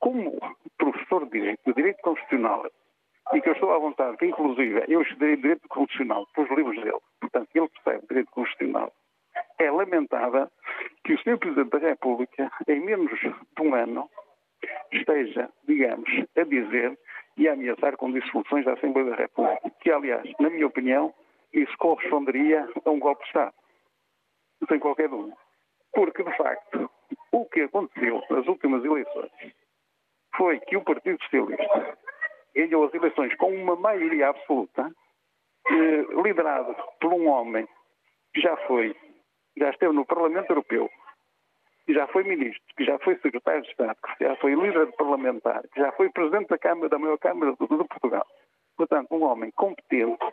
como 0.00 0.38
professor 0.78 1.24
de 1.26 1.30
Direito, 1.32 1.60
de 1.66 1.74
Direito 1.74 2.00
Constitucional, 2.02 2.66
e 3.32 3.40
que 3.40 3.48
eu 3.48 3.52
estou 3.52 3.72
à 3.72 3.78
vontade 3.78 4.16
que, 4.16 4.26
inclusive, 4.26 4.84
eu 4.88 5.02
estudei 5.02 5.36
Direito 5.36 5.68
Constitucional 5.68 6.26
pelos 6.34 6.50
livros 6.50 6.76
dele, 6.76 7.00
portanto, 7.20 7.48
ele 7.54 7.68
percebe 7.68 8.06
Direito 8.08 8.30
Constitucional, 8.30 8.92
é 9.58 9.70
lamentável 9.70 10.48
que 11.04 11.14
o 11.14 11.18
Sr. 11.18 11.38
Presidente 11.38 11.70
da 11.70 11.78
República, 11.78 12.50
em 12.68 12.80
menos 12.80 13.18
de 13.20 13.62
um 13.62 13.74
ano, 13.74 14.08
esteja, 14.98 15.50
digamos, 15.66 16.08
a 16.36 16.42
dizer 16.44 16.98
e 17.36 17.48
a 17.48 17.52
ameaçar 17.52 17.96
com 17.96 18.12
dissoluções 18.12 18.64
da 18.64 18.72
Assembleia 18.74 19.10
da 19.10 19.16
República, 19.16 19.70
que, 19.80 19.90
aliás, 19.90 20.28
na 20.40 20.50
minha 20.50 20.66
opinião, 20.66 21.14
isso 21.52 21.76
corresponderia 21.78 22.68
a 22.84 22.90
um 22.90 22.98
golpe 22.98 23.22
de 23.22 23.28
Estado, 23.28 23.54
sem 24.68 24.78
qualquer 24.78 25.08
dúvida. 25.08 25.36
Porque, 25.92 26.22
de 26.22 26.36
facto, 26.36 26.90
o 27.32 27.44
que 27.46 27.62
aconteceu 27.62 28.22
nas 28.30 28.46
últimas 28.46 28.84
eleições 28.84 29.30
foi 30.36 30.60
que 30.60 30.76
o 30.76 30.84
Partido 30.84 31.22
Socialista 31.22 31.98
ganhou 32.54 32.84
as 32.84 32.94
eleições 32.94 33.34
com 33.36 33.54
uma 33.54 33.76
maioria 33.76 34.28
absoluta, 34.28 34.90
eh, 35.68 36.22
liderado 36.22 36.74
por 37.00 37.12
um 37.12 37.28
homem 37.28 37.66
que 38.32 38.40
já 38.40 38.56
foi, 38.66 38.94
já 39.56 39.70
esteve 39.70 39.92
no 39.92 40.06
Parlamento 40.06 40.50
Europeu, 40.50 40.90
que 41.86 41.94
já 41.94 42.06
foi 42.08 42.24
ministro, 42.24 42.62
que 42.76 42.84
já 42.84 42.98
foi 42.98 43.16
secretário 43.18 43.62
de 43.62 43.68
Estado, 43.68 43.96
que 44.18 44.24
já 44.24 44.34
foi 44.36 44.54
líder 44.54 44.92
parlamentar, 44.96 45.62
que 45.68 45.80
já 45.80 45.92
foi 45.92 46.10
presidente 46.10 46.48
da 46.48 46.58
Câmara, 46.58 46.88
da 46.88 46.98
maior 46.98 47.18
Câmara 47.18 47.52
de, 47.52 47.56
Portugal. 47.66 48.26
Portanto, 48.76 49.14
um 49.14 49.22
homem 49.22 49.52
competente, 49.52 50.26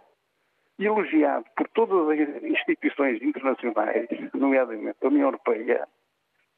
elogiado 0.79 1.45
por 1.55 1.67
todas 1.69 2.09
as 2.09 2.43
instituições 2.43 3.21
internacionais, 3.21 4.07
nomeadamente 4.33 4.97
a 5.03 5.07
União 5.07 5.27
Europeia, 5.27 5.87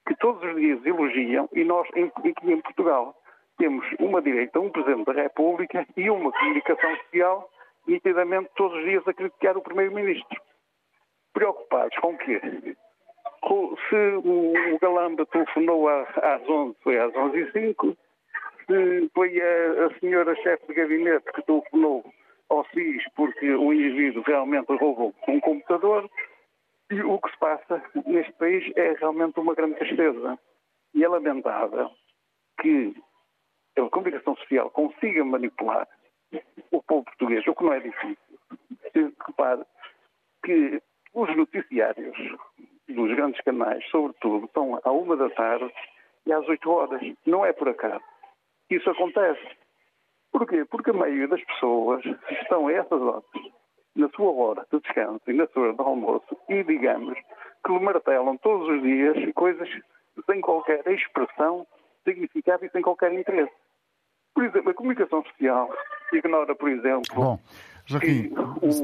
que 0.07 0.15
todos 0.15 0.41
os 0.41 0.55
dias 0.55 0.83
elogiam, 0.85 1.49
e 1.53 1.65
nós, 1.65 1.87
aqui 1.89 2.51
em 2.51 2.61
Portugal, 2.61 3.13
temos 3.57 3.85
uma 3.99 4.21
direita, 4.21 4.59
um 4.59 4.69
Presidente 4.69 5.05
da 5.05 5.23
República 5.23 5.85
e 5.97 6.09
uma 6.09 6.31
comunicação 6.31 6.95
social 6.97 7.49
nitidamente 7.85 8.49
todos 8.55 8.77
os 8.77 8.83
dias 8.85 9.07
a 9.07 9.13
criticar 9.13 9.57
o 9.57 9.61
Primeiro-Ministro. 9.61 10.41
Preocupados 11.33 11.95
com 11.99 12.13
o 12.13 12.17
quê? 12.17 12.41
Se 13.89 13.95
o 14.23 14.79
Galamba 14.81 15.25
telefonou 15.27 15.87
às 15.87 16.49
11, 16.49 16.75
foi 16.81 16.97
às 16.97 17.15
11 17.15 17.37
e 17.37 17.51
05 17.51 17.97
se 18.65 19.09
foi 19.13 19.39
a, 19.39 19.85
a 19.85 19.99
senhora 19.99 20.35
chefe 20.37 20.67
de 20.67 20.73
gabinete 20.73 21.31
que 21.33 21.41
telefonou 21.43 22.03
ao 22.49 22.65
SIS 22.69 23.03
porque 23.15 23.51
o 23.53 23.73
indivíduo 23.73 24.23
realmente 24.25 24.75
roubou 24.75 25.13
um 25.27 25.39
computador, 25.39 26.09
e 26.91 27.01
o 27.01 27.19
que 27.19 27.31
se 27.31 27.37
passa 27.37 27.83
neste 28.05 28.31
país 28.33 28.71
é 28.75 28.93
realmente 28.93 29.39
uma 29.39 29.55
grande 29.55 29.75
tristeza. 29.75 30.37
E 30.93 31.03
é 31.03 31.07
lamentável 31.07 31.91
que 32.61 32.95
a 33.77 33.89
comunicação 33.89 34.35
social 34.37 34.69
consiga 34.69 35.25
manipular 35.25 35.87
o 36.71 36.81
povo 36.83 37.03
português, 37.05 37.45
o 37.47 37.55
que 37.55 37.63
não 37.63 37.73
é 37.73 37.79
difícil. 37.79 38.17
Repare 39.25 39.63
que 40.43 40.81
os 41.13 41.35
noticiários 41.35 42.15
dos 42.93 43.15
grandes 43.15 43.41
canais, 43.41 43.83
sobretudo, 43.89 44.45
estão 44.45 44.79
à 44.83 44.91
uma 44.91 45.15
da 45.15 45.29
tarde 45.29 45.71
e 46.25 46.33
às 46.33 46.47
oito 46.47 46.69
horas. 46.69 47.01
Não 47.25 47.45
é 47.45 47.53
por 47.53 47.69
acaso. 47.69 48.03
Isso 48.69 48.89
acontece. 48.89 49.45
Porquê? 50.31 50.65
Porque 50.65 50.89
a 50.89 50.93
maioria 50.93 51.27
das 51.27 51.43
pessoas 51.43 52.03
estão 52.41 52.67
a 52.67 52.73
essas 52.73 53.01
horas, 53.01 53.23
na 53.95 54.09
sua 54.09 54.31
hora 54.31 54.65
de 54.71 54.79
descanso 54.79 55.21
e 55.27 55.33
na 55.33 55.47
sua 55.47 55.63
hora 55.63 55.73
de 55.73 55.81
almoço, 55.81 56.37
e 56.49 56.63
digamos 56.63 57.17
que 57.65 57.71
lhe 57.71 57.79
martelam 57.79 58.37
todos 58.37 58.67
os 58.67 58.81
dias 58.81 59.33
coisas 59.33 59.69
sem 60.25 60.41
qualquer 60.41 60.85
expressão, 60.87 61.65
significado 62.03 62.65
e 62.65 62.69
sem 62.69 62.81
qualquer 62.81 63.13
interesse. 63.13 63.51
Por 64.33 64.43
exemplo, 64.43 64.71
a 64.71 64.73
comunicação 64.73 65.23
social 65.23 65.73
ignora, 66.11 66.53
por 66.55 66.69
exemplo. 66.69 67.15
Bom, 67.15 67.39
Joaquim, 67.87 68.31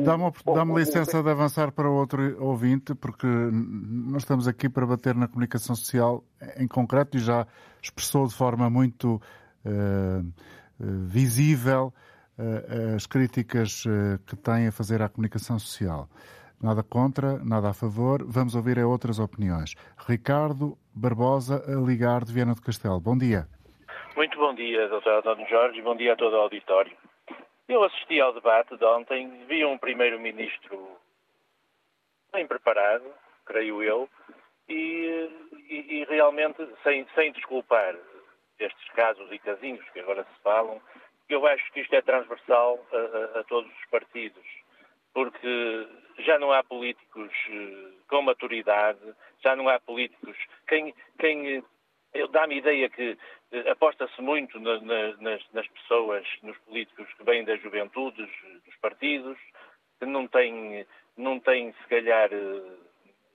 dá-me 0.03 0.31
dá 0.45 0.63
licença 0.75 1.23
de 1.23 1.29
avançar 1.29 1.71
para 1.71 1.89
outro 1.89 2.43
ouvinte, 2.43 2.93
porque 2.93 3.25
nós 3.25 4.21
estamos 4.21 4.47
aqui 4.47 4.69
para 4.69 4.85
bater 4.85 5.15
na 5.15 5.27
comunicação 5.27 5.75
social 5.75 6.23
em 6.57 6.67
concreto 6.67 7.17
e 7.17 7.19
já 7.19 7.47
expressou 7.81 8.27
de 8.27 8.35
forma 8.35 8.69
muito 8.69 9.19
uh, 9.65 10.33
visível 10.79 11.91
uh, 12.37 12.95
as 12.95 13.07
críticas 13.07 13.83
uh, 13.85 14.19
que 14.27 14.35
tem 14.35 14.67
a 14.67 14.71
fazer 14.71 15.01
à 15.01 15.09
comunicação 15.09 15.57
social. 15.57 16.07
Nada 16.61 16.83
contra, 16.83 17.43
nada 17.43 17.69
a 17.69 17.73
favor. 17.73 18.23
Vamos 18.23 18.53
ouvir 18.53 18.77
a 18.77 18.87
outras 18.87 19.17
opiniões. 19.17 19.73
Ricardo 20.07 20.77
Barbosa, 20.93 21.63
a 21.67 21.81
ligar 21.81 22.23
de 22.23 22.31
Viana 22.31 22.53
do 22.53 22.61
Castelo. 22.61 22.99
Bom 22.99 23.17
dia. 23.17 23.47
Muito 24.15 24.37
bom 24.37 24.53
dia, 24.53 24.87
Dr. 24.87 25.09
António 25.09 25.47
Jorge, 25.49 25.81
bom 25.81 25.95
dia 25.95 26.13
a 26.13 26.15
todo 26.15 26.33
o 26.33 26.41
auditório. 26.41 27.00
Eu 27.67 27.83
assisti 27.83 28.19
ao 28.19 28.33
debate 28.33 28.75
de 28.75 28.85
ontem, 28.85 29.45
vi 29.45 29.63
um 29.65 29.77
primeiro-ministro 29.77 30.97
bem 32.31 32.45
preparado, 32.47 33.05
creio 33.45 33.81
eu, 33.83 34.09
e, 34.67 35.29
e, 35.69 35.95
e 35.95 36.05
realmente, 36.05 36.65
sem, 36.83 37.05
sem 37.15 37.31
desculpar 37.31 37.95
estes 38.59 38.89
casos 38.89 39.31
e 39.31 39.39
casinhos 39.39 39.87
que 39.89 39.99
agora 39.99 40.23
se 40.23 40.41
falam, 40.41 40.81
eu 41.27 41.45
acho 41.47 41.71
que 41.71 41.81
isto 41.81 41.93
é 41.93 42.01
transversal 42.01 42.79
a, 42.91 42.97
a, 42.97 43.39
a 43.39 43.43
todos 43.45 43.71
os 43.71 43.85
partidos, 43.89 44.45
porque 45.13 45.87
já 46.19 46.37
não 46.37 46.51
há 46.51 46.63
políticos 46.63 47.31
eh, 47.49 47.91
com 48.07 48.21
maturidade, 48.21 48.99
já 49.43 49.55
não 49.55 49.67
há 49.67 49.79
políticos. 49.79 50.37
Quem, 50.67 50.93
quem 51.19 51.63
eh, 52.13 52.27
dá-me 52.27 52.57
ideia 52.57 52.89
que 52.89 53.17
eh, 53.51 53.69
aposta-se 53.69 54.21
muito 54.21 54.59
na, 54.59 54.79
na, 54.81 55.15
nas, 55.17 55.51
nas, 55.51 55.67
pessoas, 55.67 56.25
nos 56.43 56.57
políticos 56.59 57.11
que 57.13 57.23
vêm 57.23 57.43
da 57.43 57.55
juventude, 57.57 58.25
dos 58.65 58.75
partidos, 58.77 59.37
que 59.99 60.05
não 60.05 60.27
têm, 60.27 60.85
não 61.17 61.39
têm 61.39 61.73
se 61.73 61.87
calhar 61.87 62.29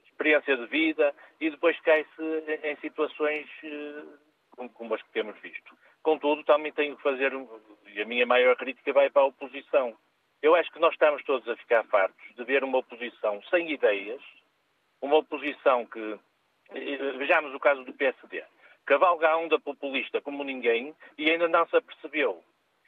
experiência 0.05 0.57
de 0.57 0.65
vida 0.65 1.13
e 1.39 1.49
depois 1.49 1.79
cai-se 1.81 2.23
em 2.63 2.75
situações 2.77 3.47
como 4.73 4.95
as 4.95 5.01
que 5.01 5.11
temos 5.11 5.39
visto. 5.39 5.77
Contudo, 6.01 6.43
também 6.43 6.71
tenho 6.71 6.95
que 6.95 7.03
fazer, 7.03 7.31
e 7.93 8.01
a 8.01 8.05
minha 8.05 8.25
maior 8.25 8.55
crítica 8.55 8.93
vai 8.93 9.09
para 9.09 9.21
a 9.21 9.25
oposição. 9.25 9.95
Eu 10.41 10.55
acho 10.55 10.71
que 10.71 10.79
nós 10.79 10.93
estamos 10.93 11.23
todos 11.23 11.47
a 11.47 11.55
ficar 11.57 11.83
fartos 11.85 12.35
de 12.35 12.43
ver 12.43 12.63
uma 12.63 12.77
oposição 12.77 13.41
sem 13.49 13.71
ideias, 13.71 14.21
uma 15.01 15.17
oposição 15.17 15.85
que. 15.85 16.19
Vejamos 17.17 17.53
o 17.53 17.59
caso 17.59 17.83
do 17.85 17.93
PSD. 17.93 18.43
Cavalga 18.87 19.29
a 19.29 19.37
onda 19.37 19.59
populista 19.59 20.21
como 20.21 20.45
ninguém 20.45 20.95
e 21.17 21.29
ainda 21.29 21.47
não 21.49 21.67
se 21.67 21.75
apercebeu. 21.75 22.41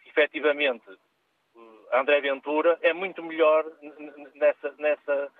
Efetivamente, 0.07 0.85
André 1.91 2.21
Ventura 2.21 2.79
é 2.81 2.93
muito 2.93 3.21
melhor 3.21 3.65
nessa, 4.35 4.73
nessa, 4.77 5.31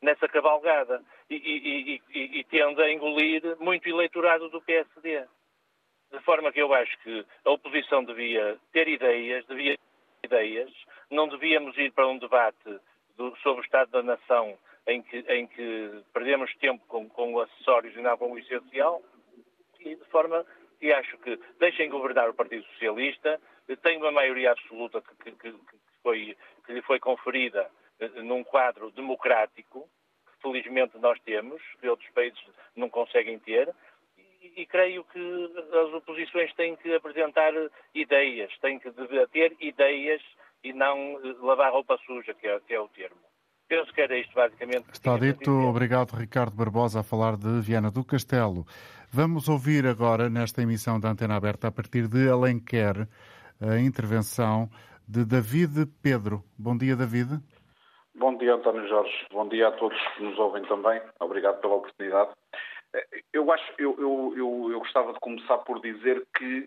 nessa 0.00 0.28
cavalgada 0.28 1.02
e, 1.28 1.34
e, 1.34 2.00
e, 2.14 2.40
e, 2.40 2.44
tende 2.44 2.80
a 2.80 2.92
engolir 2.92 3.42
muito 3.58 3.88
eleitorado 3.88 4.48
do 4.50 4.62
PSD. 4.62 5.26
De 6.12 6.20
forma 6.20 6.52
que 6.52 6.62
eu 6.62 6.72
acho 6.72 6.96
que 7.00 7.26
a 7.44 7.50
oposição 7.50 8.04
devia 8.04 8.58
ter 8.72 8.86
ideias, 8.86 9.44
devia 9.46 9.76
ter 9.76 10.26
ideias, 10.26 10.70
não 11.10 11.26
devíamos 11.26 11.76
ir 11.76 11.90
para 11.90 12.06
um 12.06 12.18
debate 12.18 12.78
do, 13.16 13.34
sobre 13.38 13.62
o 13.62 13.64
Estado 13.64 13.90
da 13.90 14.02
Nação 14.02 14.56
em 14.86 15.02
que, 15.02 15.18
em 15.28 15.46
que 15.46 16.02
perdemos 16.12 16.54
tempo 16.56 16.84
com, 16.86 17.08
com 17.08 17.40
acessórios 17.40 17.96
e 17.96 18.00
não 18.00 18.16
com 18.16 18.32
o 18.32 18.38
essencial, 18.38 19.02
e 19.84 19.96
de 19.96 20.04
forma 20.06 20.44
que 20.78 20.92
acho 20.92 21.16
que 21.18 21.38
deixem 21.60 21.88
governar 21.88 22.28
o 22.28 22.34
Partido 22.34 22.64
Socialista, 22.72 23.40
tem 23.82 23.98
uma 23.98 24.10
maioria 24.10 24.50
absoluta 24.50 25.00
que, 25.00 25.30
que, 25.30 25.52
que, 25.52 25.56
foi, 26.02 26.36
que 26.66 26.72
lhe 26.72 26.82
foi 26.82 26.98
conferida 26.98 27.70
eh, 28.00 28.22
num 28.22 28.42
quadro 28.42 28.90
democrático, 28.90 29.88
que 30.26 30.42
felizmente 30.42 30.98
nós 30.98 31.18
temos, 31.20 31.62
que 31.80 31.88
outros 31.88 32.10
países 32.10 32.40
não 32.74 32.90
conseguem 32.90 33.38
ter, 33.38 33.72
e, 34.56 34.66
creio 34.66 35.04
que 35.04 35.52
as 35.72 35.94
oposições 35.94 36.52
têm 36.54 36.74
que 36.76 36.92
apresentar 36.94 37.52
ideias, 37.94 38.52
têm 38.60 38.78
que 38.78 38.90
debater 38.90 39.56
ideias 39.60 40.20
e 40.64 40.72
não 40.72 41.20
lavar 41.40 41.72
roupa 41.72 41.96
suja, 42.04 42.34
que 42.34 42.48
é, 42.48 42.58
que 42.60 42.74
é 42.74 42.80
o 42.80 42.88
termo. 42.88 43.16
Penso 43.68 43.92
que 43.94 44.00
era 44.00 44.18
isto, 44.18 44.34
basicamente. 44.34 44.84
Está 44.92 45.16
dito. 45.16 45.50
Obrigado, 45.50 46.12
Ricardo 46.12 46.54
Barbosa, 46.54 47.00
a 47.00 47.02
falar 47.02 47.36
de 47.36 47.60
Viana 47.62 47.90
do 47.90 48.04
Castelo. 48.04 48.66
Vamos 49.14 49.46
ouvir 49.46 49.84
agora, 49.86 50.30
nesta 50.30 50.62
emissão 50.62 50.98
da 50.98 51.10
Antena 51.10 51.36
Aberta, 51.36 51.68
a 51.68 51.70
partir 51.70 52.08
de 52.08 52.30
Alenquer, 52.30 53.06
a 53.60 53.78
intervenção 53.78 54.70
de 55.06 55.22
David 55.26 55.84
Pedro. 56.02 56.42
Bom 56.58 56.74
dia, 56.78 56.96
David. 56.96 57.28
Bom 58.14 58.38
dia, 58.38 58.54
António 58.54 58.88
Jorge. 58.88 59.12
Bom 59.30 59.46
dia 59.50 59.68
a 59.68 59.72
todos 59.72 59.98
que 60.16 60.22
nos 60.22 60.38
ouvem 60.38 60.62
também. 60.62 60.98
Obrigado 61.20 61.60
pela 61.60 61.74
oportunidade. 61.74 62.30
Eu 63.34 63.52
acho, 63.52 63.74
eu, 63.76 63.94
eu, 63.98 64.34
eu, 64.34 64.72
eu 64.72 64.78
gostava 64.78 65.12
de 65.12 65.20
começar 65.20 65.58
por 65.58 65.82
dizer 65.82 66.26
que 66.34 66.66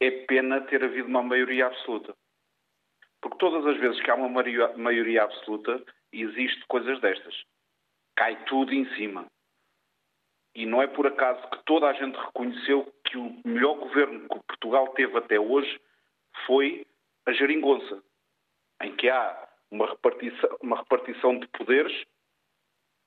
é 0.00 0.10
pena 0.10 0.62
ter 0.62 0.82
havido 0.82 1.08
uma 1.08 1.22
maioria 1.22 1.66
absoluta. 1.66 2.14
Porque 3.20 3.36
todas 3.36 3.66
as 3.66 3.78
vezes 3.78 4.02
que 4.02 4.10
há 4.10 4.14
uma 4.14 4.30
maioria 4.30 5.24
absoluta, 5.24 5.84
existe 6.10 6.64
coisas 6.68 6.98
destas. 7.02 7.34
Cai 8.16 8.42
tudo 8.46 8.72
em 8.72 8.86
cima. 8.94 9.26
E 10.56 10.64
não 10.64 10.80
é 10.80 10.86
por 10.86 11.06
acaso 11.06 11.46
que 11.50 11.62
toda 11.64 11.86
a 11.86 11.92
gente 11.92 12.16
reconheceu 12.16 12.90
que 13.04 13.18
o 13.18 13.40
melhor 13.44 13.74
governo 13.74 14.20
que 14.20 14.40
Portugal 14.46 14.88
teve 14.94 15.18
até 15.18 15.38
hoje 15.38 15.78
foi 16.46 16.86
a 17.26 17.32
geringonça, 17.32 18.02
em 18.82 18.96
que 18.96 19.06
há 19.10 19.48
uma 19.70 19.86
repartição, 19.86 20.56
uma 20.62 20.78
repartição 20.78 21.38
de 21.38 21.46
poderes, 21.48 22.06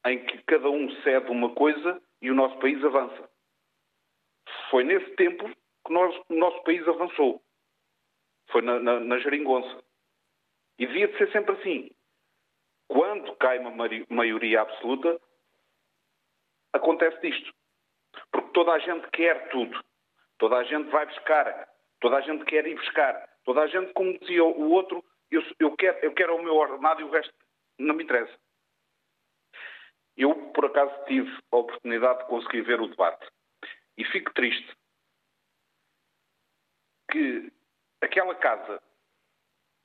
em 0.06 0.24
que 0.28 0.38
cada 0.44 0.70
um 0.70 0.92
cede 1.02 1.32
uma 1.32 1.50
coisa 1.56 2.00
e 2.22 2.30
o 2.30 2.36
nosso 2.36 2.56
país 2.60 2.86
avança. 2.86 3.28
Foi 4.70 4.84
nesse 4.84 5.10
tempo 5.16 5.50
que 5.50 5.92
nós, 5.92 6.16
o 6.30 6.36
nosso 6.36 6.62
país 6.64 6.88
avançou. 6.88 7.42
Foi 8.52 8.62
na, 8.62 8.80
na, 8.80 9.00
na 9.00 9.18
geringonça. 9.18 9.84
E 10.78 10.86
devia 10.86 11.08
de 11.08 11.18
ser 11.18 11.32
sempre 11.32 11.56
assim. 11.56 11.90
Quando 12.88 13.36
cai 13.38 13.58
uma 13.58 13.72
maioria 14.08 14.62
absoluta, 14.62 15.20
acontece 16.74 17.28
isto. 17.28 17.54
Porque 18.32 18.52
toda 18.54 18.74
a 18.74 18.80
gente 18.80 19.10
quer 19.12 19.50
tudo. 19.50 19.84
Toda 20.38 20.58
a 20.58 20.64
gente 20.64 20.90
vai 20.90 21.06
buscar. 21.06 21.68
Toda 22.00 22.18
a 22.18 22.22
gente 22.22 22.46
quer 22.46 22.66
ir 22.66 22.76
buscar. 22.76 23.28
Toda 23.44 23.62
a 23.62 23.68
gente, 23.68 23.94
como 23.94 24.18
dizia 24.20 24.44
o 24.44 24.72
outro, 24.72 25.04
eu, 25.32 25.44
eu, 25.60 25.76
quero, 25.76 25.98
eu 26.00 26.14
quero 26.14 26.36
o 26.36 26.44
meu 26.44 26.56
ordenado 26.56 27.02
e 27.02 27.04
o 27.04 27.10
resto 27.10 27.34
não 27.78 27.96
me 27.96 28.04
interessa. 28.04 28.38
Eu, 30.18 30.36
por 30.52 30.66
acaso, 30.66 30.94
tive 31.06 31.32
a 31.52 31.58
oportunidade 31.58 32.20
de 32.20 32.26
conseguir 32.26 32.62
ver 32.62 32.82
o 32.82 32.88
debate 32.88 33.26
e 33.98 34.04
fico 34.06 34.34
triste 34.34 34.76
que 37.12 37.52
aquela 38.02 38.36
casa 38.36 38.82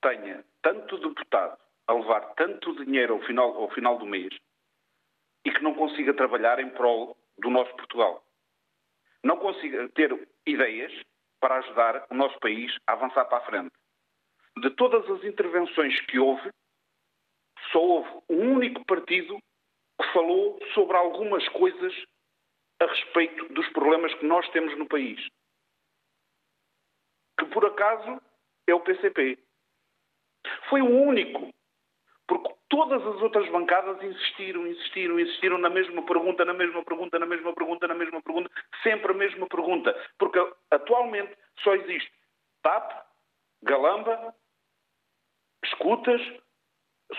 tenha 0.02 0.44
tanto 0.60 0.98
deputado 0.98 1.58
a 1.86 1.92
levar 1.92 2.34
tanto 2.34 2.84
dinheiro 2.84 3.14
ao 3.14 3.22
final, 3.22 3.56
ao 3.56 3.70
final 3.70 3.98
do 3.98 4.06
mês 4.06 4.34
e 5.44 5.50
que 5.50 5.62
não 5.62 5.74
consiga 5.74 6.14
trabalhar 6.14 6.58
em 6.58 6.70
prol 6.70 7.16
do 7.38 7.50
nosso 7.50 7.74
Portugal. 7.76 8.24
Não 9.22 9.36
consiga 9.36 9.88
ter 9.90 10.28
ideias 10.46 10.92
para 11.40 11.56
ajudar 11.56 12.06
o 12.10 12.14
nosso 12.14 12.38
país 12.40 12.74
a 12.86 12.92
avançar 12.92 13.24
para 13.26 13.38
a 13.38 13.46
frente. 13.46 13.72
De 14.58 14.70
todas 14.70 15.08
as 15.10 15.24
intervenções 15.24 16.00
que 16.02 16.18
houve, 16.18 16.50
só 17.72 17.80
houve 17.80 18.10
um 18.28 18.54
único 18.54 18.84
partido 18.84 19.38
que 20.00 20.12
falou 20.12 20.58
sobre 20.74 20.96
algumas 20.96 21.46
coisas 21.50 21.92
a 22.80 22.86
respeito 22.86 23.52
dos 23.52 23.68
problemas 23.70 24.14
que 24.14 24.26
nós 24.26 24.48
temos 24.50 24.76
no 24.78 24.86
país. 24.86 25.20
Que 27.38 27.46
por 27.46 27.64
acaso 27.66 28.20
é 28.66 28.74
o 28.74 28.80
PCP. 28.80 29.38
Foi 30.68 30.82
o 30.82 30.88
único. 30.88 31.53
Todas 32.74 33.06
as 33.06 33.22
outras 33.22 33.48
bancadas 33.50 34.02
insistiram, 34.02 34.66
insistiram, 34.66 35.20
insistiram 35.20 35.58
na 35.58 35.70
mesma 35.70 36.02
pergunta, 36.02 36.44
na 36.44 36.52
mesma 36.52 36.82
pergunta, 36.82 37.20
na 37.20 37.24
mesma 37.24 37.54
pergunta, 37.54 37.86
na 37.86 37.94
mesma 37.94 38.20
pergunta, 38.20 38.50
sempre 38.82 39.12
a 39.12 39.14
mesma 39.14 39.46
pergunta. 39.46 39.96
Porque 40.18 40.44
atualmente 40.72 41.36
só 41.60 41.72
existe 41.76 42.10
TAP, 42.64 42.90
Galamba, 43.62 44.34
escutas, 45.64 46.20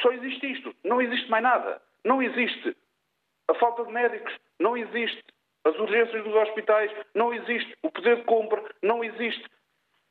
só 0.01 0.12
existe 0.12 0.51
isto. 0.51 0.76
Não 0.84 1.01
existe 1.01 1.30
mais 1.30 1.43
nada. 1.43 1.82
Não 2.03 2.22
existe 2.22 2.76
a 3.47 3.53
falta 3.53 3.86
de 3.86 3.93
médicos, 3.93 4.38
não 4.60 4.76
existe 4.76 5.24
as 5.64 5.74
urgências 5.80 6.22
dos 6.22 6.36
hospitais, 6.36 6.91
não 7.14 7.34
existe 7.34 7.78
o 7.82 7.89
poder 7.89 8.18
de 8.18 8.24
compra, 8.24 8.62
não 8.84 9.01
existe 9.06 9.49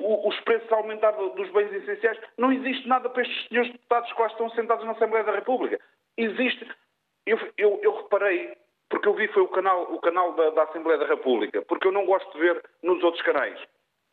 os 0.00 0.40
preços 0.40 0.70
a 0.72 0.76
aumentar 0.76 1.12
dos 1.12 1.50
bens 1.50 1.72
essenciais, 1.72 2.18
não 2.36 2.52
existe 2.52 2.86
nada 2.88 3.08
para 3.08 3.22
estes 3.22 3.48
senhores 3.48 3.72
deputados 3.72 4.12
que 4.12 4.20
lá 4.20 4.26
estão 4.26 4.50
sentados 4.50 4.84
na 4.84 4.92
Assembleia 4.92 5.24
da 5.24 5.32
República. 5.32 5.80
Existe. 6.16 6.68
Eu, 7.26 7.38
eu, 7.56 7.80
eu 7.82 7.96
reparei, 7.96 8.56
porque 8.90 9.08
eu 9.08 9.14
vi 9.14 9.28
foi 9.28 9.42
o 9.42 9.48
canal, 9.48 9.82
o 9.94 10.00
canal 10.00 10.32
da, 10.34 10.50
da 10.50 10.62
Assembleia 10.64 10.98
da 10.98 11.06
República, 11.06 11.62
porque 11.62 11.86
eu 11.86 11.92
não 11.92 12.04
gosto 12.06 12.30
de 12.32 12.38
ver 12.38 12.62
nos 12.82 13.02
outros 13.02 13.22
canais, 13.22 13.58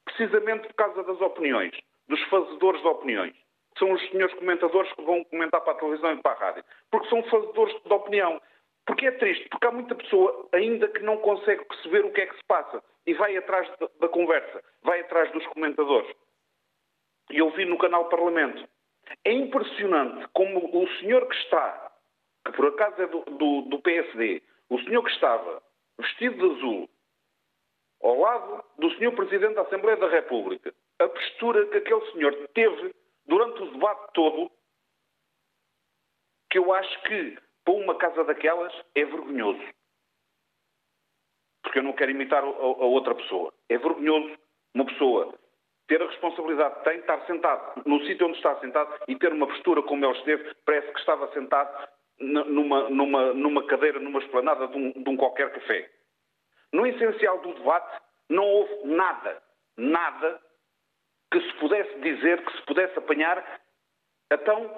precisamente 0.05 0.67
por 0.67 0.75
causa 0.75 1.03
das 1.03 1.19
opiniões, 1.19 1.71
dos 2.07 2.21
fazedores 2.29 2.81
de 2.81 2.87
opiniões 2.87 3.35
são 3.77 3.91
os 3.91 4.09
senhores 4.09 4.35
comentadores 4.35 4.91
que 4.93 5.01
vão 5.01 5.23
comentar 5.25 5.61
para 5.61 5.73
a 5.73 5.75
televisão 5.77 6.13
e 6.13 6.21
para 6.21 6.31
a 6.31 6.39
rádio. 6.39 6.63
Porque 6.89 7.09
são 7.09 7.23
fazedores 7.23 7.75
de 7.83 7.93
opinião. 7.93 8.41
Porque 8.85 9.05
é 9.05 9.11
triste, 9.11 9.47
porque 9.49 9.67
há 9.67 9.71
muita 9.71 9.95
pessoa 9.95 10.49
ainda 10.51 10.87
que 10.87 11.01
não 11.01 11.17
consegue 11.17 11.63
perceber 11.65 12.03
o 12.03 12.11
que 12.11 12.21
é 12.21 12.25
que 12.25 12.35
se 12.35 12.43
passa 12.45 12.83
e 13.05 13.13
vai 13.13 13.35
atrás 13.37 13.69
da, 13.99 14.07
conversa, 14.09 14.63
vai 14.83 15.01
atrás 15.01 15.31
dos 15.31 15.45
comentadores. 15.47 16.15
E 17.29 17.37
eu 17.37 17.49
vi 17.51 17.65
no 17.65 17.77
canal 17.77 18.09
Parlamento. 18.09 18.67
É 19.25 19.31
impressionante 19.31 20.27
como 20.33 20.59
o 20.59 20.87
senhor 20.99 21.27
que 21.27 21.35
está, 21.35 21.91
que 22.45 22.51
por 22.53 22.67
acaso 22.67 23.01
é 23.01 23.07
do, 23.07 23.21
do, 23.25 23.61
do 23.63 23.81
PSD, 23.81 24.41
o 24.69 24.79
senhor 24.79 25.03
que 25.03 25.11
estava 25.11 25.61
vestido 25.97 26.35
de 26.37 26.55
azul, 26.55 26.89
ao 28.01 28.19
lado 28.19 28.63
do 28.77 28.89
senhor 28.95 29.13
Presidente 29.13 29.55
da 29.55 29.61
Assembleia 29.61 29.97
da 29.97 30.09
República, 30.09 30.73
a 30.99 31.07
postura 31.07 31.65
que 31.67 31.77
aquele 31.77 32.11
senhor 32.11 32.33
teve 32.53 32.95
durante 33.25 33.61
o 33.61 33.71
debate 33.71 34.13
todo, 34.13 34.51
que 36.49 36.57
eu 36.57 36.73
acho 36.73 37.01
que 37.03 37.37
para 37.63 37.73
uma 37.73 37.95
casa 37.95 38.23
daquelas 38.23 38.73
é 38.95 39.05
vergonhoso. 39.05 39.63
Porque 41.71 41.79
eu 41.79 41.83
não 41.83 41.93
quero 41.93 42.11
imitar 42.11 42.43
a, 42.43 42.47
a 42.47 42.49
outra 42.49 43.15
pessoa. 43.15 43.53
É 43.69 43.77
vergonhoso 43.77 44.37
uma 44.75 44.85
pessoa 44.85 45.33
ter 45.87 46.01
a 46.01 46.05
responsabilidade 46.05 46.75
que 46.75 46.83
tem, 46.83 46.99
estar 46.99 47.25
sentado 47.25 47.81
no 47.85 48.05
sítio 48.05 48.27
onde 48.27 48.35
está 48.35 48.59
sentado 48.59 48.93
e 49.07 49.15
ter 49.15 49.31
uma 49.31 49.47
postura 49.47 49.81
como 49.83 50.05
ele 50.05 50.17
esteve, 50.17 50.53
parece 50.65 50.91
que 50.91 50.99
estava 50.99 51.31
sentado 51.31 51.89
numa, 52.19 52.89
numa, 52.89 53.33
numa 53.33 53.65
cadeira, 53.67 53.99
numa 53.99 54.19
esplanada 54.19 54.67
de 54.67 54.77
um, 54.77 54.91
de 54.91 55.09
um 55.09 55.15
qualquer 55.15 55.51
café. 55.53 55.89
No 56.73 56.85
essencial 56.85 57.39
do 57.39 57.53
debate, 57.53 58.01
não 58.29 58.45
houve 58.45 58.87
nada, 58.87 59.41
nada 59.77 60.41
que 61.31 61.39
se 61.39 61.53
pudesse 61.53 61.99
dizer, 61.99 62.43
que 62.45 62.57
se 62.57 62.61
pudesse 62.63 62.97
apanhar. 62.99 63.61
Então, 64.31 64.77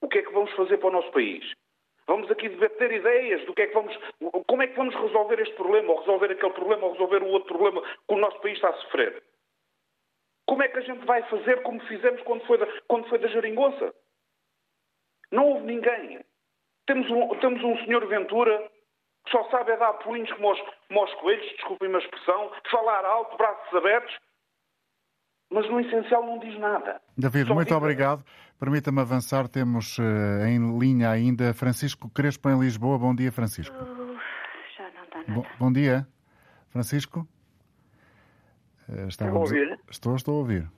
o 0.00 0.08
que 0.08 0.18
é 0.18 0.22
que 0.22 0.32
vamos 0.32 0.50
fazer 0.52 0.78
para 0.78 0.88
o 0.88 0.92
nosso 0.92 1.10
país? 1.12 1.44
Vamos 2.06 2.30
aqui 2.30 2.48
debater 2.48 2.92
ideias 2.92 3.44
do 3.46 3.54
que 3.54 3.62
é 3.62 3.66
que 3.68 3.74
vamos, 3.74 3.96
como 4.46 4.62
é 4.62 4.66
que 4.66 4.76
vamos 4.76 4.94
resolver 4.94 5.40
este 5.40 5.54
problema, 5.54 5.92
ou 5.92 6.00
resolver 6.00 6.32
aquele 6.32 6.52
problema, 6.52 6.86
ou 6.86 6.92
resolver 6.92 7.22
o 7.22 7.28
outro 7.28 7.48
problema 7.48 7.82
que 7.82 8.14
o 8.14 8.18
nosso 8.18 8.40
país 8.40 8.54
está 8.54 8.70
a 8.70 8.74
sofrer. 8.74 9.22
Como 10.46 10.62
é 10.62 10.68
que 10.68 10.78
a 10.78 10.82
gente 10.82 11.04
vai 11.06 11.22
fazer 11.28 11.62
como 11.62 11.80
fizemos 11.86 12.20
quando 12.22 12.44
foi 12.46 12.58
da, 12.58 12.66
quando 12.88 13.08
foi 13.08 13.18
da 13.18 13.28
Jeringonça? 13.28 13.94
Não 15.30 15.48
houve 15.48 15.64
ninguém. 15.64 16.20
Temos 16.86 17.08
um, 17.10 17.28
temos 17.38 17.62
um 17.62 17.76
senhor 17.84 18.06
Ventura 18.06 18.70
que 19.24 19.30
só 19.30 19.44
sabe 19.50 19.70
é 19.70 19.76
dar 19.76 19.92
pulinhos 19.94 20.32
como 20.32 20.48
aos, 20.48 20.60
como 20.88 21.00
aos 21.00 21.14
coelhos, 21.14 21.48
desculpem 21.52 21.94
a 21.94 21.98
expressão, 21.98 22.52
falar 22.70 23.04
alto, 23.04 23.36
braços 23.36 23.74
abertos, 23.74 24.18
mas 25.52 25.68
no 25.70 25.80
essencial 25.80 26.24
não 26.24 26.38
diz 26.38 26.58
nada. 26.58 27.00
David, 27.16 27.46
só 27.46 27.54
muito 27.54 27.68
diz... 27.68 27.76
obrigado. 27.76 28.24
Permita-me 28.58 29.00
avançar, 29.00 29.48
temos 29.48 29.98
uh, 29.98 30.46
em 30.46 30.78
linha 30.78 31.10
ainda 31.10 31.52
Francisco 31.52 32.08
Crespo 32.08 32.48
em 32.48 32.58
Lisboa. 32.58 32.98
Bom 32.98 33.14
dia, 33.14 33.30
Francisco. 33.30 33.76
Uh, 33.76 34.16
já 34.76 34.90
não 34.90 35.08
dá 35.10 35.18
nada. 35.18 35.32
Bom, 35.32 35.46
bom 35.58 35.72
dia, 35.72 36.06
Francisco. 36.70 37.26
Uh, 38.88 39.08
Estão 39.08 39.28
a 39.28 39.38
ouvir? 39.38 39.78
Estou, 39.90 40.16
estou 40.16 40.34
a 40.36 40.38
ouvir. 40.38 40.70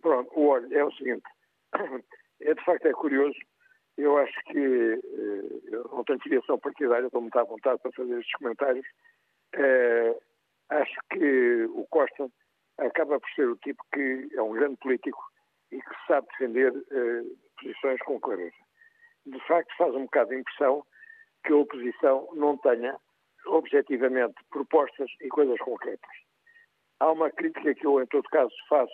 Pronto, 0.00 0.30
olha, 0.36 0.74
é 0.74 0.84
o 0.84 0.92
seguinte. 0.92 1.24
É, 2.42 2.54
de 2.54 2.64
facto, 2.64 2.86
é 2.86 2.92
curioso 2.92 3.36
eu 3.98 4.16
acho 4.16 4.32
que 4.46 4.58
eh, 4.58 5.60
eu 5.70 5.90
não 5.92 6.02
tenho 6.04 6.18
filiação 6.20 6.58
partidária, 6.58 7.04
estou 7.04 7.20
muito 7.20 7.38
à 7.38 7.44
vontade 7.44 7.78
para 7.82 7.92
fazer 7.92 8.18
estes 8.18 8.32
comentários. 8.38 8.86
Acho 10.70 10.96
que 11.10 11.64
o 11.74 11.86
Costa 11.90 12.30
acaba 12.80 13.20
por 13.20 13.30
ser 13.30 13.48
o 13.48 13.56
tipo 13.56 13.82
que 13.92 14.28
é 14.34 14.42
um 14.42 14.52
grande 14.52 14.76
político 14.76 15.20
e 15.70 15.80
que 15.80 16.06
sabe 16.06 16.26
defender 16.28 16.72
eh, 16.90 17.22
posições 17.60 18.00
com 18.02 18.20
clareza. 18.20 18.56
De 19.26 19.38
facto, 19.46 19.76
faz 19.76 19.94
um 19.94 20.04
bocado 20.04 20.30
de 20.30 20.36
impressão 20.38 20.84
que 21.44 21.52
a 21.52 21.56
oposição 21.56 22.28
não 22.34 22.56
tenha 22.58 22.96
objetivamente 23.46 24.34
propostas 24.50 25.10
e 25.20 25.28
coisas 25.28 25.58
concretas. 25.60 26.10
Há 26.98 27.12
uma 27.12 27.30
crítica 27.30 27.74
que 27.74 27.86
eu, 27.86 28.02
em 28.02 28.06
todo 28.06 28.28
caso, 28.28 28.52
faço 28.68 28.92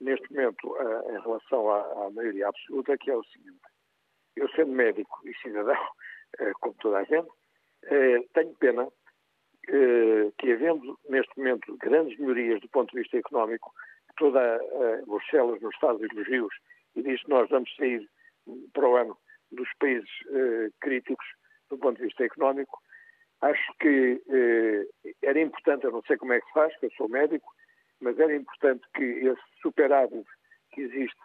neste 0.00 0.30
momento 0.32 0.76
em 1.08 1.20
relação 1.20 1.70
à, 1.70 2.06
à 2.06 2.10
maioria 2.10 2.48
absoluta, 2.48 2.96
que 2.98 3.10
é 3.10 3.16
o 3.16 3.24
seguinte 3.24 3.60
eu 4.36 4.48
sendo 4.50 4.72
médico 4.72 5.20
e 5.24 5.34
cidadão, 5.38 5.74
eh, 6.38 6.52
como 6.60 6.74
toda 6.74 6.98
a 6.98 7.04
gente, 7.04 7.28
tenho 8.34 8.54
pena 8.56 8.88
que, 10.38 10.52
havendo 10.52 10.98
neste 11.08 11.36
momento 11.38 11.76
grandes 11.78 12.18
melhorias 12.18 12.60
do 12.60 12.68
ponto 12.68 12.90
de 12.92 13.00
vista 13.00 13.16
económico, 13.16 13.72
toda 14.16 14.56
a 14.56 15.06
Bruxelas, 15.06 15.60
nos 15.60 15.74
nos 16.14 16.26
Rios, 16.26 16.54
e 16.96 17.02
diz 17.02 17.22
que 17.22 17.30
nós 17.30 17.48
vamos 17.48 17.74
sair 17.76 18.08
para 18.72 18.88
o 18.88 18.96
ano 18.96 19.16
dos 19.52 19.68
países 19.78 20.10
críticos 20.80 21.26
do 21.68 21.78
ponto 21.78 21.98
de 21.98 22.04
vista 22.04 22.24
económico, 22.24 22.78
acho 23.42 23.72
que 23.80 24.20
era 25.22 25.40
importante, 25.40 25.84
eu 25.84 25.92
não 25.92 26.02
sei 26.02 26.16
como 26.16 26.32
é 26.32 26.40
que 26.40 26.46
se 26.46 26.52
faz, 26.52 26.76
que 26.78 26.86
eu 26.86 26.90
sou 26.92 27.08
médico, 27.08 27.48
mas 28.00 28.18
era 28.18 28.34
importante 28.34 28.82
que 28.94 29.04
esse 29.04 29.42
superávit 29.62 30.26
que 30.72 30.82
existe 30.82 31.20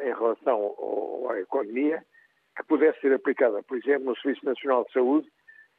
em 0.00 0.14
relação 0.14 0.74
à 1.30 1.40
economia 1.40 2.04
que 2.56 2.64
pudesse 2.64 3.00
ser 3.00 3.12
aplicada, 3.12 3.62
por 3.62 3.76
exemplo, 3.76 4.06
no 4.06 4.16
Serviço 4.16 4.44
Nacional 4.44 4.84
de 4.84 4.92
Saúde, 4.92 5.30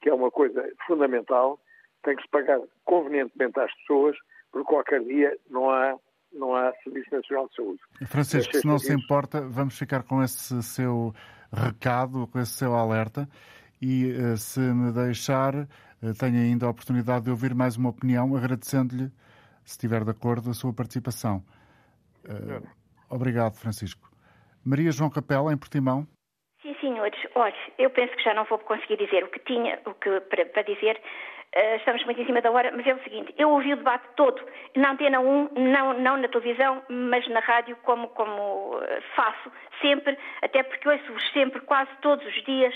que 0.02 0.10
é 0.10 0.14
uma 0.14 0.32
coisa 0.32 0.72
fundamental, 0.86 1.60
tem 2.04 2.16
que 2.16 2.24
se 2.24 2.30
pagar 2.30 2.60
convenientemente 2.86 3.60
às 3.60 3.74
pessoas, 3.78 4.16
porque 4.52 4.68
qualquer 4.68 5.04
dia 5.04 5.38
não 5.50 5.70
há, 5.70 5.96
não 6.32 6.56
há 6.56 6.74
Serviço 6.84 7.14
Nacional 7.14 7.48
de 7.48 7.56
Saúde. 7.56 7.80
Francisco, 8.06 8.56
se 8.56 8.68
não 8.68 8.78
se 8.78 8.94
importa, 8.94 9.42
vamos 9.42 9.78
ficar 9.78 10.04
com 10.04 10.22
esse 10.22 10.62
seu 10.64 11.14
recado, 11.52 12.28
com 12.28 12.40
esse 12.40 12.52
seu 12.52 12.74
alerta. 12.74 13.28
E 13.82 14.12
eh, 14.12 14.38
se 14.38 14.60
me 14.60 14.92
deixar, 14.94 15.54
eh, 15.56 15.66
tenho 16.18 16.38
ainda 16.38 16.66
a 16.66 16.70
oportunidade 16.70 17.26
de 17.26 17.32
ouvir 17.32 17.54
mais 17.54 17.76
uma 17.76 17.90
opinião, 17.90 18.36
agradecendo-lhe, 18.36 19.10
se 19.66 19.72
estiver 19.72 20.04
de 20.06 20.12
acordo, 20.12 20.50
a 20.50 20.54
sua 20.54 20.74
participação. 20.74 21.44
Eh, 22.24 22.62
obrigado, 23.10 23.56
Francisco. 23.56 24.10
Maria 24.66 24.92
João 24.92 25.10
Capela, 25.10 25.52
em 25.52 25.58
Portimão 25.58 26.08
senhores, 26.84 27.20
olha, 27.36 27.56
eu 27.78 27.90
penso 27.90 28.16
que 28.16 28.24
já 28.24 28.34
não 28.34 28.46
vou 28.46 28.60
conseguir 28.60 28.98
dizer 28.98 29.24
o 29.24 29.30
que 29.30 29.40
tinha 29.40 29.80
o 29.86 29.94
que, 29.94 30.20
para, 30.22 30.46
para 30.46 30.62
dizer. 30.64 31.02
Uh, 31.56 31.76
estamos 31.76 32.04
muito 32.06 32.20
em 32.20 32.26
cima 32.26 32.42
da 32.42 32.50
hora, 32.50 32.72
mas 32.76 32.86
é 32.88 32.96
o 32.96 33.04
seguinte, 33.04 33.32
eu 33.38 33.48
ouvi 33.52 33.74
o 33.74 33.78
debate 33.78 34.08
todo, 34.16 34.44
na 34.76 34.92
Antena 34.92 35.20
1, 35.20 35.50
não, 35.56 35.94
não 35.94 36.18
na 36.18 36.28
televisão, 36.28 36.82
mas 36.90 37.28
na 37.28 37.42
rádio, 37.42 37.78
como, 37.84 38.08
como 38.10 38.80
eh, 38.82 39.02
faço 39.16 39.52
sempre, 39.80 40.18
até 40.42 40.64
porque 40.64 40.90
ouço-vos 40.90 41.32
sempre, 41.32 41.62
quase 41.62 41.92
todos 42.02 42.26
os 42.26 42.44
dias, 42.44 42.74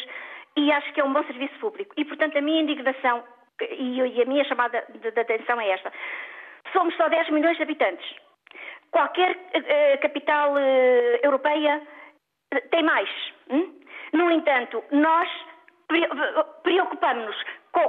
e 0.55 0.71
acho 0.71 0.93
que 0.93 1.01
é 1.01 1.03
um 1.03 1.11
bom 1.11 1.23
serviço 1.23 1.57
público. 1.59 1.91
E, 1.97 2.05
portanto, 2.05 2.37
a 2.37 2.41
minha 2.41 2.61
indignação 2.61 3.23
e, 3.61 3.99
e 3.99 4.21
a 4.21 4.25
minha 4.25 4.43
chamada 4.45 4.85
de, 4.89 5.11
de, 5.11 5.19
atenção 5.19 5.59
é 5.59 5.69
esta. 5.69 5.91
Somos 6.71 6.95
só 6.97 7.09
10 7.09 7.31
milhões 7.31 7.57
de 7.57 7.63
habitantes. 7.63 8.15
Qualquer 8.91 9.35
uh, 9.35 10.01
capital 10.01 10.53
uh, 10.53 11.19
europeia 11.23 11.81
tem 12.69 12.83
mais. 12.83 13.09
Hum? 13.49 13.73
No 14.13 14.31
entanto, 14.31 14.83
nós 14.91 15.27
preocupamos-nos 16.63 17.35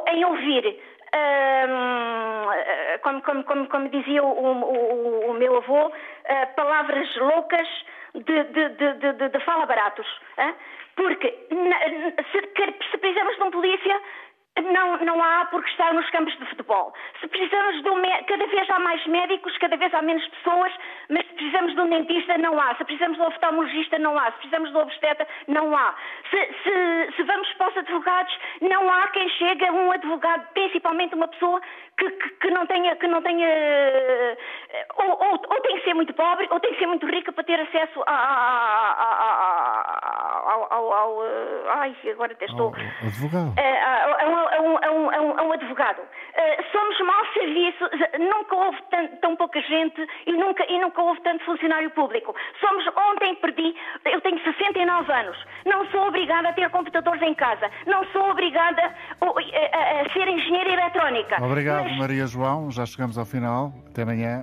em 0.09 0.25
ouvir, 0.25 0.81
hum, 1.15 2.99
como, 3.03 3.23
como, 3.23 3.45
como, 3.45 3.69
como, 3.69 3.89
dizia 3.89 4.23
o, 4.23 4.29
o, 4.29 5.31
o 5.31 5.35
meu 5.35 5.57
avô, 5.57 5.87
uh, 5.87 6.55
palavras 6.57 7.17
loucas 7.17 7.69
de, 8.15 8.45
de, 8.45 8.69
de, 8.69 9.29
de 9.29 9.41
fala 9.41 9.67
baratos. 9.67 10.07
Hein? 10.39 10.55
Porque 10.97 11.47
se, 11.49 12.41
se 12.91 12.99
precisamos 12.99 13.37
de 13.37 13.43
um 13.43 13.51
polícia, 13.51 14.01
não, 14.61 14.97
não 14.99 15.23
há 15.23 15.47
porque 15.47 15.71
estar 15.71 15.93
nos 15.93 16.09
campos 16.11 16.37
de 16.39 16.47
futebol. 16.47 16.93
Se 17.21 17.29
precisamos 17.29 17.83
de 17.83 17.91
um 17.91 17.99
cada 18.27 18.47
vez 18.47 18.71
há 18.71 18.79
mais 18.79 19.07
médicos, 19.07 19.57
cada 19.59 19.77
vez 19.77 19.93
há 19.93 20.03
menos 20.03 20.27
pessoas, 20.29 20.73
mas 21.09 21.27
se 21.27 21.35
precisamos 21.35 21.75
de 21.75 21.81
um 21.81 21.89
dentista, 21.89 22.39
não 22.39 22.59
há. 22.61 22.75
Se 22.77 22.85
precisamos 22.85 23.17
de 23.17 23.23
um 23.23 23.27
oftalmologista, 23.27 23.99
não 23.99 24.19
há. 24.19 24.27
Se 24.27 24.39
precisamos 24.39 24.71
de 24.71 24.77
um 24.77 24.81
obstetra, 24.81 25.27
não 25.49 25.77
há. 25.77 25.95
Se, 26.31 26.37
se, 26.63 27.17
se 27.17 27.23
vamos 27.23 27.53
para 27.55 27.71
os 27.71 27.77
advogados, 27.79 28.39
não 28.61 28.91
há 28.91 29.09
quem 29.09 29.29
chegue 29.31 29.67
a 29.67 29.73
um 29.73 29.93
advogado, 29.93 30.47
principalmente 30.55 31.15
uma 31.15 31.29
pessoa 31.29 31.61
que, 31.97 32.11
que, 32.11 32.29
que 32.31 32.51
não 32.51 32.67
tenha, 32.67 32.97
que 32.97 33.07
não 33.07 33.23
tenha 33.23 33.49
ou, 34.97 35.11
ou, 35.11 35.33
ou, 35.33 35.61
tem 35.63 35.79
que 35.79 35.85
ser 35.85 35.95
muito 35.95 36.13
pobre, 36.15 36.47
ou 36.51 36.61
tem 36.61 36.73
que 36.73 36.79
ser 36.79 36.87
muito 36.87 37.07
rica 37.07 37.33
para 37.33 37.45
ter 37.45 37.61
acesso 37.61 38.03
a, 38.07 38.13
a, 38.13 38.93
a, 38.93 39.88
ao, 40.19 40.73
ao, 40.73 40.93
ao, 40.93 41.23
ai, 41.69 41.95
agora 42.11 42.33
até 42.33 42.47
estou. 42.47 42.75
Advogado. 43.03 43.55
A, 43.57 44.23
a, 44.23 44.29
um, 44.29 44.37
a, 44.37 44.91
um, 44.91 45.07
um, 45.07 45.39
a 45.39 45.43
um 45.43 45.53
advogado. 45.53 46.01
Uh, 46.01 46.63
somos 46.73 47.01
mau 47.01 47.27
serviço, 47.33 47.85
nunca 48.19 48.57
houve 48.57 48.79
tão, 48.91 49.09
tão, 49.21 49.37
pouca 49.37 49.61
gente 49.63 50.07
e 50.27 50.33
nunca, 50.33 50.65
e 50.69 50.79
nunca 50.81 51.03
houve 51.03 51.21
tanto 51.23 51.45
funcionário 51.45 51.91
público. 51.91 52.35
Somos, 52.61 52.85
ontem 53.11 53.35
perdi, 53.37 53.75
eu 54.07 54.21
tenho 54.21 54.39
69 54.43 55.13
anos, 55.13 55.37
não 55.65 55.87
sou 55.91 56.09
obrigada 56.09 56.49
a 56.49 56.53
ter 56.53 56.69
computadores 56.71 57.23
em 57.23 57.35
casa, 57.35 57.71
não 57.87 58.05
sou 58.07 58.31
obrigada 58.31 58.83
a, 59.21 59.27
a, 59.27 60.01
a 60.03 60.13
ser 60.13 60.29
engenheira 60.29 60.73
eletrónica. 60.73 61.43
Obrigado, 61.43 61.85
mas... 61.85 61.99
Maria 61.99 62.27
João, 62.27 62.71
já 62.71 62.85
chegamos 62.87 63.17
ao 63.19 63.25
final. 63.25 63.73
Até 63.91 64.03
amanhã. 64.03 64.43